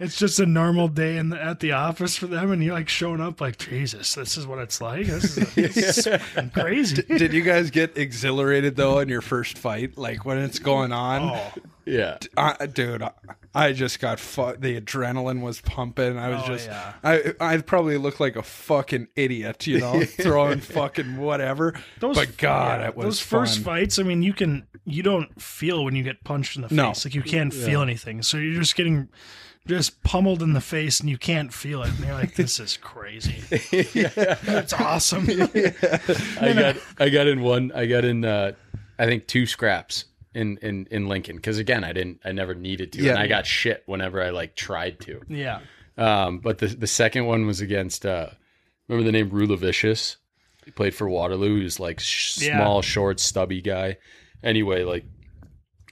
[0.00, 2.88] it's just a normal day in the, at the office for them, and you're like
[2.88, 5.06] showing up like Jesus, this is what it's like.
[5.06, 7.02] This is, fucking crazy.
[7.02, 9.96] Did you guys get exhilarated though in your first fight?
[9.98, 11.22] Like when it's going on?
[11.22, 11.52] Oh,
[11.84, 12.18] Yeah.
[12.36, 13.10] Uh, I, dude, I,
[13.54, 16.18] I just got fu- the adrenaline was pumping.
[16.18, 16.92] I was Oh, just, yeah.
[17.04, 21.74] I, I probably looked like a fucking idiot, you know, throwing fucking whatever.
[22.00, 23.64] but God, yeah, it was those first fun.
[23.64, 23.98] fights.
[23.98, 26.76] I mean, you can you don't feel when you get punched in the face.
[26.76, 26.92] No.
[27.04, 28.22] Like you can't feel anything.
[28.22, 29.08] So you're just getting
[29.66, 31.88] just pummeled in the face and you can't feel it.
[31.90, 33.36] And you're like, this is crazy.
[33.50, 35.26] It's awesome.
[35.30, 37.72] I got I got in one.
[37.74, 38.52] I got in uh,
[38.98, 40.04] I think two scraps
[40.34, 43.12] in in in Lincoln because again I didn't I never needed to Yeah.
[43.12, 45.20] and I got shit whenever I like tried to.
[45.28, 45.60] yeah.
[45.96, 48.28] Um, but the the second one was against uh,
[48.88, 50.16] remember the name Rula Vicious.
[50.64, 51.58] He played for Waterloo.
[51.58, 52.56] He was like sh- Yeah.
[52.58, 53.98] small, short, stubby guy.
[54.42, 55.04] Anyway, like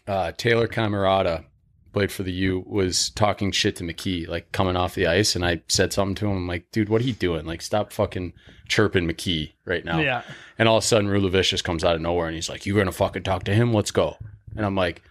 [0.09, 1.45] uh, Taylor Cammarata
[1.93, 5.45] played for the U was talking shit to McKee, like coming off the ice, and
[5.45, 6.37] I said something to him.
[6.39, 7.45] I'm like, dude, what are you doing?
[7.45, 8.33] Like, stop fucking
[8.67, 10.01] chirping McKee right now.
[10.01, 10.23] Yeah.
[10.59, 12.79] And all of a sudden, Rula Vicious comes out of nowhere, and he's like, "You're
[12.79, 13.73] gonna fucking talk to him?
[13.75, 14.17] Let's go."
[14.57, 15.03] And I'm like,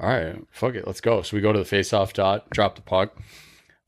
[0.00, 2.82] "All right, fuck it, let's go." So we go to the face-off dot, drop the
[2.82, 3.16] puck.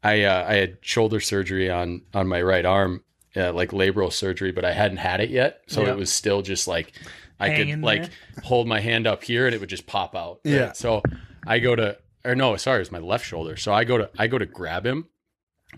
[0.03, 3.03] I uh, I had shoulder surgery on on my right arm,
[3.37, 5.91] uh, like labral surgery, but I hadn't had it yet, so Yeah.
[5.91, 6.93] it was still just like
[7.41, 8.11] I Hanging could like
[8.45, 10.41] hold my hand up here and it would just pop out.
[10.45, 10.53] right?
[10.55, 10.73] Yeah.
[10.73, 11.03] So
[11.47, 13.57] I go to or no, sorry, it's my left shoulder.
[13.57, 15.09] So I go to I go to grab him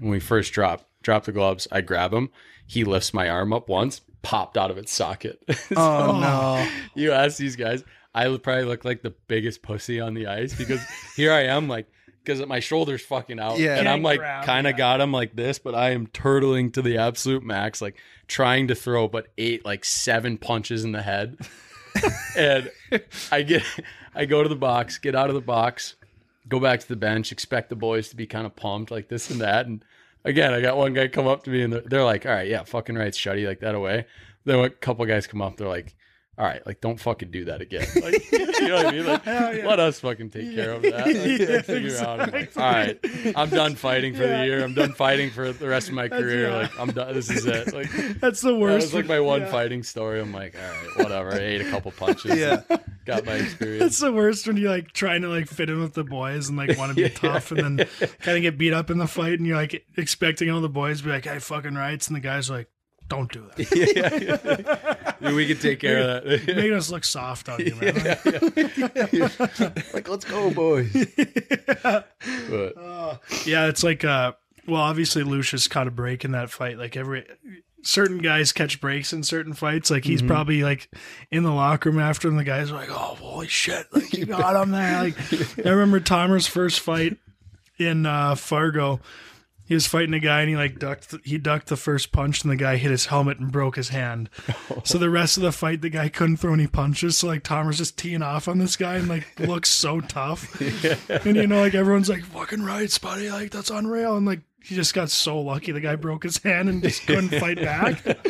[0.00, 1.66] when we first drop drop the gloves.
[1.72, 2.30] I grab him.
[2.66, 5.40] He lifts my arm up once, popped out of its socket.
[5.76, 6.68] Oh no!
[6.94, 7.84] you ask these guys,
[8.16, 10.80] I would probably look like the biggest pussy on the ice because
[11.16, 11.86] here I am, like,
[12.24, 13.76] because my shoulder's fucking out, Yeah.
[13.78, 14.78] and I'm like, kind of yeah.
[14.78, 18.74] got him like this, but I am turtling to the absolute max, like trying to
[18.74, 21.38] throw, but eight, like seven punches in the head,
[22.36, 22.70] and
[23.30, 23.62] I get,
[24.14, 25.94] I go to the box, get out of the box,
[26.48, 29.30] go back to the bench, expect the boys to be kind of pumped, like this
[29.30, 29.84] and that, and
[30.24, 32.48] again, I got one guy come up to me and they're, they're like, "All right,
[32.48, 34.06] yeah, fucking right, Schutty like that away."
[34.44, 35.94] Then a couple guys come up, they're like,
[36.38, 38.30] "All right, like don't fucking do that again." Like,
[38.60, 39.06] you know what I mean?
[39.06, 41.06] Like, let us fucking take care of that.
[41.06, 42.20] Like, Yeah, figure out.
[42.20, 42.98] I'm like, all right,
[43.36, 44.38] I'm done fighting for Yeah.
[44.40, 44.64] the year.
[44.64, 46.48] I'm done fighting for the rest of my career.
[46.50, 46.56] yeah.
[46.56, 47.14] Like, I'm done.
[47.14, 47.72] This is it.
[47.74, 47.90] Like,
[48.20, 48.86] That's the that worst.
[48.86, 49.50] was like my one yeah.
[49.50, 50.20] fighting story.
[50.20, 51.32] I'm like, all right, whatever.
[51.34, 52.38] I ate a couple punches.
[52.38, 52.62] Yeah.
[53.04, 53.80] got my experience.
[53.82, 56.56] That's the worst when you're like trying to like fit in with the boys and
[56.58, 57.86] like want to be tough and then
[58.20, 60.98] kind of get beat up in the fight and you're like expecting all the boys
[60.98, 62.08] to be like, hey, fucking rights.
[62.08, 62.68] And the guys are like,
[63.08, 65.06] don't do that.
[65.18, 66.46] Yeah, we can take care of that.
[66.46, 67.94] Making us look soft on you, man.
[69.94, 70.92] like, let's go, boys.
[71.82, 72.74] But
[73.46, 74.32] Yeah, it's like uh
[74.66, 76.78] well, obviously Lucius caught a break in that fight.
[76.78, 77.24] Like every
[77.82, 79.90] certain guys catch breaks in certain fights.
[79.90, 80.90] Like he's probably like
[81.30, 84.26] in the locker room after and the guys are like, Oh holy shit, like you
[84.26, 85.02] got him there.
[85.02, 85.16] Like
[85.64, 87.16] I remember Tomer's first fight
[87.78, 89.00] in uh Fargo.
[89.66, 92.50] He was fighting a guy and he like ducked he ducked the first punch and
[92.50, 94.30] the guy hit his helmet and broke his hand.
[94.84, 97.18] So the rest of the fight the guy couldn't throw any punches.
[97.18, 100.60] So like Tomer's just teeing off on this guy and like looks so tough.
[101.26, 103.30] And you know, like everyone's like, fucking right, buddy.
[103.30, 104.16] Like that's unreal.
[104.16, 105.70] And like he just got so lucky.
[105.70, 108.02] The guy broke his hand and just couldn't fight back.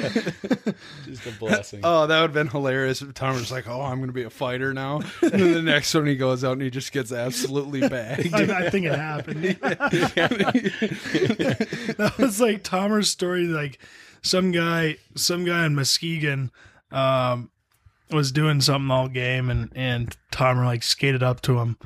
[1.07, 1.81] just a blessing.
[1.83, 4.25] Oh, that would have been hilarious if Tom was like, "Oh, I'm going to be
[4.25, 7.11] a fighter now," and then the next one he goes out and he just gets
[7.11, 8.35] absolutely bagged.
[8.35, 9.45] I, I think it happened.
[11.97, 13.47] that was like Tomer's story.
[13.47, 13.79] Like
[14.21, 16.51] some guy, some guy in Muskegon,
[16.91, 17.51] um,
[18.11, 21.79] was doing something all game, and and Tomer like skated up to him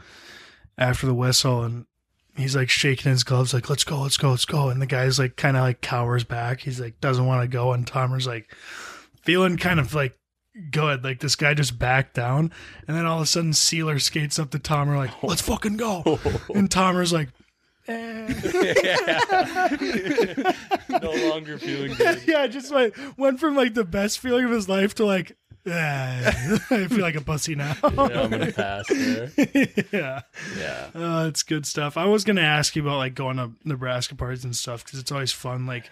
[0.76, 1.86] after the whistle, and
[2.40, 5.18] he's like shaking his gloves, like "Let's go, let's go, let's go." And the guy's
[5.18, 6.60] like kind of like cowers back.
[6.60, 8.54] He's like doesn't want to go, and Tomer's like
[9.22, 10.16] feeling kind of like
[10.70, 11.04] good.
[11.04, 12.52] Like this guy just backed down,
[12.86, 16.02] and then all of a sudden Seeler skates up to Tomer like, "Let's fucking go,"
[16.54, 17.28] and Tomer's like.
[17.88, 18.26] "Eh."
[20.88, 22.22] no longer feeling good.
[22.26, 25.34] yeah, just like went from like the best feeling of his life to like, "Ah,
[25.66, 27.76] I feel like a pussy now.
[27.82, 29.30] Yeah, I'm gonna pass there.
[29.92, 30.20] yeah,
[30.58, 30.90] Yeah.
[30.94, 31.96] uh, it's good stuff.
[31.96, 35.12] I was gonna ask you about like going to Nebraska parties and stuff because it's
[35.12, 35.66] always fun.
[35.66, 35.90] Like,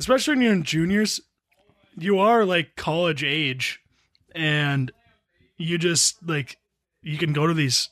[0.00, 1.20] especially when you're in juniors,
[1.96, 3.80] you are like college age,
[4.34, 4.90] and
[5.56, 6.58] you just like
[7.02, 7.90] you can go to these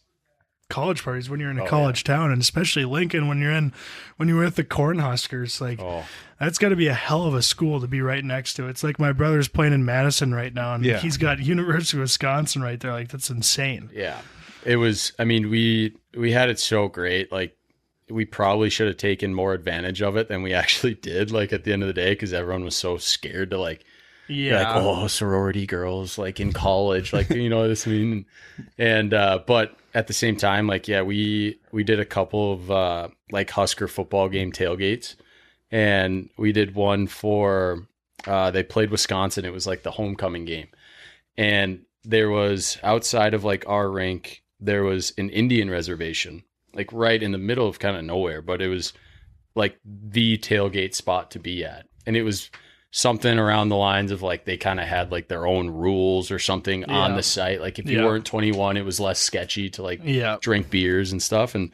[0.73, 3.73] college parties when you're in a college town, and especially Lincoln when you're in
[4.17, 5.61] when you're with the Cornhuskers.
[5.61, 6.05] Like, Oh,
[6.41, 8.67] that's got to be a hell of a school to be right next to.
[8.67, 10.99] It's like my brother's playing in Madison right now, and Yeah.
[10.99, 12.93] he's got University of Wisconsin right there.
[12.93, 13.91] Like that's insane.
[13.95, 14.21] yeah.
[14.65, 15.13] It was.
[15.19, 17.31] I mean, we we had it so great.
[17.33, 17.57] Like
[18.09, 21.31] we probably should have taken more advantage of it than we actually did.
[21.31, 23.85] Like at the end of the day, because everyone was so scared to like
[24.29, 24.63] Yeah.
[24.73, 28.25] like oh sorority girls like in college like you know what I mean
[28.79, 32.71] and uh but at the same time like yeah we we did a couple of
[32.71, 35.17] uh like Husker football game tailgates.
[35.71, 37.87] And we did one for
[38.27, 39.45] uh they played Wisconsin.
[39.45, 40.69] It was like the homecoming game.
[41.37, 46.45] And there was outside of like our rink there was an Indian reservation
[46.75, 48.43] like right in the middle of kind of nowhere.
[48.43, 48.93] But it was
[49.55, 51.87] like the tailgate spot to be at.
[52.07, 52.51] And it was
[52.95, 56.39] something around the lines of like they kind of had like their own rules or
[56.39, 58.05] something on the site like if you Yeah.
[58.05, 60.37] weren't 21 it was less sketchy to like yeah.
[60.43, 61.71] drink beers and stuff and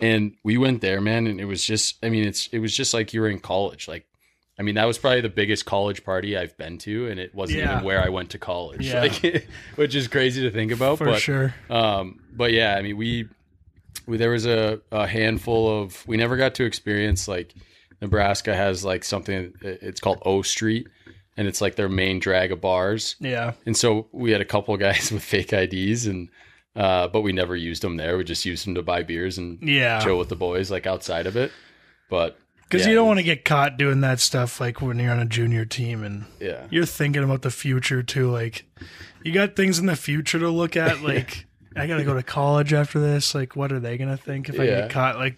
[0.00, 2.92] and we went there man and it was just i mean it's it was just
[2.92, 4.04] like you were in college like
[4.58, 7.60] i mean that was probably the biggest college party i've been to and it wasn't
[7.60, 7.74] Yeah.
[7.74, 9.02] even where i went to college Yeah.
[9.02, 11.54] like which is crazy to think about For but sure.
[11.70, 13.28] um, but yeah, I mean, we,
[14.08, 17.54] we there was a, a handful of we never got to experience like
[18.00, 20.86] Nebraska has like something it's called O Street,
[21.36, 23.52] and it's like their main drag of bars, Yeah.
[23.66, 26.28] and so we had a couple of guys with fake IDs, and
[26.76, 28.16] uh, but we never used them there.
[28.16, 29.98] We just used them to buy beers and Yeah.
[30.00, 31.50] chill with the boys like outside of it.
[32.08, 35.10] But Because yeah, you don't want to get caught doing that stuff like when you're
[35.10, 38.30] on a junior team and yeah, you're thinking about the future too.
[38.30, 38.64] Like,
[39.24, 41.02] you got things in the future to look at.
[41.02, 41.46] Like,
[41.76, 43.34] I got to go to college after this.
[43.34, 45.16] Like, what are they going to think if I get caught?
[45.16, 45.36] Like,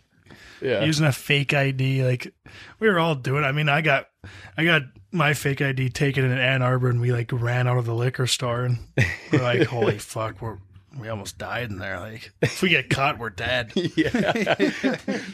[0.62, 2.04] yeah, using a fake ID.
[2.04, 2.34] Like
[2.78, 3.44] we were all doing.
[3.44, 4.06] I mean, I got
[4.56, 4.82] I got
[5.12, 8.26] my fake ID taken in Ann Arbor, and we like ran out of the liquor
[8.26, 8.78] store, and
[9.32, 10.58] we're like, "Holy fuck, we're
[10.98, 12.00] we almost died in there.
[12.00, 14.54] Like if we get caught, we're dead." yeah.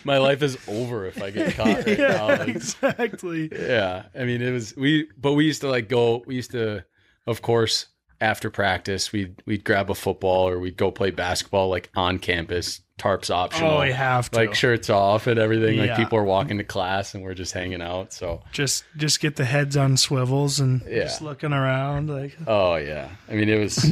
[0.05, 2.29] My life is over if I get caught right now.
[2.29, 3.49] yeah, Like, exactly.
[3.53, 6.23] Yeah, I mean it was we, but we used to like go.
[6.27, 6.85] We used to,
[7.27, 7.87] of course,
[8.21, 12.81] after practice, we'd we'd grab a football or we'd go play basketball like on campus.
[12.99, 13.73] Tarps optional.
[13.73, 15.79] Oh, we have to like shirts off and everything.
[15.79, 18.15] Like people are walking to class and we're just hanging out.
[18.15, 21.03] So just just get the heads on swivels and Yeah.
[21.05, 22.09] just looking around.
[22.09, 23.85] Like oh yeah, I mean it was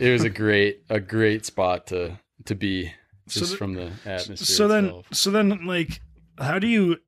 [0.00, 2.92] it was a great a great spot to to be
[3.28, 4.36] just the- from the atmosphere.
[4.36, 5.06] so then itself.
[5.12, 6.00] so then like
[6.38, 6.98] how do you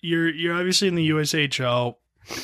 [0.00, 1.96] you're you're obviously in the USHL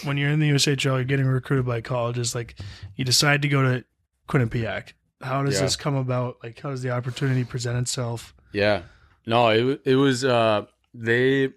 [0.05, 2.57] when you're in the USHL you're getting recruited by colleges like
[2.95, 3.85] you decide to go to
[4.29, 4.93] Quinnipiac
[5.23, 5.63] how does Yeah.
[5.63, 8.83] this come about like how does the opportunity present itself Yeah.
[9.27, 11.51] No, it it was uh they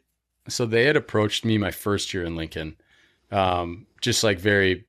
[0.48, 2.76] so they had approached me my first year in Lincoln.
[3.32, 4.86] Um just like very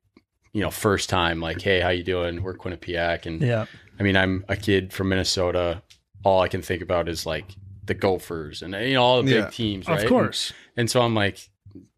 [0.53, 2.41] you know, first time like, "Hey, how you doing?
[2.43, 3.67] We're Quinnipiac." And yeah
[3.99, 5.83] I mean, I'm a kid from Minnesota.
[6.25, 7.45] All I can think about is like
[7.87, 9.51] the Gophers and you know all the big Yeah.
[9.51, 10.03] teams, right?
[10.03, 11.49] of course And, and so I'm like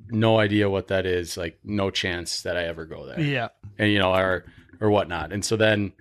[0.09, 3.91] no idea what that is, like no chance that I ever go there yeah and
[3.93, 4.45] you know or
[4.81, 5.93] or whatnot and so then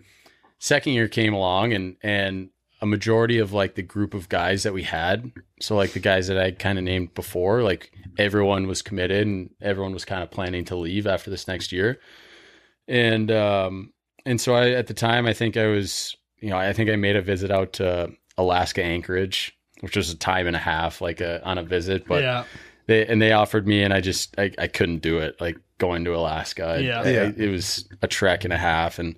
[0.60, 2.50] second year came along and and
[2.82, 5.32] a majority of like the group of guys that we had
[5.62, 9.50] so like the guys that i kind of named before like everyone was committed and
[9.62, 12.00] everyone was kind of planning to leave after this next year
[12.88, 13.94] and um
[14.26, 16.96] and so i at the time i think i was you know i think i
[16.96, 21.22] made a visit out to alaska anchorage which was a time and a half like
[21.22, 22.44] a, on a visit but yeah
[22.88, 26.06] they and they offered me and I just I, I couldn't do it like going
[26.06, 26.66] to Alaska.
[26.66, 27.02] I- Yeah.
[27.02, 27.22] I- Yeah.
[27.24, 29.16] I- it was a trek and a half and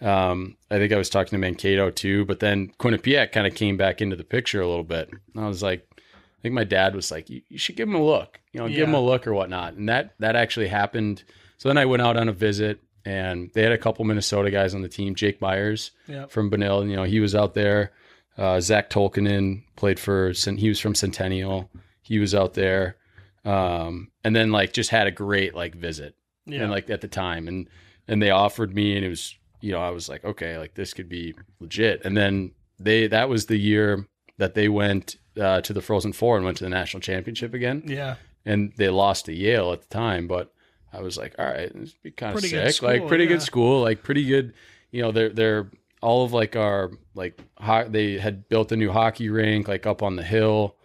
[0.00, 3.76] um I think I was talking to Mankato too, but then Quinnipiac kind of came
[3.76, 5.10] back into the picture a little bit.
[5.34, 7.94] And I was like I think my dad was like you, you should give him
[7.94, 8.40] a look.
[8.52, 9.74] You know, give him a look or whatnot.
[9.74, 11.24] And that that actually happened.
[11.58, 14.74] So then I went out on a visit and they had a couple Minnesota guys
[14.74, 16.90] on the team, Jake Myers yeah from Benilde.
[16.90, 17.92] You know, he was out there.
[18.36, 20.32] Uh, Zach Tolkinen played for.
[20.32, 21.70] He was from Centennial.
[22.02, 22.96] He was out there,
[23.44, 26.14] um, and then like just had a great like visit.
[26.44, 27.68] yeah And like at the time, and
[28.06, 29.34] and they offered me, and it was
[29.66, 32.04] you know I was like okay, like this could be legit.
[32.04, 34.06] And then they that was the year
[34.38, 37.82] that they went uh, to the Frozen Four and went to the national championship again,
[37.86, 38.16] yeah
[38.46, 40.52] and they lost to Yale at the time, but.
[40.92, 42.80] I was like, all right, would be kind of sick.
[42.80, 43.30] like pretty yeah.
[43.30, 44.54] good school, like pretty good.
[44.92, 45.70] You know, they're they're
[46.00, 50.02] all of like our like ho- they had built a new hockey rink like up
[50.02, 50.76] on the hill.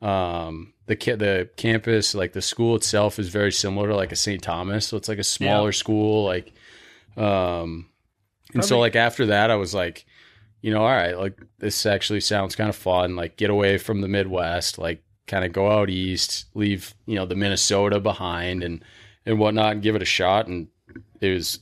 [0.00, 4.16] Um, the ca- the campus like the school itself is very similar to like a
[4.16, 4.42] St.
[4.42, 6.24] Thomas, so it's like a smaller school.
[6.24, 6.52] Like,
[7.16, 7.89] um,
[8.54, 10.06] and so like after that, I was like,
[10.62, 13.16] you know, all right, like this actually sounds kind of fun.
[13.16, 17.26] Like get away from the Midwest, like kind of go out east, leave you know
[17.26, 18.84] the Minnesota behind and
[19.26, 20.46] and whatnot, and give it a shot.
[20.46, 20.68] And
[21.20, 21.60] it was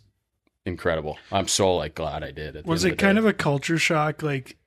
[0.64, 1.18] incredible.
[1.32, 2.66] I'm so like glad I did.
[2.66, 4.58] Was it kind the of a culture shock like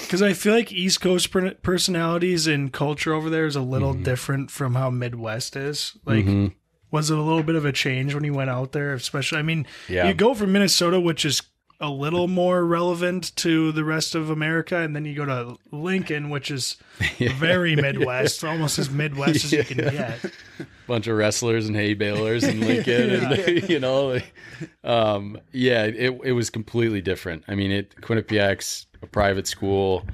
[0.00, 3.92] because i feel like east coast per- personalities and culture over there is a little
[3.92, 4.04] mm-hmm.
[4.04, 6.46] different from how midwest is like mm-hmm.
[6.92, 9.42] Was it a little bit of a change when you went out there especially i
[9.42, 10.06] mean Yeah.
[10.06, 11.42] you go from minnesota which is
[11.80, 16.30] a little more relevant to the rest of America, and then you go to Lincoln,
[16.30, 16.76] which is
[17.18, 20.20] very Midwest, almost as Midwest as you can get.
[20.86, 24.20] bunch of wrestlers and hay balers in Lincoln, and you know,
[24.84, 27.42] um, yeah, it it was completely different.
[27.48, 30.06] I mean, it Quinnipiac's a private school,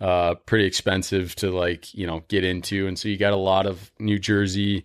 [0.00, 3.66] uh, pretty expensive to like you know get into, and so you got a lot
[3.66, 4.84] of New Jersey,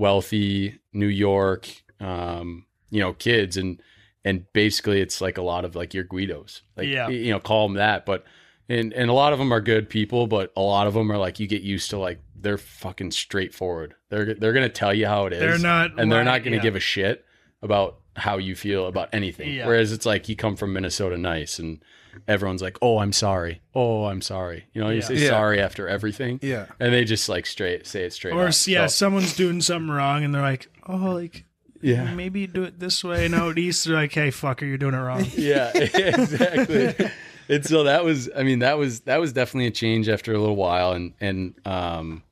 [0.00, 1.68] wealthy New York,
[2.00, 3.80] um, you know, kids, and
[4.24, 7.08] and basically it's like a lot of like your Guidos, like Yeah.
[7.08, 8.24] you know, call them that, but.
[8.68, 11.18] And, and a lot of them are good people, but a lot of them are
[11.18, 13.96] like you get used to like they're fucking straightforward.
[14.10, 16.58] They're they're gonna tell you how it is They're not and they're not going to
[16.58, 16.62] yeah.
[16.62, 17.24] give a shit
[17.62, 19.52] about how you feel about anything.
[19.52, 19.66] Yeah.
[19.66, 21.82] Whereas it's like you come from Minnesota nice and
[22.28, 23.60] everyone's like, "Oh, I'm sorry.
[23.74, 25.06] Oh, I'm sorry." You know, you Yeah.
[25.06, 25.28] say Yeah.
[25.30, 26.38] sorry after everything.
[26.42, 26.66] Yeah.
[26.78, 28.54] And they just like straight say it straight Or up.
[28.66, 31.44] yeah, So, someone's doing something wrong, and they're like, "Oh, like
[31.82, 32.12] yeah.
[32.14, 34.98] maybe do it this way." And out east, they're like, "Hey, fucker, you're doing it
[34.98, 37.10] wrong." yeah, exactly.
[37.48, 40.38] and so that was, I mean, that was that was definitely a change after a
[40.38, 42.22] little while, and and um,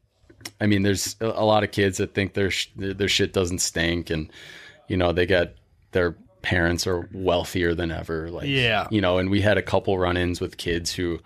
[0.61, 3.59] I mean, there's a, a lot of kids that think their sh- their shit doesn't
[3.61, 4.31] stink, and
[4.89, 5.51] you know they got
[5.93, 6.17] their
[6.49, 8.87] parents are wealthier than ever, like Yeah.
[8.91, 11.19] you know, and we had a couple run-ins with kids who,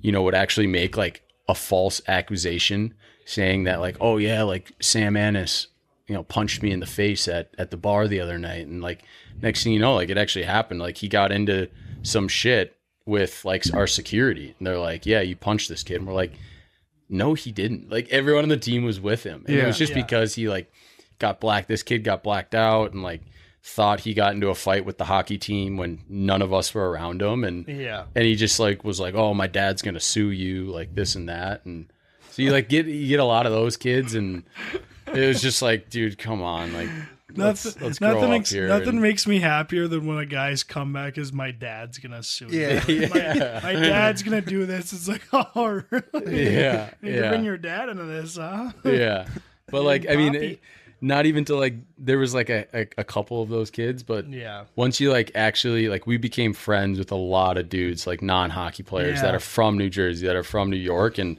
[0.00, 2.92] you know, would actually make like a false accusation
[3.24, 5.68] saying that like, oh yeah, like Sam Anas,
[6.06, 8.82] you know, punched me in the face at at the bar the other night, and
[8.82, 9.00] like
[9.40, 10.80] next thing you know, like it actually happened.
[10.80, 11.68] Like he got into
[12.02, 12.76] some shit
[13.06, 16.32] with like our security, and they're like, yeah, you punched this kid, and we're like,
[17.08, 17.90] no, he didn't.
[17.90, 20.02] Like everyone on the team was with him, and it was just Yeah.
[20.02, 20.70] because he like
[21.18, 21.66] got black.
[21.68, 23.22] This kid got blacked out, and like
[23.74, 26.90] thought he got into a fight with the hockey team when none of us were
[26.90, 28.04] around him, and Yeah.
[28.14, 31.28] and he just like was like, "Oh, my dad's gonna sue you," like this and
[31.28, 31.86] that, and
[32.30, 34.42] so you like get you get a lot of those kids, and
[35.06, 36.88] it was just like, dude, come on, like
[37.36, 38.68] let's Nothing, let's grow nothing, up makes, here.
[38.68, 42.46] nothing and- makes me happier than when a guy's comeback is my dad's gonna sue
[42.50, 42.84] you." Yeah.
[42.88, 44.92] yeah, My dad's gonna do this.
[44.94, 46.54] It's like, oh, really?
[46.54, 48.72] yeah, You need to bring your dad into this, huh?
[48.84, 49.26] yeah.
[49.70, 50.60] But like, I mean, it-
[51.00, 54.28] not even to like, there was like a, a, a couple of those kids, but
[54.28, 54.64] Yeah.
[54.76, 58.82] once you like actually like we became friends with a lot of dudes like non-hockey
[58.82, 59.22] players Yeah.
[59.22, 61.38] that are from New Jersey that are from New York and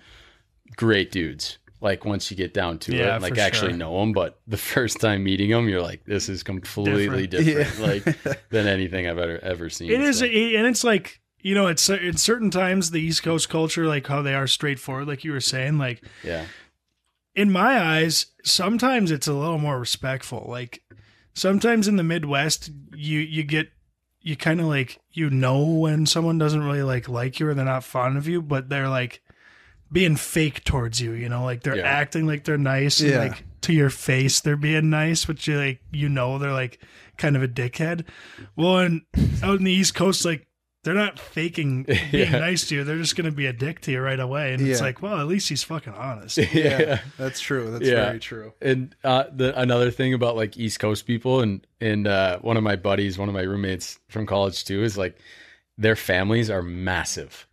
[0.75, 3.77] great dudes like once you get down to Yeah, it like actually sure.
[3.77, 8.05] know them but the first time meeting them you're like this is completely different, like
[8.49, 10.25] than anything I've ever ever seen It is, so.
[10.25, 14.21] and it's like you know, it's in certain times the East Coast culture, like how
[14.21, 16.43] they are straightforward, like you were saying, like yeah
[17.39, 20.45] in my eyes, sometimes it's a little more respectful.
[20.49, 20.83] Like
[21.33, 23.69] sometimes in the Midwest, you you get
[24.21, 27.63] you kind of like you know when someone doesn't really like like you or they're
[27.65, 29.21] not fond of you, but they're like
[29.91, 31.13] being fake towards you.
[31.13, 31.83] You know, like they're Yeah.
[32.01, 33.21] acting like they're nice, Yeah.
[33.21, 36.79] and like to your face they're being nice, but you like you know they're like
[37.17, 38.05] kind of a dickhead.
[38.57, 39.01] Well, and
[39.41, 40.45] out in the East Coast, like.
[40.83, 42.39] They're not faking being Yeah.
[42.39, 42.83] nice to you.
[42.83, 44.53] They're just going to be a dick to you right away.
[44.53, 46.37] And it's like, well, at least he's fucking honest.
[46.53, 47.69] Yeah, that's true.
[47.71, 48.05] That's Yeah.
[48.05, 48.53] very true.
[48.61, 52.63] and uh, the another thing about like East Coast people and and uh, one of
[52.63, 55.17] my buddies, one of my roommates from college too, is like
[55.77, 57.45] their families are massive,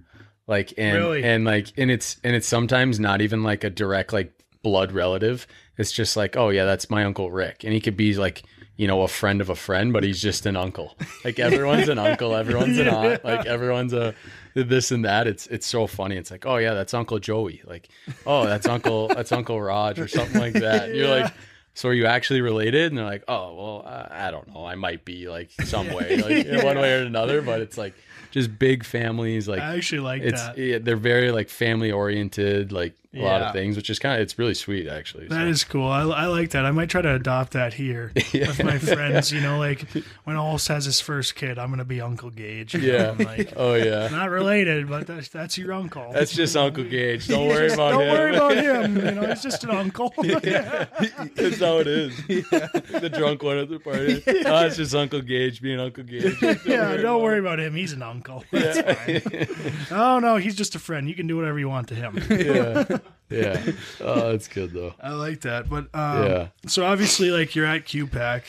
[0.46, 1.24] like and Really?
[1.24, 4.32] and like and it's and it's sometimes not even like a direct like
[4.62, 5.46] blood relative.
[5.78, 8.42] It's just like oh yeah, that's my uncle Rick, and he could be like
[8.76, 10.96] you know a friend of a friend, but he's just an uncle.
[11.24, 14.14] Like everyone's an uncle, everyone's an aunt, like everyone's a
[14.54, 15.26] this and that.
[15.26, 16.16] It's it's so funny.
[16.16, 17.62] It's like oh yeah, that's Uncle Joey.
[17.64, 17.88] Like
[18.26, 20.90] oh that's Uncle that's Uncle Raj or something like that.
[20.90, 21.32] And You're like.
[21.74, 22.90] So are you actually related?
[22.90, 24.64] And they're like, oh well, I, I don't know.
[24.64, 27.42] I might be like some way, like in one way or another.
[27.42, 27.92] But it's like
[28.30, 29.46] just big families.
[29.46, 30.56] Like I actually like it's that.
[30.56, 34.20] yeah, they're very like family oriented, like a lot of things, which is kind of
[34.20, 35.28] it's really sweet actually.
[35.28, 35.46] That so.
[35.46, 35.88] is cool.
[35.88, 36.64] I, I like that.
[36.64, 39.32] I might try to adopt that here with my friends.
[39.32, 39.82] You know, like
[40.24, 42.74] when Olse has his first kid, I'm gonna be Uncle Gage.
[42.74, 43.14] yeah.
[43.18, 44.08] Like oh yeah.
[44.08, 46.12] not related, but that's that's your uncle.
[46.12, 47.28] That's just Uncle Gage.
[47.28, 47.98] Don't worry about him.
[48.00, 48.96] Don't worry about him.
[49.06, 50.12] You know, he's just an uncle.
[50.22, 50.86] yeah.
[51.34, 52.16] That's how it is.
[52.26, 54.22] the drunk one at the party.
[54.46, 56.36] Oh, it's just Uncle Gage being Uncle Gage.
[56.66, 57.74] yeah, don't worry about him.
[57.74, 58.44] He's an uncle.
[58.50, 59.48] That's fine.
[59.90, 61.08] Oh no, he's just a friend.
[61.08, 62.18] You can do whatever you want to him.
[62.30, 62.98] yeah.
[63.30, 63.60] Yeah.
[64.00, 64.94] Oh, that's good though.
[65.00, 65.68] I like that.
[65.68, 66.48] But um, Yeah.
[66.66, 68.42] so obviously, like you're at QPAC,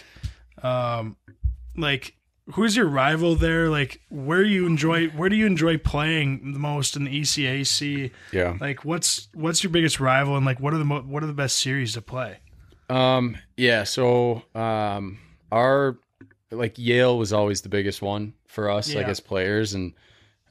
[0.64, 1.16] um,
[1.76, 2.14] like
[2.54, 3.70] who's your rival there?
[3.70, 8.12] Like where you enjoy, where do you enjoy playing the most in the ECAC?
[8.32, 8.58] Yeah.
[8.62, 11.34] Like what's what's your biggest rival, and like what are the mo- what are the
[11.34, 12.38] best series to play?
[12.90, 15.20] Um, yeah, so um
[15.52, 15.98] our
[16.52, 19.12] like Yale was always the biggest one for us, like Yeah.
[19.12, 19.94] as players and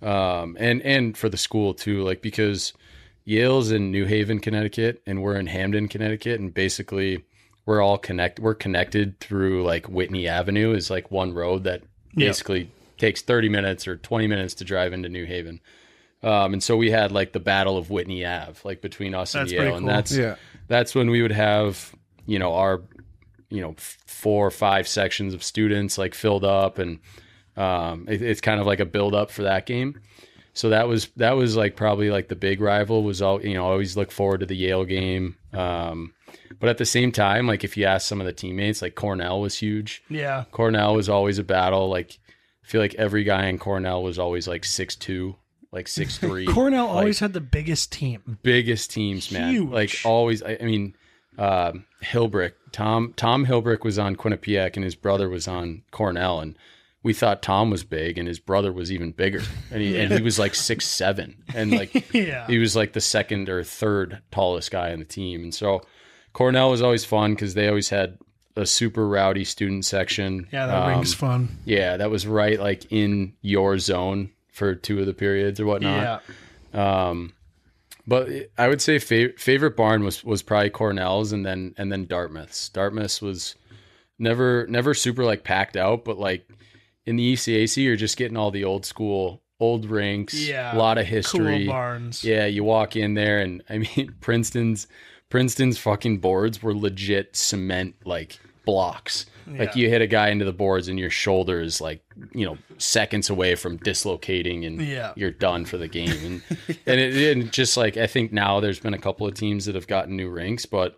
[0.02, 2.72] um and and for the school too, like because
[3.26, 7.24] Yale's in New Haven, Connecticut, and we're in Hamden, Connecticut, and basically
[7.66, 11.82] we're all connect we're connected through like Whitney Avenue is like one road that
[12.14, 12.28] Yeah.
[12.28, 15.60] basically takes 30 minutes or 20 minutes to drive into New Haven.
[16.22, 19.50] Um, and so we had like the Battle of Whitney Ave, like between us That's
[19.52, 20.36] and Yale, and that's Yeah.
[20.68, 21.92] that's when we would have
[22.26, 22.82] you know our
[23.50, 23.74] you know
[24.06, 27.00] four or five sections of students like filled up, and
[27.56, 30.00] um, it, it's kind of like a build up for that game.
[30.56, 33.66] So that was that was like probably like the big rival was all you know
[33.66, 35.36] always look forward to the Yale game.
[35.52, 36.14] Um,
[36.58, 39.42] but at the same time, like if you ask some of the teammates, like Cornell
[39.42, 40.02] was huge.
[40.08, 40.44] Yeah.
[40.52, 41.90] Cornell was always a battle.
[41.90, 42.18] Like
[42.64, 45.36] I feel like every guy in Cornell was always like six two,
[45.72, 46.46] like six three.
[46.52, 48.38] Cornell always had the biggest team.
[48.42, 49.52] biggest teams, man.
[49.52, 49.70] Huge.
[49.70, 50.42] Like always.
[50.42, 50.96] I, I mean,
[51.36, 56.56] um, Hilbrick, Tom Tom Hilbrick was on Quinnipiac, and his brother was on Cornell, and
[57.06, 60.20] we thought Tom was big, and his brother was even bigger, and he and he
[60.22, 62.46] was like six seven, and like Yeah.
[62.46, 65.82] he was like the second or third tallest guy on the team, and so
[66.32, 68.18] Cornell was always fun because they always had
[68.56, 70.46] a super rowdy student section.
[70.52, 71.58] Yeah, that Um, ring's fun.
[71.64, 76.22] Yeah, that was right like in your zone for two of the periods or whatnot.
[76.74, 77.08] Yeah.
[77.08, 77.32] Um,
[78.06, 82.06] but I would say fav- favorite barn was was probably Cornell's, and then and then
[82.06, 82.68] Dartmouth's.
[82.70, 83.54] Dartmouth's was
[84.18, 86.48] never never super like packed out, but like
[87.06, 90.74] in the ECAC, you're just getting all the old school, old rinks, Yeah.
[90.74, 91.64] a lot of history.
[91.64, 92.22] Cool barns.
[92.24, 94.86] Yeah, you walk in there, and I mean Princeton's
[95.30, 99.26] Princeton's fucking boards were legit cement like blocks.
[99.48, 102.02] Like you hit a guy into the boards, and your shoulder is like
[102.34, 105.12] you know seconds away from dislocating, and Yeah.
[105.14, 106.10] you're done for the game.
[106.10, 106.42] And
[106.86, 109.76] and it and just like I think now there's been a couple of teams that
[109.76, 110.96] have gotten new rinks, but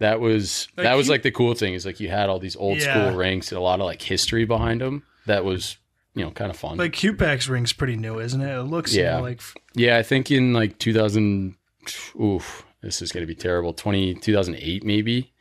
[0.00, 2.38] that was Like that was you- like the cool thing is like you had all
[2.38, 2.92] these old Yeah.
[3.08, 5.02] school rinks and a lot of like history behind them.
[5.28, 5.78] That was
[6.14, 6.76] you know kind of fun.
[6.76, 8.52] Like QPAC's ring's pretty new, isn't it?
[8.58, 9.18] It looks you know, Yeah.
[9.20, 9.40] like
[9.74, 11.54] Yeah, I think in like 2000,
[12.20, 13.72] oof, this is going to be terrible.
[13.72, 15.32] 20, 2008 maybe,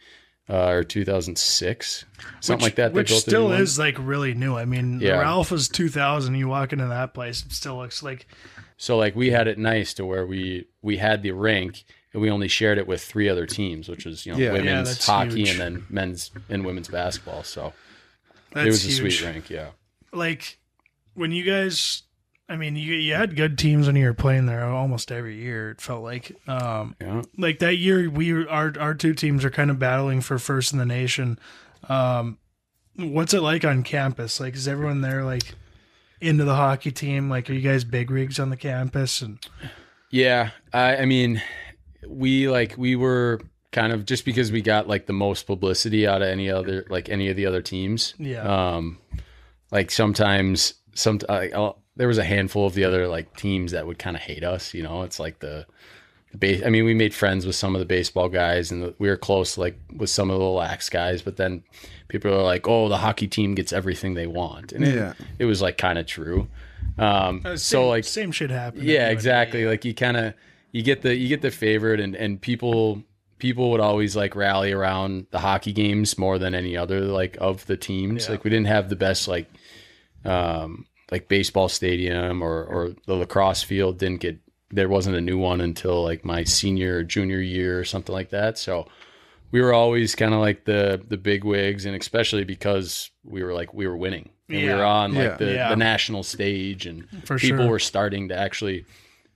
[0.50, 2.06] uh, or 2006,
[2.42, 2.94] something like that.
[2.94, 4.56] Which built still is like really new.
[4.58, 5.14] I mean, Yeah.
[5.14, 6.36] the Ralph is 2000.
[6.36, 8.28] You walk into that place, it still looks like
[8.78, 11.84] So like we had it nice to where we we had the rink
[12.14, 14.46] and we only shared it with three other teams, which was you know Yeah.
[14.48, 15.50] Yeah, women's that's hockey huge.
[15.52, 17.44] and then men's and women's basketball.
[17.44, 17.74] So
[18.54, 18.94] that's it was huge.
[18.94, 19.50] a sweet rink.
[19.50, 19.70] Yeah.
[20.14, 20.58] Like
[21.14, 22.04] when you guys,
[22.50, 25.72] I mean, you you had good teams when you were playing there almost every year.
[25.72, 27.22] It felt like, um, Yeah.
[27.38, 30.80] like that year we our our two teams are kind of battling for first in
[30.80, 31.40] the nation.
[31.90, 32.38] Um,
[32.96, 34.40] what's it like on campus?
[34.40, 35.56] Like, is everyone there like
[36.22, 37.30] into the hockey team?
[37.30, 39.22] Like, are you guys big rigs on the campus?
[39.22, 39.40] And
[40.10, 41.42] Yeah, I, I mean,
[42.08, 43.42] we like we were
[43.74, 47.10] kind of just because we got like the most publicity out of any other like
[47.10, 48.14] any of the other teams.
[48.18, 48.42] Yeah.
[48.76, 48.98] Um,
[49.72, 53.86] like sometimes some I, I'll, there was a handful of the other like teams that
[53.88, 54.74] would kind of hate us.
[54.74, 55.66] You know, it's like the.
[56.32, 59.08] the Base, I mean, we made friends with some of the baseball guys, and we
[59.08, 61.22] were close, like with some of the lax guys.
[61.22, 61.64] But then
[62.10, 65.12] people are like, "Oh, the hockey team gets everything they want," and Yeah.
[65.12, 66.48] it, it was like kind of true.
[66.98, 68.84] Um, Uh, same, so like same shit happened.
[68.84, 70.34] yeah exactly like you kind of
[70.72, 73.02] you get the you get the favorite and and people
[73.40, 77.66] people would always like rally around the hockey games more than any other like of
[77.68, 78.32] the teams Yeah.
[78.32, 79.48] like we didn't have the best like
[80.26, 84.38] um like baseball stadium or or the lacrosse field didn't get
[84.72, 88.30] there wasn't a new one until like my senior or junior year or something like
[88.32, 88.86] that so
[89.52, 93.54] we were always kind of like the the big wigs and especially because we were
[93.54, 95.38] like we were winning and we were on like Yeah.
[95.38, 95.70] the, Yeah.
[95.70, 97.70] the national stage and For people sure.
[97.70, 98.86] were starting to actually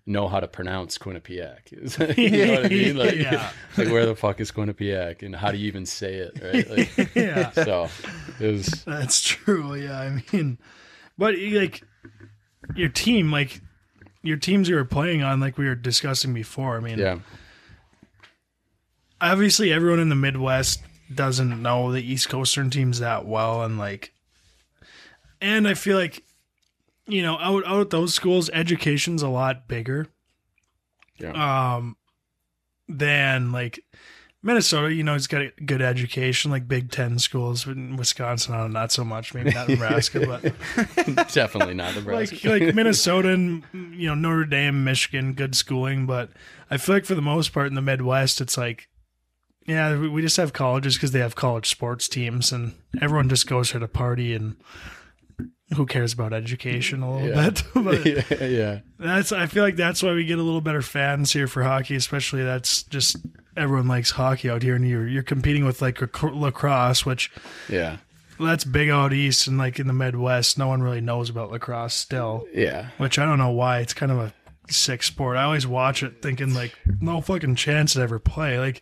[0.05, 1.71] know how to pronounce Quinnipiac.
[2.17, 2.97] you know what I mean?
[2.97, 3.51] Like, Yeah.
[3.77, 6.39] like where the fuck is Quinnipiac and how do you even say it?
[6.41, 6.69] Right?
[6.97, 7.51] Like, yeah.
[7.51, 7.89] so
[8.39, 9.75] it was That's true.
[9.75, 10.57] Yeah, I mean,
[11.17, 11.83] but like
[12.75, 13.61] your team, like
[14.23, 16.77] your teams you were playing on, like we were discussing before.
[16.77, 17.19] I mean, yeah,
[19.19, 20.81] obviously everyone in the Midwest
[21.13, 24.13] doesn't know the East Coastern teams that well, and like,
[25.41, 26.23] and I feel like
[27.07, 30.07] you know out out at those schools, education's a lot bigger.
[31.17, 31.75] Yeah.
[31.75, 31.97] Um,
[32.87, 33.83] than like.
[34.43, 37.67] Minnesota, you know, it's got a good education, like Big Ten schools.
[37.67, 39.35] In Wisconsin, I don't so much.
[39.35, 40.41] Maybe not Nebraska, but
[41.31, 42.49] definitely not Nebraska.
[42.49, 46.31] like like Minnesota and you know Notre Dame, Michigan, good schooling, but
[46.71, 48.89] I feel like for the most part in the Midwest, it's like,
[49.67, 53.45] yeah, we, we just have colleges because they have college sports teams, and everyone just
[53.45, 54.55] goes there to party, and
[55.75, 57.49] who cares about education a little Yeah.
[57.49, 57.63] bit?
[57.75, 58.05] but
[58.39, 61.47] yeah, yeah, that's I feel like that's why we get a little better fans here
[61.47, 63.17] for hockey, especially that's just
[63.57, 67.31] everyone likes hockey out here, and you're you're competing with like lac- lacrosse, which
[67.69, 67.97] yeah,
[68.39, 71.93] that's big out east and like in the Midwest, no one really knows about lacrosse
[71.93, 72.87] still yeah.
[72.97, 73.79] which I don't know why.
[73.79, 74.33] It's kind of a
[74.69, 75.37] sick sport.
[75.37, 78.57] I always watch it thinking like, no fucking chance to ever play.
[78.57, 78.81] Like,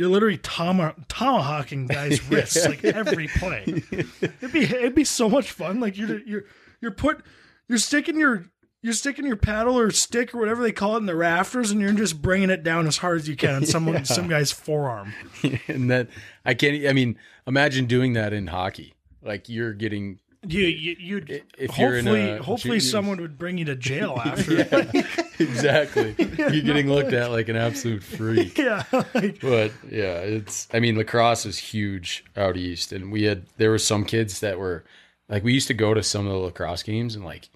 [0.00, 3.64] you're literally toma- tomahawking guys' wrists like every play.
[3.66, 5.78] It'd be it'd be so much fun.
[5.78, 6.44] Like you're you're
[6.80, 7.22] you're put
[7.68, 8.46] you're sticking your
[8.80, 11.82] you're sticking your paddle or stick or whatever they call it in the rafters, and
[11.82, 15.12] you're just bringing it down as hard as you can on someone some guy's forearm.
[15.68, 16.08] and that
[16.46, 16.86] I can't.
[16.86, 18.94] I mean, imagine doing that in hockey.
[19.22, 23.36] Like you're getting You you you'd if you're in hopefully a hopefully juniors- someone would
[23.38, 24.54] bring you to jail after.
[24.54, 25.02] yeah,
[25.38, 26.14] exactly.
[26.18, 28.56] You're getting looked at like an absolute freak.
[28.58, 30.66] yeah, like, But yeah, it's.
[30.72, 34.58] I mean, lacrosse is huge out east, and we had there were some kids that
[34.58, 34.84] were
[35.28, 37.50] like we used to go to some of the lacrosse games, and like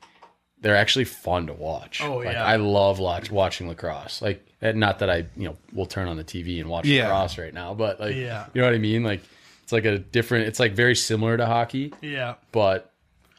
[0.60, 2.00] they're actually fun to watch.
[2.02, 2.44] Oh, Like, yeah.
[2.44, 4.22] I love watch, watching lacrosse.
[4.22, 7.04] Like, eh, not that I you know will turn on the TV and watch Yeah.
[7.08, 8.46] lacrosse right now, but like Yeah.
[8.54, 9.02] you know what I mean.
[9.04, 9.22] Like
[9.64, 10.46] it's like a different.
[10.46, 12.92] It's like very similar to hockey, yeah, but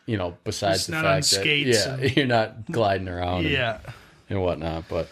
[0.08, 3.08] you know, besides It's the not fact on that skates yeah, and- you're not gliding
[3.08, 3.78] around, yeah.
[4.30, 4.86] and, whatnot.
[4.90, 5.08] But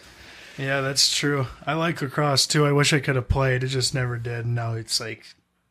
[0.58, 1.46] Yeah, that's true.
[1.66, 2.66] I like lacrosse too.
[2.66, 3.62] I wish I could have played.
[3.64, 4.44] It just never did.
[4.44, 5.24] And now it's like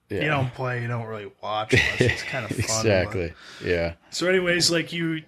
[0.10, 1.74] yeah, you don't play, you don't really watch.
[1.74, 2.02] Much.
[2.02, 2.58] It's kind of fun.
[2.68, 3.34] but- exactly.
[3.64, 3.94] Yeah.
[4.12, 5.24] So, anyways, like you,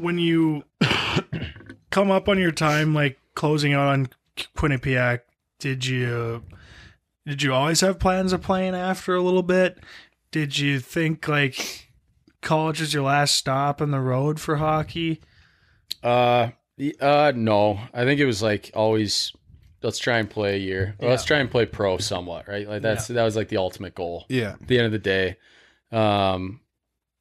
[0.00, 0.64] when you
[1.90, 4.08] come up on your time, like closing out on
[4.56, 5.20] Quinnipiac,
[5.58, 6.42] did you
[7.26, 9.78] did you always have plans of playing after a little bit?
[10.30, 11.88] Did you think like
[12.40, 15.20] college is your last stop on the road for hockey?
[16.02, 16.50] Uh,
[17.00, 17.80] uh, no.
[17.92, 19.32] I think it was like always.
[19.82, 20.94] Let's try and play a year.
[20.98, 22.68] Or Let's try and play pro somewhat, right?
[22.68, 24.26] Like that's that was like the ultimate goal.
[24.28, 24.56] Yeah.
[24.60, 25.36] At the end of the day,
[25.90, 26.60] um,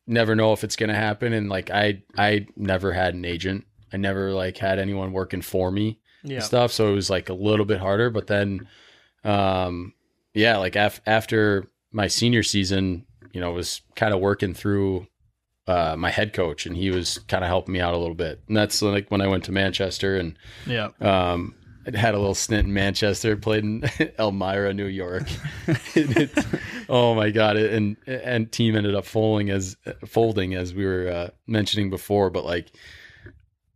[0.06, 1.32] never know if it's gonna happen.
[1.32, 3.66] And like I, I never had an agent.
[3.94, 6.74] I never like had anyone working for me Yeah, and stuff.
[6.74, 8.10] So it was like a little bit harder.
[8.10, 8.68] But then,
[9.24, 9.94] um,
[10.34, 15.08] yeah, like af- after my senior season, you know, was kind of working through
[15.68, 18.42] uh, my head coach, and he was kind of helping me out a little bit.
[18.48, 20.36] And that's like when I went to Manchester and
[20.66, 21.54] yeah, um,
[21.86, 23.84] I had a little stint in Manchester, played in
[24.20, 25.28] Elmira, New York.
[26.92, 27.56] Oh my god!
[27.56, 29.78] It, and and team ended up folding as
[30.08, 32.32] folding as we were uh, mentioning before.
[32.32, 32.72] But like,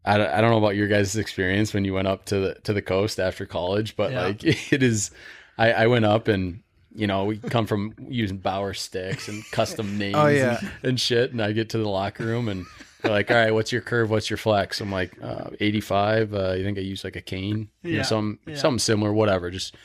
[0.06, 2.54] I don't, I don't know about your guys' experience when you went up to the
[2.64, 4.22] to the coast after college, but Yeah.
[4.24, 4.44] like
[4.74, 5.12] it is.
[5.58, 6.62] I, I went up and
[6.96, 10.58] you know we come from using Bauer sticks and custom names Oh, yeah.
[10.60, 12.66] and, and shit, and I get to the locker room and.
[13.02, 14.10] They're like, all right, what's your curve?
[14.10, 14.80] What's your flex?
[14.80, 16.34] I'm like, uh, 85.
[16.34, 17.68] Uh, you think I use like a cane?
[17.82, 18.56] You know, Yeah, some yeah.
[18.56, 19.52] something similar, whatever.
[19.52, 19.76] Just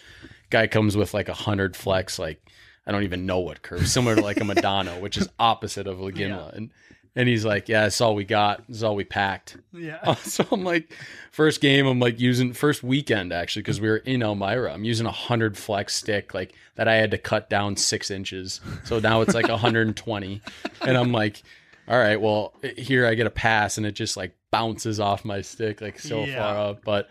[0.51, 2.41] guy comes with like a hundred flex, like
[2.87, 5.99] I don't even know what curve, similar to like a Modano, which is opposite of
[5.99, 6.53] Legimla.
[6.57, 6.71] And
[7.17, 8.67] and he's like, yeah, that's all we got.
[8.69, 9.57] This is all we packed.
[9.73, 10.93] yeah, so I'm like,
[11.33, 14.73] first game, I'm like using first weekend actually because we were in Elmira.
[14.73, 16.89] I'm using a hundred flex stick like that.
[16.89, 20.41] I had to cut down six inches, so now it's like 120,
[20.83, 21.43] and I'm like.
[21.91, 25.41] All right, well, here I get a pass and it just like bounces off my
[25.41, 26.37] stick like so Yeah.
[26.37, 26.85] far up.
[26.85, 27.09] But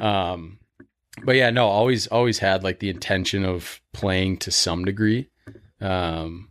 [0.00, 0.58] um
[1.22, 5.28] but yeah, no, always always had like the intention of playing to some degree.
[5.80, 6.48] Um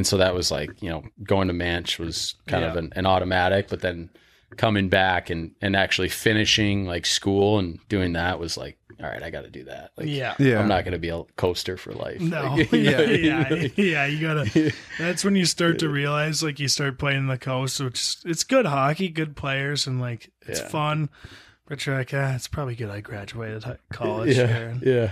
[0.00, 3.04] and so that was like, you know, going to Manch was kind of an, an
[3.04, 4.08] automatic, but then
[4.56, 9.22] coming back and and actually finishing like school and doing that was like, all right,
[9.22, 9.90] I got to do that.
[9.98, 10.34] Like yeah.
[10.38, 10.58] Yeah.
[10.58, 12.18] I'm not going to be a coaster for life.
[12.22, 14.06] No, Like, you yeah, know, yeah, yeah.
[14.06, 14.72] You gotta.
[14.98, 18.42] That's when you start to realize, like, you start playing the coast, which is- it's
[18.44, 20.68] good hockey, good players, and like it's Yeah.
[20.68, 21.10] fun.
[21.68, 22.88] But you're like, ah, it's probably good.
[22.90, 24.78] I graduated college yeah, here.
[24.82, 25.10] Yeah.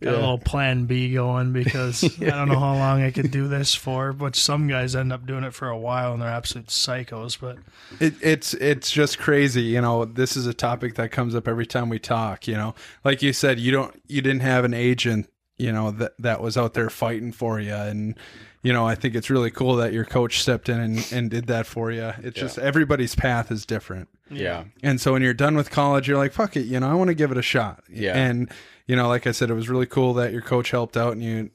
[0.00, 3.48] Got a little plan B going because I don't know how long I could do
[3.48, 4.12] this for.
[4.12, 7.38] But some guys end up doing it for a while, and they're absolute psychos.
[7.40, 7.58] But
[8.00, 10.04] It, it's it's just crazy, you know.
[10.04, 12.46] This is a topic that comes up every time we talk.
[12.46, 16.12] You know, like you said, you don't you didn't have an agent, you know, that
[16.18, 18.14] that was out there fighting for you, and
[18.62, 21.46] you know, I think it's really cool that your coach stepped in and, and did
[21.46, 22.12] that for you.
[22.18, 24.64] It's just everybody's path is different, Yeah.
[24.82, 27.06] and so when you're done with college, you're like, fuck it, you know, I want
[27.08, 27.84] to give it a shot.
[27.88, 28.16] Yeah.
[28.18, 28.50] and
[28.88, 31.22] you know, like I said, it was really cool that your coach helped out, and
[31.22, 31.50] you.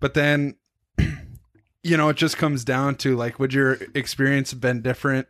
[0.00, 0.56] But then,
[1.82, 5.28] you know, it just comes down to like, would your experience have been different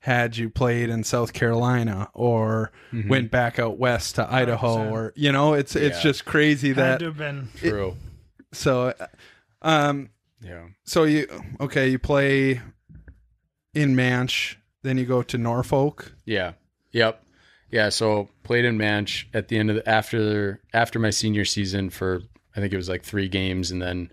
[0.00, 2.70] had you played in South Carolina or
[3.08, 4.92] went back out west to Idaho 100%.
[4.92, 6.02] or you know, it's it's Yeah.
[6.02, 7.48] just crazy had that to have been.
[7.56, 7.96] True.
[8.52, 8.94] so
[9.60, 10.66] um yeah.
[10.84, 11.26] so you
[11.60, 12.60] okay, you play
[13.74, 16.12] in Manch, then you go to Norfolk.
[16.24, 16.52] Yeah.
[16.92, 17.20] Yep.
[17.70, 17.88] Yeah.
[17.90, 22.22] So played in Manch at the end of the, after after my senior season for
[22.58, 24.10] I think it was like three games, and then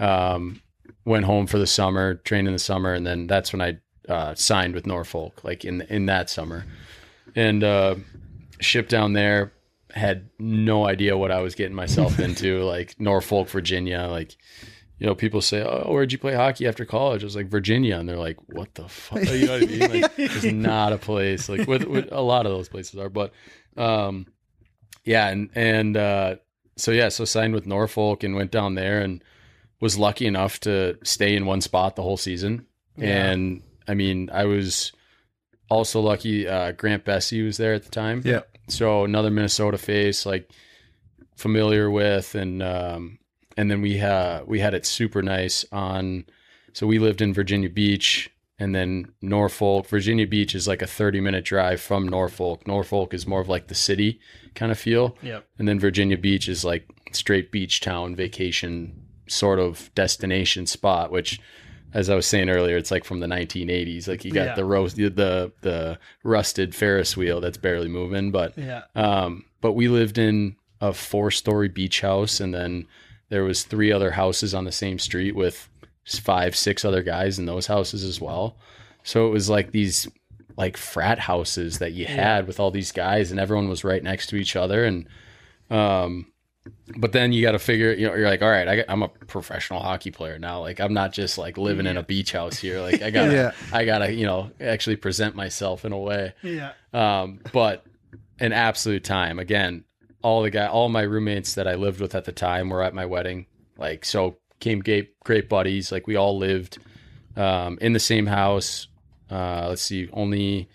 [0.00, 0.60] um,
[1.04, 3.78] went home for the summer, trained in the summer, and then that's when I
[4.08, 6.64] uh, signed with Norfolk, like in in that summer,
[7.36, 7.94] and uh,
[8.60, 9.52] shipped down there.
[9.92, 14.36] Had no idea what I was getting myself into, like Norfolk, Virginia, like
[14.98, 17.98] you know, people say, "Oh, where'd you play hockey after college?" I was like, "Virginia,"
[17.98, 20.02] and they're like, "What the fuck?" You know what I mean?
[20.02, 21.48] Like, it's not a place.
[21.48, 23.32] Like, with, with a lot of those places are, but
[23.76, 24.26] um,
[25.04, 26.36] yeah, and and uh,
[26.76, 29.22] so yeah, so signed with Norfolk and went down there and
[29.80, 32.66] was lucky enough to stay in one spot the whole season,
[32.96, 33.30] Yeah.
[33.32, 34.92] and I mean, I was
[35.68, 36.46] also lucky.
[36.48, 38.22] Uh, Grant Besse was there at the time.
[38.24, 38.40] Yeah.
[38.68, 40.48] So another Minnesota face, like
[41.36, 43.18] familiar with, and um,
[43.56, 46.24] and then we had we had it super nice on.
[46.72, 49.86] So we lived in Virginia Beach, and then Norfolk.
[49.88, 52.66] Virginia Beach is like a thirty minute drive from Norfolk.
[52.66, 54.20] Norfolk is more of like the city
[54.54, 55.16] kind of feel.
[55.22, 55.46] Yep.
[55.58, 61.40] And then Virginia Beach is like straight beach town vacation sort of destination spot, which
[61.92, 64.08] as I was saying earlier, it's like from the 1980s.
[64.08, 64.54] Like you got Yeah.
[64.56, 68.32] the roast, the the rusted Ferris wheel that's barely moving.
[68.32, 68.82] But Yeah.
[68.96, 72.86] um, but we lived in a four story beach house, and then
[73.28, 75.68] there was three other houses on the same street with
[76.06, 78.56] five, six other guys in those houses as well.
[79.02, 80.08] So it was like these
[80.56, 84.28] like frat houses that you had with all these guys, and everyone was right next
[84.28, 85.08] to each other, and
[85.70, 86.26] um,
[86.96, 89.08] but then you got to figure, you know, you're like, all right, I, am a
[89.08, 90.60] professional hockey player now.
[90.60, 92.80] Like, I'm not just like living in a beach house here.
[92.80, 93.52] Like, I gotta, Yeah.
[93.72, 96.32] I gotta, you know, actually present myself in a way.
[96.42, 96.72] Yeah.
[96.92, 97.84] Um, but
[98.38, 99.38] an absolute time.
[99.38, 99.84] Again,
[100.24, 102.94] all the guy, all my roommates that I lived with at the time were at
[102.94, 103.44] my wedding.
[103.76, 105.92] Like, so came great, great buddies.
[105.92, 106.78] Like, we all lived
[107.36, 108.88] um, in the same house.
[109.30, 110.70] Uh, let's see, only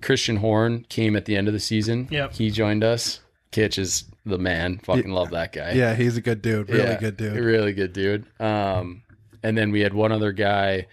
[0.00, 2.08] Christian Horn came at the end of the season.
[2.10, 2.32] Yep.
[2.32, 3.20] he joined us.
[3.50, 4.78] Kitch is the man.
[4.78, 5.72] Fucking love that guy.
[5.72, 6.70] Yeah, he's a good dude.
[6.70, 7.36] Really Yeah, good dude.
[7.36, 8.24] Really good dude.
[8.40, 9.02] Um,
[9.42, 10.86] and then we had one other guy,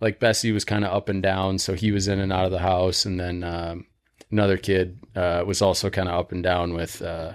[0.00, 2.50] like Besse was kind of up and down, so he was in and out of
[2.50, 3.04] the house.
[3.04, 3.86] And then um,
[4.30, 7.34] another kid uh, was also kind of up and down with uh,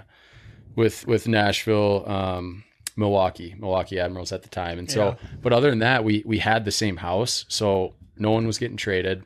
[0.74, 2.64] with with Nashville, um,
[2.96, 4.78] Milwaukee, Milwaukee Admirals at the time.
[4.78, 8.46] And so, but other than that, we we had the same house, so no one
[8.46, 9.24] was getting traded.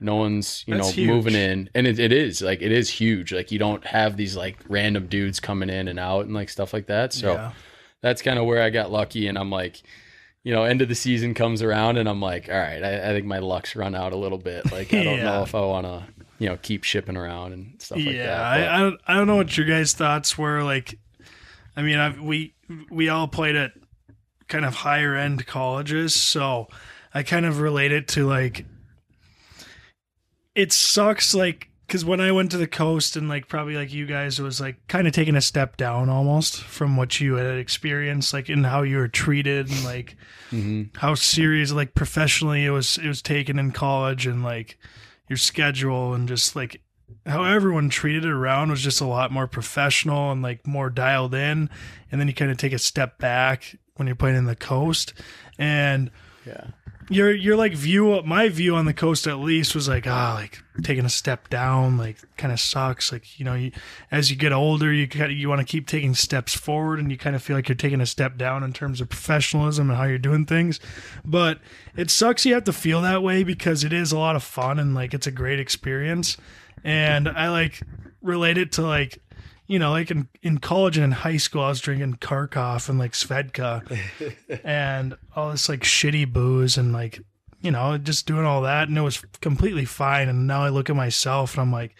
[0.00, 1.06] No one's, you That's know, huge.
[1.08, 3.32] moving in, and it, it is like it is huge.
[3.32, 6.72] Like you don't have these like random dudes coming in and out and like stuff
[6.72, 7.12] like that.
[7.12, 7.52] So Yeah.
[8.00, 9.28] that's kind of where I got lucky.
[9.28, 9.80] And I'm like,
[10.42, 13.12] you know, end of the season comes around, and I'm like, all right, I, I
[13.12, 14.72] think my luck's run out a little bit.
[14.72, 15.24] Like, I don't Yeah.
[15.24, 16.04] know if I want to,
[16.38, 18.40] you know, keep shipping around and stuff like yeah, that.
[18.40, 20.62] I, I don't I don't know what your guys' thoughts were.
[20.62, 20.98] Like,
[21.76, 22.54] I mean, I've, we
[22.90, 23.72] we all played at
[24.48, 26.68] kind of higher end colleges, so
[27.14, 28.66] I kind of relate it to like
[30.54, 31.34] it sucks.
[31.34, 34.42] Like, because when I went to the coast and like probably like you guys, it
[34.42, 38.50] was like kind of taking a step down almost from what you had experienced, like
[38.50, 40.16] in how you were treated and like
[40.50, 40.84] mm-hmm.
[40.98, 44.78] how serious, like professionally, it was it was taken in college and like
[45.28, 46.80] your schedule and just like
[47.26, 51.34] how everyone treated it around was just a lot more professional and like more dialed
[51.34, 51.68] in
[52.10, 55.12] and then you kind of take a step back when you're playing in the coast
[55.58, 56.10] and
[56.46, 56.68] yeah.
[57.14, 60.62] Your your like view my view on the coast at least was like ah like
[60.82, 63.12] taking a step down like kind of sucks.
[63.12, 63.72] Like you know you,
[64.10, 67.10] as you get older you kind of, you want to keep taking steps forward and
[67.10, 69.98] you kind of feel like you're taking a step down in terms of professionalism and
[69.98, 70.80] how you're doing things.
[71.24, 71.60] But
[71.96, 74.78] it sucks you have to feel that way because it is a lot of fun
[74.78, 76.36] and like it's a great experience.
[76.84, 77.80] And I like
[78.22, 79.18] relate it to like
[79.66, 82.98] you know, like in, in college and in high school, I was drinking Karkov and
[82.98, 83.98] like Svedka
[84.64, 87.20] and all this like shitty booze and like,
[87.60, 88.88] you know, just doing all that.
[88.88, 90.28] And it was completely fine.
[90.28, 91.94] And now I look at myself and I'm like,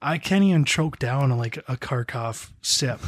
[0.00, 3.00] I can't even choke down like a Karkov sip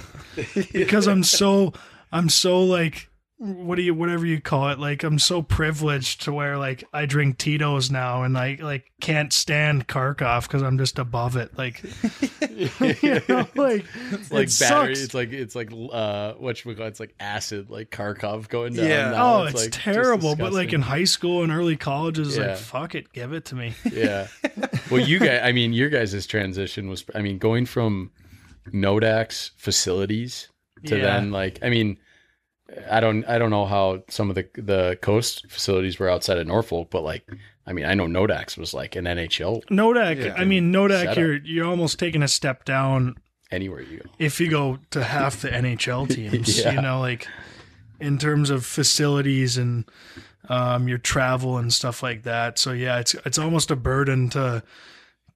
[0.72, 1.72] because I'm so,
[2.10, 3.08] I'm so like,
[3.44, 4.78] what do you, whatever you call it.
[4.78, 9.32] Like I'm so privileged to where like I drink Tito's now and I like can't
[9.32, 11.58] stand Karkov because I'm just above it.
[11.58, 11.82] Like,
[13.02, 14.94] you know, like, It's like it battery.
[14.94, 15.00] sucks.
[15.00, 18.86] It's like it's like uh, what we call it's like acid, like Karkov going down.
[18.86, 19.10] Yeah.
[19.10, 19.40] now.
[19.40, 20.36] Oh, it's, like, terrible.
[20.36, 22.48] But like in high school and early college, it's Yeah.
[22.50, 23.74] like fuck it, give it to me.
[23.92, 24.28] yeah.
[24.90, 28.12] Well, you guys, I mean, your guys' transition was, I mean, going from
[28.72, 30.48] Nodak's facilities
[30.86, 31.02] to Yeah.
[31.02, 31.98] then like, I mean,
[32.90, 36.46] I don't, I don't know how some of the the coast facilities were outside of
[36.46, 37.28] Norfolk, but like,
[37.66, 40.34] I mean, I know Nodak's was like an NHL Nodak, Yeah.
[40.36, 41.16] I mean Nodak, Setup.
[41.16, 43.16] you're you're almost taking a step down
[43.50, 44.10] anywhere you go.
[44.18, 46.58] if you go to half the NHL teams.
[46.58, 46.72] Yeah.
[46.72, 47.26] You know, like
[48.00, 49.84] in terms of facilities and
[50.48, 52.58] um, your travel and stuff like that.
[52.58, 54.62] So yeah, it's it's almost a burden to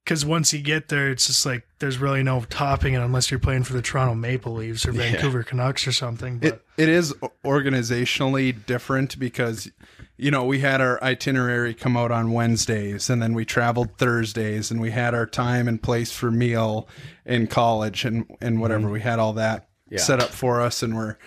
[0.07, 3.41] because once you get there, it's just like there's really no topping it unless you're
[3.41, 6.39] playing for the Toronto Maple Leafs or Vancouver Canucks or something.
[6.39, 7.13] But It, it is
[7.43, 9.69] organizationally different because,
[10.15, 14.71] you know, we had our itinerary come out on Wednesdays and then we traveled Thursdays
[14.71, 16.87] and we had our time and place for meal
[17.25, 18.89] in college and, and whatever.
[18.89, 19.99] We had all that Yeah.
[19.99, 21.17] set up for us and we're,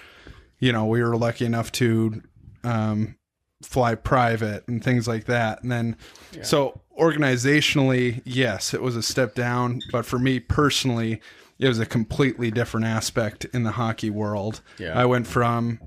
[0.59, 2.23] you know, we were lucky enough to
[2.65, 3.17] um,
[3.63, 5.63] fly private and things like that.
[5.63, 5.97] And then,
[6.43, 9.81] so organizationally, yes, it was a step down.
[9.91, 11.21] But for me personally,
[11.59, 14.61] it was a completely different aspect in the hockey world.
[14.79, 14.99] Yeah.
[14.99, 15.81] I went from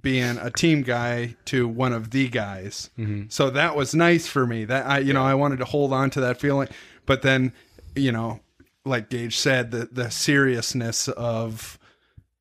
[0.00, 2.90] being a team guy to one of the guys.
[2.98, 3.24] Mm-hmm.
[3.28, 4.64] So that was nice for me.
[4.64, 6.68] That I, you know, I wanted to hold on to that feeling,
[7.06, 7.52] but then,
[7.94, 8.40] you know,
[8.84, 11.78] like Gage said, the the seriousness of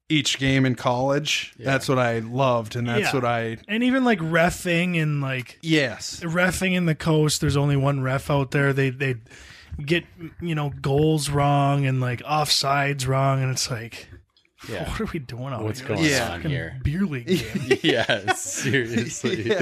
[0.10, 1.54] each game in college.
[1.60, 3.14] That's what I loved, and that's Yeah.
[3.14, 3.58] what I.
[3.68, 6.20] And even like refing and like Yes.
[6.24, 8.74] refing in the coast, there's only one ref out there.
[8.74, 9.16] They they
[9.86, 10.04] get
[10.42, 14.10] you know goals wrong and like offsides wrong, and it's like,
[14.70, 14.90] Yeah.
[14.90, 15.88] what are we doing out What's here?
[15.88, 16.80] going It's a on fucking here?
[16.84, 17.78] Beer league game.
[17.82, 19.56] yeah, seriously.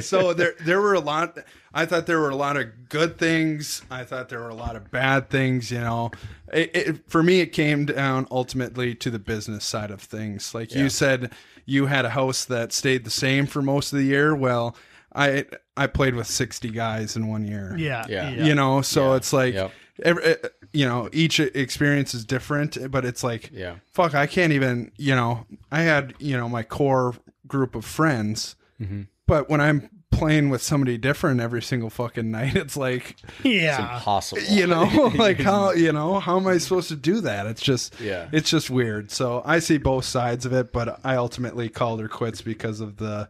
[0.00, 1.38] so there there were a lot
[1.74, 3.82] I thought there were a lot of good things.
[3.90, 6.12] I thought there were a lot of bad things, you know.
[6.52, 10.54] It, it, for me it came down ultimately to the business side of things.
[10.54, 10.82] Like Yeah.
[10.84, 11.32] you said
[11.66, 14.34] you had a house that stayed the same for most of the year.
[14.34, 14.76] Well,
[15.14, 15.44] I
[15.76, 17.74] I played with 60 guys in one year.
[17.78, 18.30] Yeah, Yeah.
[18.30, 19.16] You know, so Yeah.
[19.16, 19.72] it's like Yep.
[20.04, 20.34] every, uh,
[20.76, 23.76] you know, each experience is different, but it's like Yeah.
[23.92, 27.14] fuck, I can't even, you know, I had, you know, my core
[27.46, 29.02] group of friends, Mm-hmm.
[29.26, 33.96] but when I'm playing with somebody different every single fucking night, it's like, yeah.
[33.96, 34.42] Impossible.
[34.50, 34.84] you know,
[35.16, 37.46] like how, you know, how am I supposed to do that?
[37.46, 38.28] It's just, Yeah.
[38.32, 39.10] it's just weird.
[39.10, 42.96] So I see both sides of it, but I ultimately called her quits because of
[42.98, 43.28] the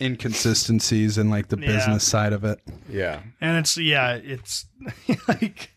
[0.00, 1.66] inconsistencies and like the Yeah.
[1.66, 2.60] business side of it.
[2.88, 3.20] Yeah.
[3.40, 4.66] And it's yeah, it's
[5.28, 5.70] like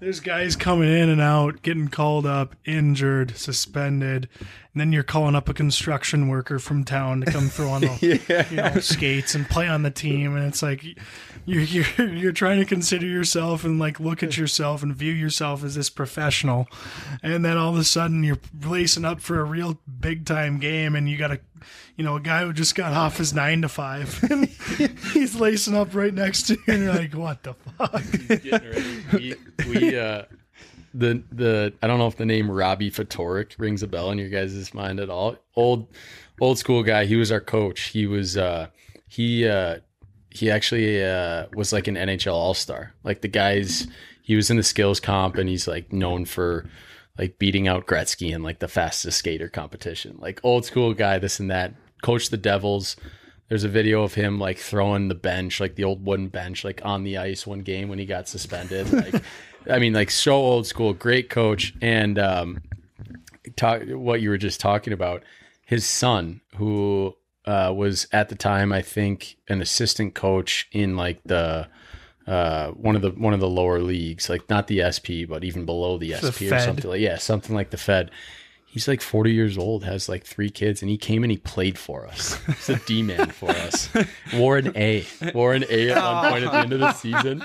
[0.00, 4.28] there's guys coming in and out, getting called up, injured, suspended,
[4.72, 8.46] and then you're calling up a construction worker from town to come throw on the
[8.50, 10.84] you know, skates and play on the team, and it's like
[11.44, 15.64] you're you're you're trying to consider yourself and like look at yourself and view yourself
[15.64, 16.68] as this professional,
[17.22, 20.94] and then all of a sudden you're lacing up for a real big time game,
[20.94, 21.40] and you got a
[21.96, 24.46] you know a guy who just got off his nine to five, and
[25.12, 28.02] he's lacing up right next to you, and you're like, what the fuck?
[28.42, 29.34] Getting ready.
[29.66, 30.22] We, we uh
[30.94, 34.28] the the I don't know if the name Robbie Ftorek rings a bell in your
[34.28, 35.36] guys' mind at all.
[35.54, 35.88] Old
[36.40, 37.04] old school guy.
[37.04, 37.88] He was our coach.
[37.88, 38.68] He was uh
[39.08, 39.78] he uh
[40.30, 42.94] he actually uh was like an NHL All Star.
[43.04, 43.86] Like the guys
[44.22, 46.68] he was in the skills comp and he's like known for
[47.18, 50.16] like beating out Gretzky in like the fastest skater competition.
[50.20, 51.74] Like old school guy, this and that.
[52.02, 52.96] Coach the Devils.
[53.48, 56.80] There's a video of him like throwing the bench, like the old wooden bench, like
[56.84, 58.92] on the ice one game when he got suspended.
[58.92, 59.22] Like,
[59.68, 61.74] I mean, like so old school, great coach.
[61.80, 62.62] And um,
[63.56, 65.22] talk what you were just talking about.
[65.64, 67.14] His son, who
[67.44, 71.68] uh, was at the time, I think, an assistant coach in like the
[72.26, 75.64] uh, one of the one of the lower leagues, like not the SP, but even
[75.64, 78.10] below the SP or something like yeah, something like the Fed.
[78.66, 81.76] He's like 40 years old, has like three kids, and he came and he played
[81.76, 82.38] for us.
[82.46, 83.88] He's a D man for us.
[84.34, 85.04] Wore an A,
[85.34, 87.42] wore an A at one point at the end of the season,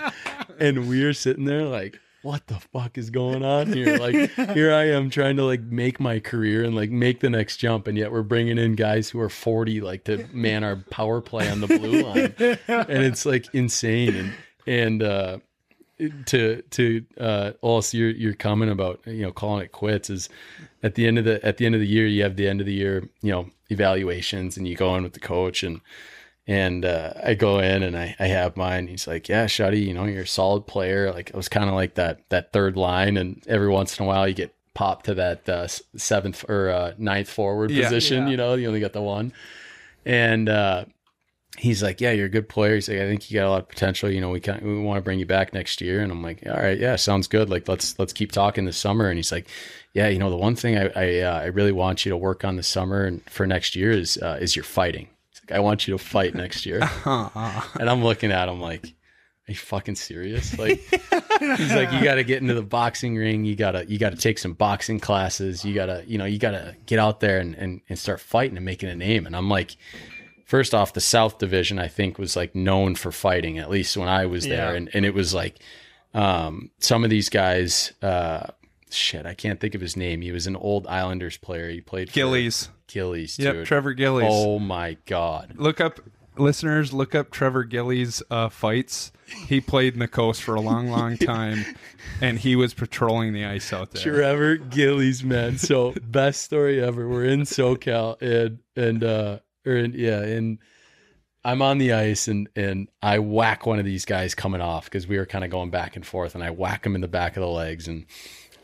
[0.59, 3.97] and we were sitting there like, what the fuck is going on here?
[3.97, 7.57] Like, here I am trying to like make my career and like make the next
[7.57, 11.21] jump, and yet we're bringing in guys who are 40 like to man our power
[11.21, 12.33] play on the blue line,
[12.67, 14.15] and it's like insane.
[14.15, 14.33] And
[14.65, 15.37] and uh,
[16.25, 20.27] to to uh, also your your comment about you know calling it quits is
[20.83, 22.59] at the end of the at the end of the year you have the end
[22.59, 25.79] of the year you know evaluations and you go in with the coach and
[26.47, 28.87] and uh, I go in and I, I have mine.
[28.87, 31.75] He's like, "Yeah, Schutty, you know, you're a solid player." Like I was kind of
[31.75, 35.13] like that that third line, and every once in a while you get popped to
[35.15, 37.83] that uh, seventh or uh, ninth forward Yeah.
[37.83, 38.23] position.
[38.25, 38.29] Yeah.
[38.31, 39.31] You know, you only got the one,
[40.05, 40.85] and uh,
[41.57, 43.61] he's like, "Yeah, you're a good player." He's like, "I think you got a lot
[43.61, 44.09] of potential.
[44.11, 46.43] You know, we can we want to bring you back next year." And I'm like,
[46.45, 47.49] "All right, yeah, sounds good.
[47.49, 49.47] Like let's let's keep talking this summer." And he's like,
[49.93, 52.43] "Yeah, you know, the one thing I I, uh, I really want you to work
[52.45, 55.07] on this summer and for next year is uh, is your fighting."
[55.51, 58.93] "I want you to fight next year." and I'm looking at him like.
[59.47, 60.57] Are you fucking serious?
[60.57, 63.45] Like he's like, you got to get into the boxing ring.
[63.45, 65.63] You gotta, you gotta take some boxing classes.
[65.63, 68.65] You gotta, you know, you gotta get out there and, and, and start fighting and
[68.65, 69.27] making a name.
[69.27, 69.77] And I'm like,
[70.45, 74.07] first off, the South Division, I think, was like known for fighting, at least when
[74.07, 74.71] I was there.
[74.71, 74.77] Yeah.
[74.77, 75.59] And, and it was like,
[76.15, 78.47] um, some of these guys, uh,
[78.89, 80.21] shit, I can't think of his name.
[80.21, 81.69] He was an old Islanders player.
[81.69, 82.69] He played for Gillies.
[82.87, 83.65] Gillies, Yep, dude.
[83.67, 84.27] Trevor Gillies.
[84.29, 85.53] Oh my God.
[85.57, 85.99] Look up
[86.37, 89.11] listeners, look up Trevor Gillies uh, fights.
[89.47, 91.65] He played in the coast for a long, long time
[92.21, 94.03] and he was patrolling the ice out there.
[94.03, 95.57] Trevor Gillies, man.
[95.57, 97.07] So best story ever.
[97.07, 100.59] We're in SoCal and and uh or in, yeah, and
[101.43, 105.07] I'm on the ice and and I whack one of these guys coming off because
[105.07, 107.35] we were kind of going back and forth and I whack him in the back
[107.35, 108.05] of the legs and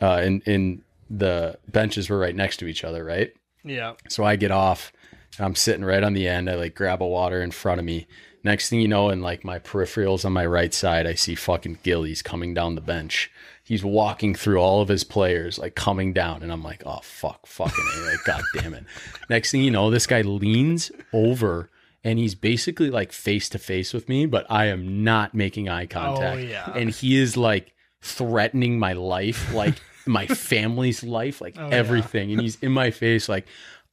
[0.02, 3.34] uh and and the benches were right next to each other, right?
[3.64, 3.94] Yeah.
[4.10, 4.92] So I get off
[5.38, 6.50] and I'm sitting right on the end.
[6.50, 8.08] I like grab a water in front of me.
[8.44, 11.80] Next thing you know, in like my peripherals on my right side, I see fucking
[11.84, 13.30] Gillies coming down the bench.
[13.64, 17.46] He's walking through all of his players, like coming down, and I'm like, oh fuck,
[17.46, 18.86] fucking a, like god damn it.
[19.30, 21.70] Next thing you know, this guy leans over
[22.04, 25.86] and he's basically like face to face with me, but I am not making eye
[25.86, 26.38] contact.
[26.38, 26.74] Oh, yeah.
[26.74, 29.76] And he is like threatening my life, like
[30.06, 31.70] my family's life, like yeah.
[31.72, 32.32] everything.
[32.32, 33.46] And he's in my face, like,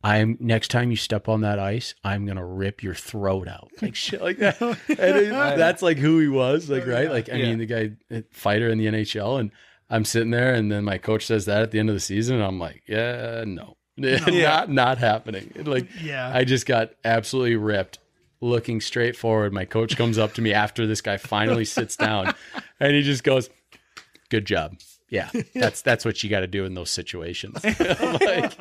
[0.05, 3.94] I'm next time you step on that ice, I'm gonna rip your throat out, like
[4.05, 4.60] shit, like that.
[4.60, 7.47] And it- that's like who he was, like right, like I Yeah.
[7.47, 9.51] mean, the guy uh, fighter in the NHL, and
[9.90, 12.36] I'm sitting there, and then my coach says that at the end of the season,
[12.36, 15.51] and I'm like, yeah, no, not not happening.
[15.64, 16.30] Like, Yeah.
[16.32, 17.98] I just got absolutely ripped.
[18.40, 22.32] Looking straight forward, my coach comes up to me after this guy finally sits down,
[22.78, 23.51] and he just goes,
[24.28, 24.76] "Good job."
[25.10, 27.62] Yeah, that's that's what you got to do in those situations.
[27.64, 28.59] Like,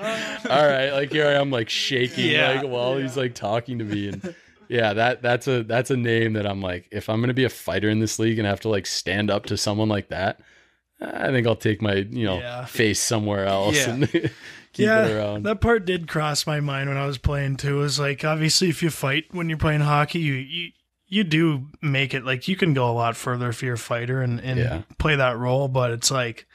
[0.50, 2.62] all right, like here I am, like shaking, Yeah.
[2.62, 4.36] like while he's like talking to me, and
[4.70, 7.50] yeah, that that's a that's a name that I'm like, if I'm gonna be a
[7.50, 10.40] fighter in this league and have to like stand up to someone like that,
[11.02, 12.66] I think I'll take my you know Yeah.
[12.66, 13.90] face somewhere else Yeah.
[13.92, 14.32] and keep
[14.86, 15.44] yeah, it around.
[15.44, 17.82] that part did cross my mind when I was playing too.
[17.82, 20.72] Is like obviously if you fight when you're playing hockey, you you,
[21.08, 24.22] you do make it like you can go a lot further if you're a fighter
[24.22, 24.82] and, and Yeah.
[24.98, 25.68] play that role.
[25.68, 26.46] But it's like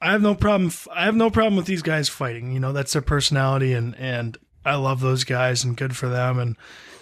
[0.00, 0.68] I have no problem.
[0.68, 2.52] f- I have no problem with these guys fighting.
[2.52, 6.38] You know that's their personality, and and I love those guys, and good for them.
[6.38, 6.56] And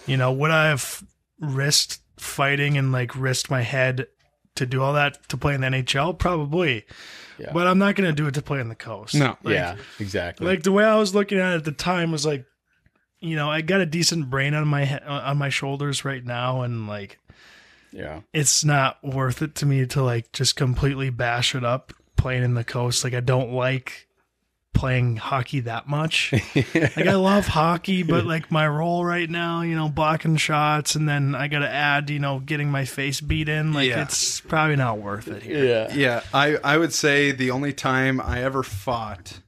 [0.06, 1.02] you know would I have
[1.40, 4.06] risked fighting and like risked my head
[4.54, 6.18] to do all that to play in the NHL?
[6.18, 6.84] Probably.
[7.38, 7.50] Yeah.
[7.52, 9.14] But I'm not going to do it to play in the coast.
[9.14, 9.36] No.
[9.42, 10.46] Like, yeah, exactly.
[10.46, 12.44] like the way I was looking at it at the time was like,
[13.22, 16.62] you know, I got a decent brain on my he- on my shoulders right now,
[16.62, 17.18] and like
[17.92, 22.42] yeah, it's not worth it to me to like just completely bash it up playing
[22.42, 23.04] in the coast.
[23.04, 24.06] Like I don't like
[24.74, 26.32] playing hockey that much.
[26.56, 31.06] like I love hockey, but like my role right now, you know, blocking shots, and
[31.06, 33.74] then I got to add, you know, getting my face beat in.
[33.74, 34.02] Like Yeah.
[34.02, 35.64] it's probably not worth it here.
[35.64, 39.40] yeah, Yeah, I, I would say the only time I ever fought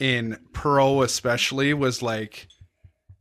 [0.00, 2.48] in pro, especially, was like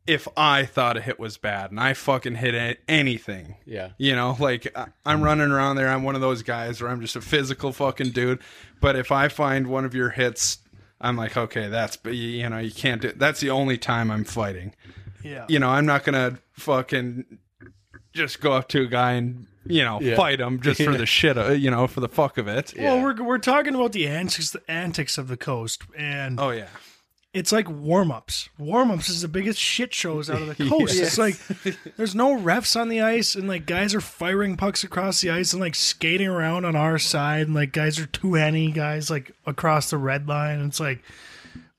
[0.05, 3.55] if I thought a hit was bad and I fucking hit a- anything.
[3.65, 3.91] yeah.
[3.97, 5.87] You know, like I- I'm running around there.
[5.87, 8.39] I'm one of those guys where I'm just a physical fucking dude.
[8.81, 10.57] But if I find one of your hits,
[10.99, 13.13] I'm like, okay, that's you know, you can't do.
[13.15, 14.73] That's the only time I'm fighting.
[15.23, 15.45] Yeah.
[15.47, 17.37] You know, I'm not gonna fucking
[18.13, 20.15] just go up to a guy and you know Yeah.
[20.15, 22.73] fight them just for the shit, of, you know, for the fuck of it.
[22.77, 26.67] Well, we're we're talking about the antics the antics of the coast, and Oh yeah.
[27.33, 28.49] it's like warm ups.
[28.59, 30.99] Warm ups is the biggest shit shows out of the coast.
[30.99, 31.35] It's like
[31.97, 35.53] there's no refs on the ice, and like guys are firing pucks across the ice
[35.53, 39.31] and like skating around on our side, and like guys are two henny guys like
[39.45, 40.59] across the red line.
[40.59, 41.01] And it's like,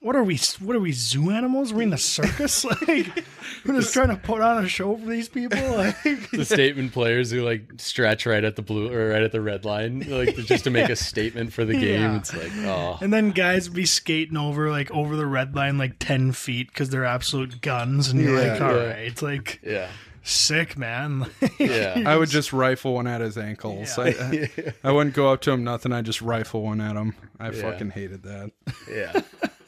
[0.05, 0.39] what are we?
[0.61, 0.93] What are we?
[0.93, 1.73] Zoo animals?
[1.73, 2.63] We're in the circus?
[2.89, 3.25] like
[3.65, 5.59] we're just trying to put on a show for these people.
[5.75, 9.41] Like the statement players who like stretch right at the blue or right at the
[9.41, 12.01] red line, like just to make a statement for the game.
[12.03, 12.17] Yeah.
[12.19, 15.97] It's like, oh, And then guys be skating over like over the red line like
[15.99, 18.53] ten feet because they're absolute guns, and you're Yeah.
[18.53, 18.85] like, all Yeah.
[18.89, 19.89] right, it's like yeah,
[20.23, 21.31] sick, man.
[21.59, 22.03] yeah.
[22.07, 23.99] I would just rifle one at his ankles.
[23.99, 24.51] I, I,
[24.85, 25.93] I wouldn't go up to him, nothing.
[25.93, 27.15] I just rifle one at him.
[27.41, 28.51] I fucking hated that.
[28.91, 29.21] yeah.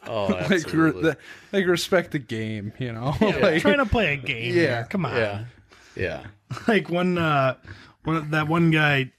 [0.08, 1.16] Oh, Like, re- the,
[1.52, 3.14] like respect the game, you know.
[3.20, 4.54] like, trying to play a game.
[4.54, 4.60] Yeah.
[4.60, 4.86] here.
[4.90, 5.16] come on.
[5.16, 5.44] yeah,
[5.94, 6.24] yeah.
[6.68, 7.56] Like one, uh,
[8.04, 9.12] one that one guy.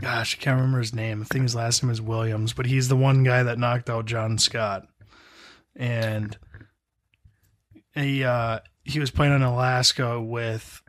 [0.00, 1.22] Gosh, I can't remember his name.
[1.22, 4.04] I think his last name is Williams, but he's the one guy that knocked out
[4.04, 4.86] John Scott,
[5.74, 6.36] and
[7.94, 10.82] he uh, he was playing in Alaska with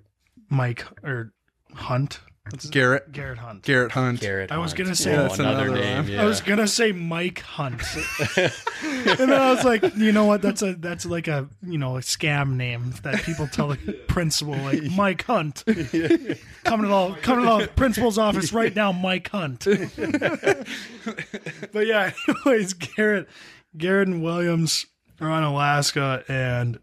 [0.50, 1.34] Mike or
[1.74, 2.20] Hunt.
[2.52, 3.64] What's his Garrett Garrett Hunt.
[3.64, 4.20] Garrett Hunt.
[4.20, 4.52] Garrett.
[4.52, 4.78] I was Hunt.
[4.86, 6.08] gonna say- That's another, another name.
[6.10, 6.22] Yeah.
[6.24, 7.82] I was gonna say Mike Hunt,
[8.38, 10.42] and then I was like, you know what?
[10.42, 13.76] That's a that's like a you know a scam name that people tell the
[14.08, 15.64] principal like Mike Hunt.
[15.68, 16.38] coming to
[16.90, 19.66] the coming to the principal's office right now, Mike Hunt.
[21.74, 23.28] but yeah, anyways, Garrett,
[23.78, 24.86] Garrett and Williams
[25.22, 26.80] are on Alaska and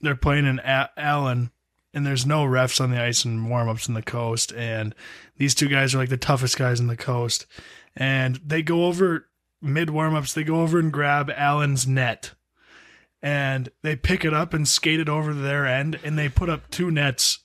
[0.00, 1.50] they're playing in A- Allen.
[1.98, 4.52] And there's no refs on the ice and warm ups in the coast.
[4.52, 4.94] And
[5.36, 7.44] these two guys are like the toughest guys in the coast
[7.98, 9.28] and they go over
[9.60, 10.32] mid warm ups.
[10.32, 12.32] They go over and grab Allen's net,
[13.20, 16.48] and they pick it up and skate it over to their end, and they put
[16.48, 17.40] up two nets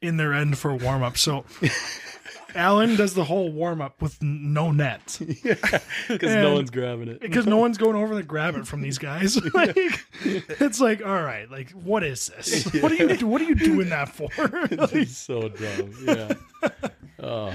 [0.00, 1.16] in their end for warm up.
[1.16, 1.44] So.
[2.58, 7.08] Allen does the whole warm up with n- no net because And- no one's grabbing
[7.08, 7.20] it.
[7.20, 9.36] because no one's going over to grab it from these guys.
[9.54, 9.76] like,
[10.24, 12.64] it's like, all right, like, what is this?
[12.82, 14.28] What are you what are you doing that for?
[14.38, 15.94] Like, It's so dumb.
[16.04, 16.32] Yeah.
[17.20, 17.52] Oh.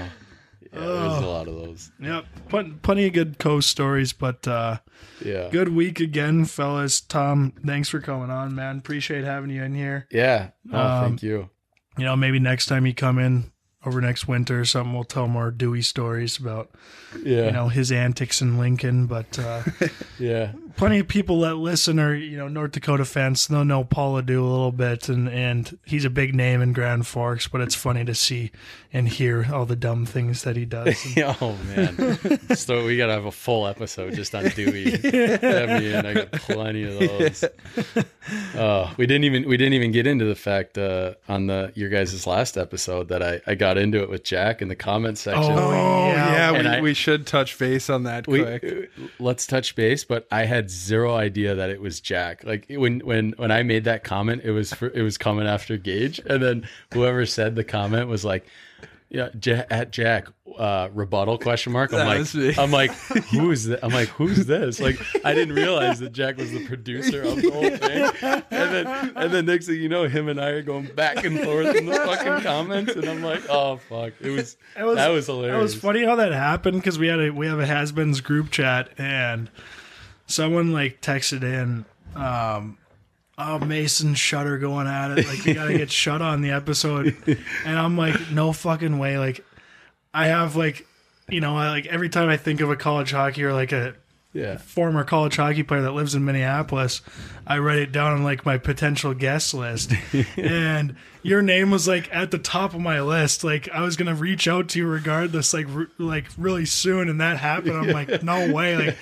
[0.72, 1.92] Yeah, there's a lot of those.
[2.00, 4.78] yep, pl- plenty of good coast stories, but uh,
[5.24, 5.48] Yeah.
[5.50, 7.00] Good week again, fellas.
[7.00, 8.78] Tom, thanks for coming on, man.
[8.78, 10.08] Appreciate having you in here.
[10.10, 10.48] Yeah.
[10.72, 11.48] Oh, Um, thank you.
[11.96, 13.52] You know, maybe next time you come in
[13.86, 16.70] over next winter or something, we'll tell more Dewey stories about
[17.22, 19.06] Yeah, you know his antics in Lincoln.
[19.06, 19.62] But uh,
[20.18, 23.46] yeah, plenty of people that listen are you know North Dakota fans.
[23.46, 27.06] They'll know Paul LaDue a little bit, and and he's a big name in Grand
[27.06, 27.48] Forks.
[27.48, 28.50] But it's funny to see
[28.92, 30.96] and hear all the dumb things that he does.
[31.18, 32.56] oh man.
[32.56, 34.90] so we gotta have a full episode just on Dewey.
[34.96, 36.06] Let me in.
[36.06, 37.44] I got plenty of those.
[38.56, 41.90] Oh, we didn't even we didn't even get into the fact uh, on the your
[41.90, 45.44] guys' last episode that I I got into it with Jack in the comment section.
[45.52, 46.52] Oh, Oh Yeah.
[46.52, 48.64] yeah, we, I- we should touch base on that we quick.
[48.64, 53.00] uh, let's touch base but i had zero idea that it was jack like when
[53.00, 56.42] when when i made that comment it was for, it was coming after gage and
[56.42, 58.46] then whoever said the comment was like
[59.14, 60.26] yeah ja- at jack
[60.58, 61.92] uh rebuttal question mark?
[61.92, 62.90] I'm That like i'm like
[63.30, 64.80] who is that i'm like who's this?
[64.80, 68.42] Like i didn't realize that jack was the producer of the whole thing.
[68.50, 71.40] And then and then next thing you know him and i are going back and
[71.40, 74.12] forth in the fucking comments and i'm like oh fuck.
[74.20, 75.58] It was, It was- that was hilarious.
[75.58, 78.50] It was funny how that happened because we had a we have a has-beens group
[78.50, 79.50] chat and
[80.26, 81.84] someone like texted in,
[82.14, 82.78] um,
[83.36, 87.16] "Oh, Mason Shutter going at it like we gotta get Schutt on the episode,"
[87.64, 89.44] and I'm like, "No fucking way!" Like,
[90.12, 90.86] I have like,
[91.28, 93.94] you know, I, like every time I think of a college hockey or like a
[94.34, 97.00] yeah former college hockey player that lives in Minneapolis,
[97.46, 99.92] I write it down on like my potential guest list.
[100.36, 103.44] and your name was like at the top of my list.
[103.44, 107.20] Like I was gonna reach out to you regardless, like r- like really soon, and
[107.22, 107.76] that happened.
[107.76, 108.76] I'm like, no way.
[108.76, 108.98] Like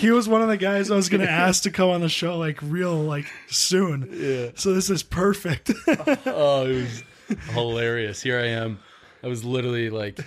[0.00, 2.36] he was one of the guys I was gonna ask to come on the show,
[2.38, 4.08] like real like soon.
[4.12, 4.50] Yeah.
[4.56, 5.70] So this is perfect.
[6.26, 7.02] Oh, it was
[7.50, 8.20] hilarious.
[8.22, 8.80] Here I am.
[9.22, 10.18] I was literally like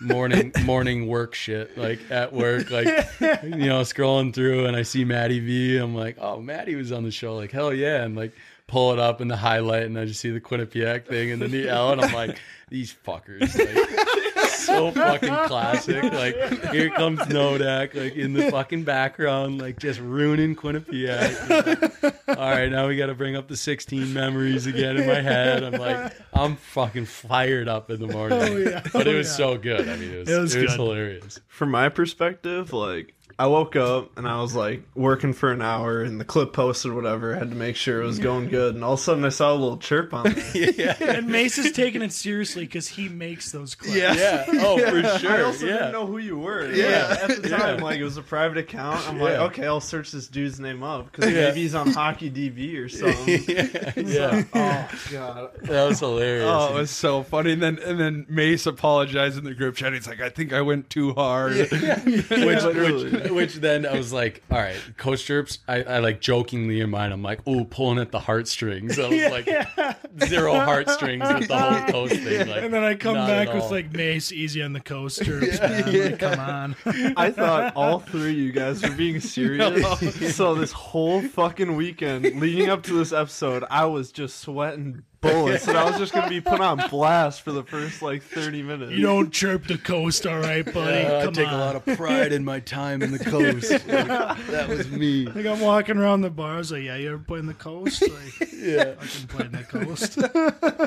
[0.00, 2.86] morning morning work shit, like at work, like
[3.20, 5.76] you know, scrolling through and I see Maddie V.
[5.78, 7.36] I'm like, oh, Maddie was on the show.
[7.36, 8.02] Like, hell yeah.
[8.02, 8.32] And like
[8.66, 11.50] pull it up in the highlight and I just see the Quinnipiac thing and then
[11.50, 12.38] the L and I'm like,
[12.68, 13.58] these fuckers.
[13.58, 14.27] Like,
[14.68, 16.02] so fucking classic.
[16.04, 16.36] Like
[16.72, 22.14] here comes Nodak, like in the fucking background, like just ruining Quinnipiac.
[22.28, 25.64] All right, now we got to bring up the 16 memories again in my head.
[25.64, 28.38] I'm like, I'm fucking fired up in the morning.
[28.40, 28.82] Oh, yeah.
[28.92, 29.36] But it Oh, was yeah.
[29.36, 29.88] so good.
[29.88, 31.40] I mean, it was, It was it was hilarious.
[31.48, 36.02] From my perspective, like I woke up and I was like working for an hour
[36.02, 37.36] and the clip posted whatever.
[37.36, 39.52] had to make sure it was going good, and all of a sudden I saw
[39.52, 40.96] a little chirp on there.
[41.00, 43.94] and Mace is taking it seriously because he makes those clips.
[43.96, 44.44] Yeah.
[44.60, 45.30] Oh, for sure.
[45.30, 45.72] I also yeah.
[45.74, 46.66] didn't know who you were.
[46.72, 47.16] Yeah.
[47.22, 49.08] At the time, like it was a private account.
[49.08, 49.44] I'm like, Yeah.
[49.44, 51.48] okay, I'll search this dude's name up because Yeah.
[51.48, 53.44] maybe he's on Hockey DB or something.
[53.46, 54.42] yeah.
[54.52, 54.88] yeah.
[54.92, 55.50] oh god.
[55.62, 56.44] That was hilarious.
[56.48, 57.52] Oh, it was so funny.
[57.52, 59.92] And then and then Mace apologized in the group chat.
[59.92, 61.52] He's like, I think I went too hard.
[61.56, 63.10] which, literally.
[63.10, 65.58] which, which then I was like, all right, coach chirps.
[65.68, 68.98] I, I like jokingly in mind, I'm like, oh, pulling at the heartstrings.
[68.98, 72.48] I was like, zero heartstrings with the whole coach thing.
[72.48, 75.40] Like, And then I come back with like Mace easy on the coaster.
[75.40, 76.76] Like, come on.
[77.16, 80.34] I thought all three of you guys were being serious.
[80.36, 85.66] So this whole fucking weekend leading up to this episode, I was just sweating bullets,
[85.68, 88.92] and I was just gonna be put on blast for the first like thirty minutes.
[88.92, 91.04] You don't chirp the coast, all right, buddy.
[91.06, 91.54] Uh, I come take on.
[91.54, 93.70] a lot of pride in my time in the coast.
[93.70, 95.26] Like, that was me.
[95.26, 98.02] Like I'm walking around the bars, like, yeah, you ever play in the coast?
[98.02, 98.94] Like, Yeah.
[99.00, 100.18] I can play in the coast.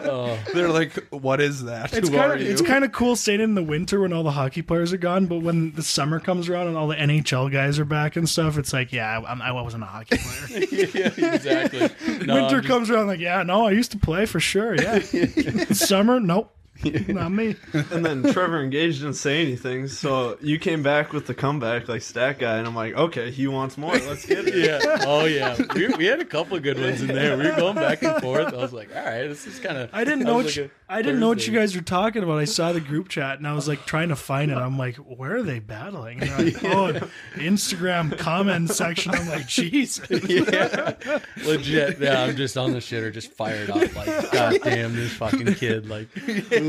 [0.06, 1.94] Oh, They're like, what is that?
[1.94, 2.52] It's Who kind are of you?
[2.52, 5.26] it's kind of cool staying in the winter when all the hockey players are gone,
[5.26, 8.58] but when the summer comes around and all the NHL guys are back and stuff,
[8.58, 10.66] it's like, yeah, I, I wasn't a hockey player.
[10.70, 12.26] yeah, exactly.
[12.26, 14.76] No, winter just- comes around, like, yeah, no, I used to play for sure.
[14.76, 14.99] Yeah,
[15.72, 16.56] summer, nope,
[17.08, 17.56] not me.
[17.91, 21.88] And then Trevor and Gage didn't say anything, so you came back with the comeback
[21.88, 23.94] like stat guy, and I'm like, okay, he wants more.
[23.94, 24.56] Let's get it.
[24.56, 25.03] Yeah.
[25.06, 25.58] Oh, yeah.
[25.76, 27.38] We, we had a couple of good ones in there.
[27.38, 28.53] We were going back and forth.
[28.53, 29.90] I was like, all right, this is kind of.
[29.94, 32.38] I didn't know what you, I didn't know what you guys were talking about.
[32.38, 34.58] I saw the group chat and I was like trying to find it.
[34.58, 36.22] I'm like, where are they battling?
[36.22, 39.14] And they're like, oh, Instagram comment section.
[39.14, 40.06] I'm like, Jesus.
[40.10, 41.99] yeah, legit.
[41.99, 43.95] Yeah, I'm just on the shitter, just fired up.
[43.95, 45.88] Like, god damn, this fucking kid.
[45.88, 46.10] Like,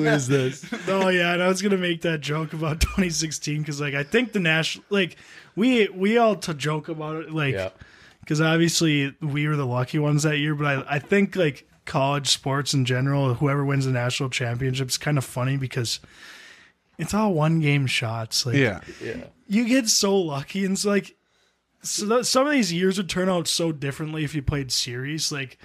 [0.05, 0.65] who is this?
[0.89, 4.33] Oh yeah, and I was gonna make that joke about 2016 because like I think
[4.33, 5.17] the national like
[5.57, 7.71] we we all to joke about it like Yeah.
[8.21, 12.29] because obviously we were the lucky ones that year, but I I think like college
[12.29, 15.99] sports in general, whoever wins the national championship is kind of funny because
[16.99, 18.47] it's all one game shots.
[18.47, 18.81] Like yeah.
[19.03, 19.25] Yeah.
[19.49, 21.17] you get so lucky and it's like
[21.83, 25.33] so that, some of these years would turn out so differently if you played series
[25.33, 25.59] like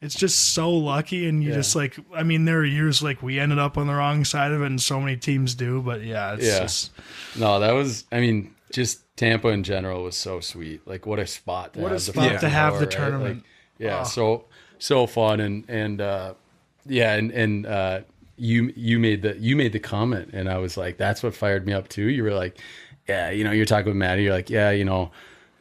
[0.00, 1.56] it's just so lucky and you Yeah.
[1.56, 4.52] just like i mean there are years like we ended up on the wrong side
[4.52, 6.60] of it and so many teams do but yeah it's Yeah.
[6.60, 6.90] just
[7.36, 8.04] No, that was.
[8.12, 10.86] I mean, just Tampa in general was so sweet.
[10.86, 11.74] Like, what a spot.
[11.74, 12.90] To What a have the spot Final to have the right?
[12.90, 13.34] tournament.
[13.36, 13.44] Like,
[13.78, 14.00] yeah.
[14.00, 14.04] Oh.
[14.04, 14.44] So
[14.78, 16.34] so fun and and uh,
[16.86, 18.00] yeah and and uh,
[18.36, 21.66] you you made the you made the comment, and I was like, that's what fired
[21.66, 22.08] me up too.
[22.08, 22.58] You were like,
[23.08, 24.22] yeah, you know, you're talking with Maddie.
[24.24, 25.10] You're like, yeah, you know,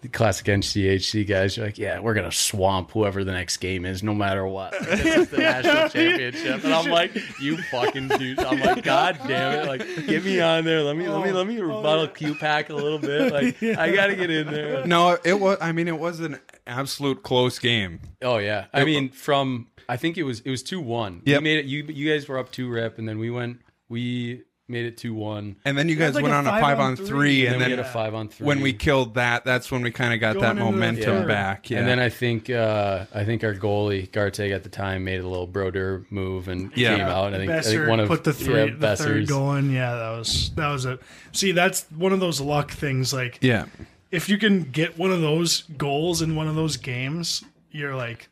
[0.02, 1.58] the classic NCHC guys.
[1.58, 4.74] You're like, yeah, we're gonna swamp whoever the next game is, no matter what.
[4.74, 8.40] Like, It's the national championship, and I'm like, you fucking dude.
[8.40, 10.84] I'm like, god damn it, like, get me on there.
[10.84, 13.32] Let me let me let me oh, oh, rebuttal Q pack a little bit.
[13.32, 14.86] Like, I gotta get in there.
[14.86, 15.58] No, it was.
[15.62, 18.00] I mean, it was an absolute close game.
[18.22, 21.22] Oh yeah, I mean, from I think it was it was two one.
[21.26, 21.42] Yep.
[21.42, 21.66] We made it.
[21.66, 23.62] You you guys were up two rep, and then we went.
[23.90, 25.56] We made it two one.
[25.66, 27.08] And then you guys like went a on a five five on on three.
[27.08, 28.46] three, And and then we then had a five on three.
[28.48, 31.04] when we killed that, that's when we kind of got Going that into the momentum
[31.20, 31.28] third.
[31.28, 31.70] back.
[31.70, 31.80] Yeah.
[31.80, 35.28] And then I think uh, I think our goalie Garteig at the time made a
[35.28, 36.98] little Brodeur move and Yeah.
[36.98, 37.34] came out.
[37.34, 39.72] I think, I Boeser think one of put the three, yeah, the third Boeser's- going.
[39.72, 41.00] Yeah, that was that was it.
[41.32, 43.14] See, that's one of those luck things.
[43.14, 43.66] Like, yeah,
[44.12, 48.30] if you can get one of those goals in one of those games, you're like,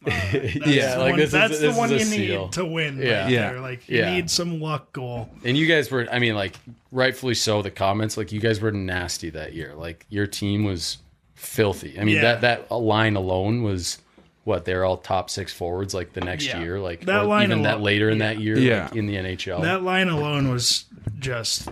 [0.06, 2.98] yeah, the like one, this that's is the this one you a need to win.
[2.98, 3.22] Yeah.
[3.24, 3.50] right Yeah.
[3.50, 3.60] there.
[3.60, 4.14] Like you Yeah.
[4.14, 5.28] need some luck goal.
[5.44, 6.54] And you guys were, I mean, like
[6.92, 7.62] rightfully so.
[7.62, 9.74] The comments, like you guys were nasty that year.
[9.74, 10.98] Like your team was
[11.34, 11.98] filthy.
[11.98, 12.38] I mean, Yeah.
[12.38, 13.98] that that line alone was
[14.44, 15.94] what they're all top six forwards.
[15.94, 16.60] Like the next Yeah.
[16.60, 18.26] year, like That line even that later in yeah.
[18.34, 18.82] that year, Yeah.
[18.84, 19.60] like, in the NHL.
[19.62, 20.84] That line alone was
[21.18, 21.68] just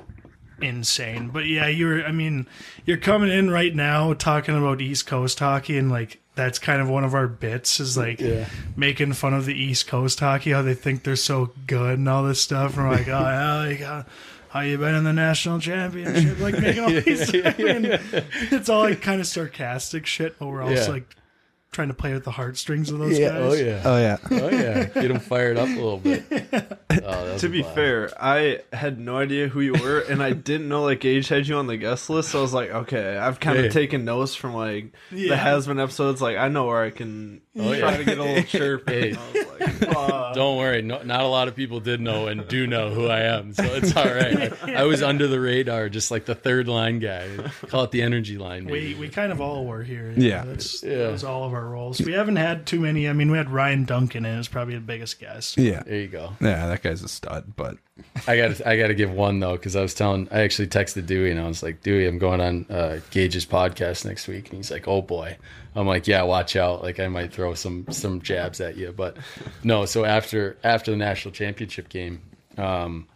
[0.60, 1.28] insane.
[1.28, 2.04] But yeah, you're.
[2.04, 2.46] I mean,
[2.84, 6.88] you're coming in right now talking about East Coast hockey, and like that's kind of
[6.88, 8.22] one of our bits is like
[8.76, 12.22] making fun of the East Coast hockey, how they think they're so good and all
[12.22, 12.76] this stuff.
[12.76, 14.02] And we're like, oh yeah, like, uh,
[14.50, 16.38] how you been in the national championship?
[16.38, 17.28] Like making all these.
[17.34, 17.98] I mean,
[18.52, 20.88] it's all like kind of sarcastic shit, but we're also Yeah.
[20.88, 21.15] like
[21.76, 23.38] trying to play with the heartstrings of those yeah, guys.
[23.42, 26.24] oh yeah, oh yeah, oh yeah, get them fired up a little bit.
[27.08, 27.74] Oh, To be blast.
[27.74, 31.46] fair, I had no idea who you were, and I didn't know like Gage had
[31.46, 32.30] you on the guest list.
[32.30, 33.70] So I was like, okay, I've kind of Hey.
[33.70, 35.28] taken notes from like Yeah.
[35.30, 36.22] the has been episodes.
[36.22, 37.96] Like I know where I can Oh, try yeah.
[37.98, 38.88] to get a little chirp.
[38.88, 39.10] Hey.
[39.10, 39.46] And I was
[39.82, 42.88] like, uh, Don't worry, no, not a lot of people did know and do know
[42.90, 44.52] who I am, so it's all right.
[44.64, 47.28] I, I was under the radar, just like the third line guy.
[47.68, 48.64] Call it the energy line.
[48.64, 48.94] We Maybe.
[48.94, 50.14] we kind of all were here.
[50.16, 50.44] Yeah.
[50.46, 50.96] that's Yeah.
[51.04, 52.00] that was all of our roles.
[52.00, 53.08] We haven't had too many.
[53.08, 55.56] I mean, we had Ryan Duncan, and it was probably the biggest guest.
[55.58, 56.32] yeah, there you go.
[56.40, 56.66] yeah.
[56.66, 57.76] That guy's a stud, but
[58.26, 61.06] I got I got to give one though because I was telling I actually texted
[61.06, 64.58] Dewey and I was like Dewey I'm going on uh, Gage's podcast next week and
[64.58, 65.38] he's like oh boy
[65.74, 69.16] I'm like yeah watch out like I might throw some some jabs at you but
[69.62, 72.20] no so after after the national championship game
[72.58, 73.08] um,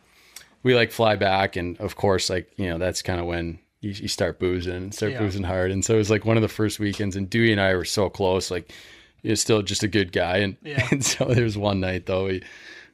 [0.62, 3.90] we like fly back and of course like you know that's kind of when you,
[3.90, 5.19] you start boozing and start Yeah.
[5.20, 5.70] boozing hard.
[5.70, 7.85] And so it was like one of the first weekends and Dewey and I were
[7.85, 8.73] so close like
[9.23, 10.39] he's still just a good guy.
[10.39, 10.86] And, Yeah.
[10.90, 12.43] and so there was one night though we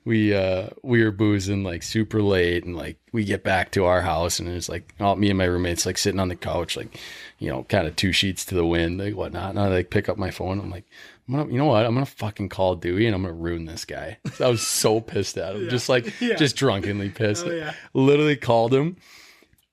[0.04, 4.00] we uh we were boozing like super late and like we get back to our
[4.02, 6.96] house and it's like all me and my roommates like sitting on the couch like
[7.40, 9.50] you know kind of two sheets to the wind like whatnot.
[9.50, 10.60] And I like pick up my phone.
[10.60, 10.84] I'm like
[11.26, 11.84] I'm gonna you know what?
[11.84, 14.18] I'm gonna fucking call Dewey and I'm gonna ruin this guy.
[14.38, 15.68] I was so pissed at him.
[15.68, 16.36] Just like Yeah.
[16.36, 17.44] just drunkenly pissed.
[17.44, 17.74] Oh, yeah.
[17.92, 18.96] literally called him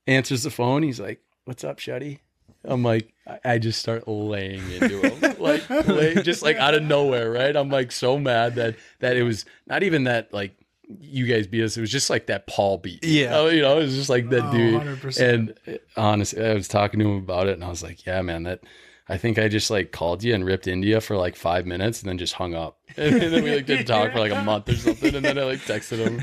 [0.08, 2.20] answers the phone he's like what's up Schutty
[2.66, 3.14] I'm like,
[3.44, 7.54] I- just start laying into him, like, lay, just like out of nowhere, right?
[7.54, 10.56] I'm like so mad that that it was not even that like
[11.02, 11.76] you guys beat us.
[11.76, 13.04] It was just like that Paul beat.
[13.04, 13.36] Yeah.
[13.38, 14.82] Oh, you know, it was just like that Oh, dude.
[14.82, 15.34] 100%.
[15.34, 18.22] And uh, honestly, I was talking to him about it, and I was like, yeah,
[18.22, 18.62] man, that.
[19.10, 22.10] I think I just like called you and ripped India for like five minutes and
[22.10, 22.80] then just hung up.
[22.98, 25.14] And then we like didn't talk for like a month or something.
[25.16, 26.22] And then I like texted him.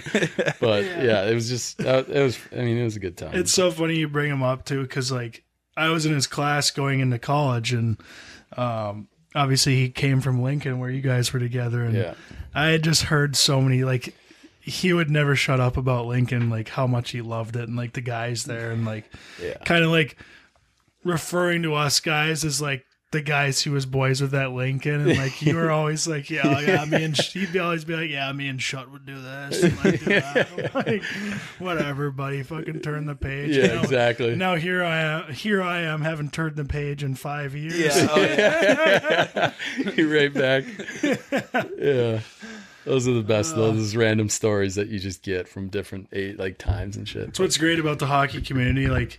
[0.61, 3.35] But yeah, it was just, uh, it was, I mean, it was a good time.
[3.35, 5.45] It's so funny you bring him up too, because like
[5.77, 7.99] I was in his class going into college, and
[8.57, 12.15] um, obviously he came from Lincoln where you guys were together, and Yeah.
[12.55, 14.15] I had just heard so many like
[14.61, 17.93] he would never shut up about Lincoln, like how much he loved it, and like
[17.95, 19.11] the guys there, and like
[19.43, 19.55] Yeah.
[19.65, 20.17] kind of like
[21.05, 25.19] referring to us guys as like the guys who was boys with that Lincoln, and
[25.19, 28.09] like you were always like, yeah, yeah, me and Sh- he'd be always be like,
[28.09, 30.71] yeah, me and Schutt would do this, and like, do that.
[30.87, 31.03] Like,
[31.59, 33.57] whatever, buddy, fucking turn the page.
[33.57, 34.37] Yeah, Now- exactly.
[34.37, 37.75] Now here I am, here I am, haven't turned the page in five years.
[37.97, 39.53] Yeah, oh,
[39.99, 40.65] right back.
[41.79, 42.21] yeah.
[42.85, 43.55] Those are the best.
[43.55, 47.27] Uh, those random stories that you just get from different eight like times and shit.
[47.27, 48.87] That's what's great about the hockey community.
[48.87, 49.19] Like,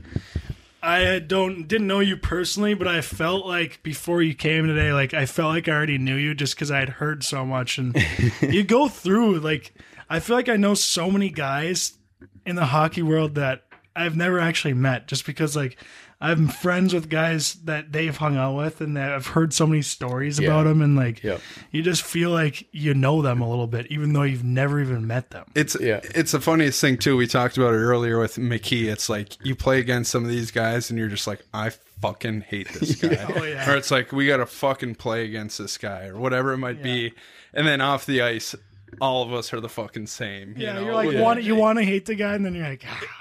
[0.84, 5.14] I don't didn't know you personally, but I felt like before you came today, like
[5.14, 7.78] I felt like I already knew you just because I had heard so much.
[7.78, 7.95] And
[8.41, 9.74] you go through like
[10.10, 11.98] I feel like I know so many guys
[12.45, 13.64] in the hockey world that
[13.95, 15.78] I've never actually met, just because like
[16.23, 19.81] I'm friends with guys that they've hung out with, and that I've heard so many
[19.81, 20.49] stories Yeah.
[20.49, 21.41] about them, and like Yep.
[21.72, 25.07] you just feel like you know them a little bit, even though you've never even
[25.07, 25.45] met them.
[25.56, 25.99] It's Yeah.
[26.03, 27.18] it's the funniest thing too.
[27.18, 28.84] We talked about it earlier with McKee.
[28.91, 31.72] It's like you play against some of these guys and you're just like, I
[32.02, 33.26] fucking hate this guy.
[33.35, 33.69] Oh, yeah.
[33.72, 37.14] Or it's like we gotta fucking play against this guy or whatever it might be.
[37.53, 38.56] And then off the ice,
[38.99, 40.53] all of us are the fucking same.
[40.57, 40.85] you Yeah, know?
[40.85, 41.22] you're like Yeah.
[41.22, 42.99] want you want to hate the guy, and then you're like, ah,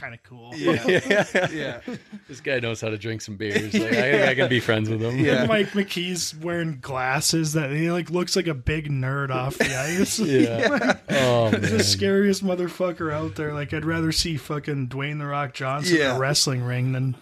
[0.00, 0.52] kind of cool.
[0.56, 1.80] yeah, yeah,
[2.28, 3.74] This guy knows how to drink some beers.
[3.78, 5.18] Like, I, I can be friends with him.
[5.18, 5.46] Yeah.
[5.46, 10.18] Mike McKee's wearing glasses that he like looks like a big nerd off the ice.
[10.18, 10.98] Yeah.
[11.10, 13.52] Oh He's the scariest motherfucker out there.
[13.52, 16.16] Like I'd rather see fucking Dwayne the Rock Johnson in Yeah.
[16.16, 17.16] a wrestling ring than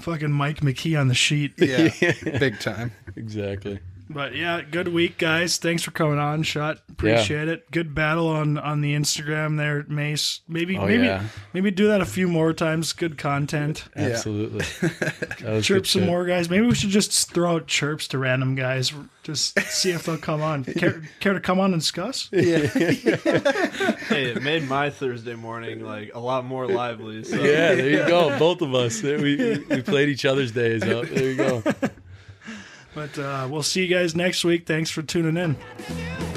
[0.00, 1.52] fucking Mike McKee on the sheet.
[1.58, 1.88] yeah,
[2.38, 2.92] big time.
[3.16, 3.78] Exactly.
[4.10, 5.56] But yeah, good week, guys.
[5.56, 6.80] Thanks for coming on, Schutt.
[6.90, 7.70] Appreciate it.
[7.70, 10.40] Good battle on on the Instagram there, Mace.
[10.46, 11.22] Maybe Oh, maybe yeah.
[11.54, 12.92] maybe do that a few more times.
[12.92, 13.84] Good content.
[13.96, 14.64] Absolutely.
[15.42, 16.08] That was Chirp some shit.
[16.08, 16.48] more guys.
[16.50, 18.92] Maybe we should just throw out chirps to random guys.
[19.24, 20.64] Just see if they'll come on.
[20.78, 22.28] Care, care to come on and discuss?
[22.32, 22.66] Yeah.
[24.08, 27.24] hey, it made my Thursday morning like a lot more lively.
[27.24, 27.36] So.
[27.36, 28.38] Yeah, there you go.
[28.38, 29.02] Both of us.
[29.02, 31.06] We, we, we played each other's days up.
[31.06, 31.62] There you go.
[32.94, 34.66] But uh, we'll see you guys next week.
[34.66, 36.31] Thanks for tuning in.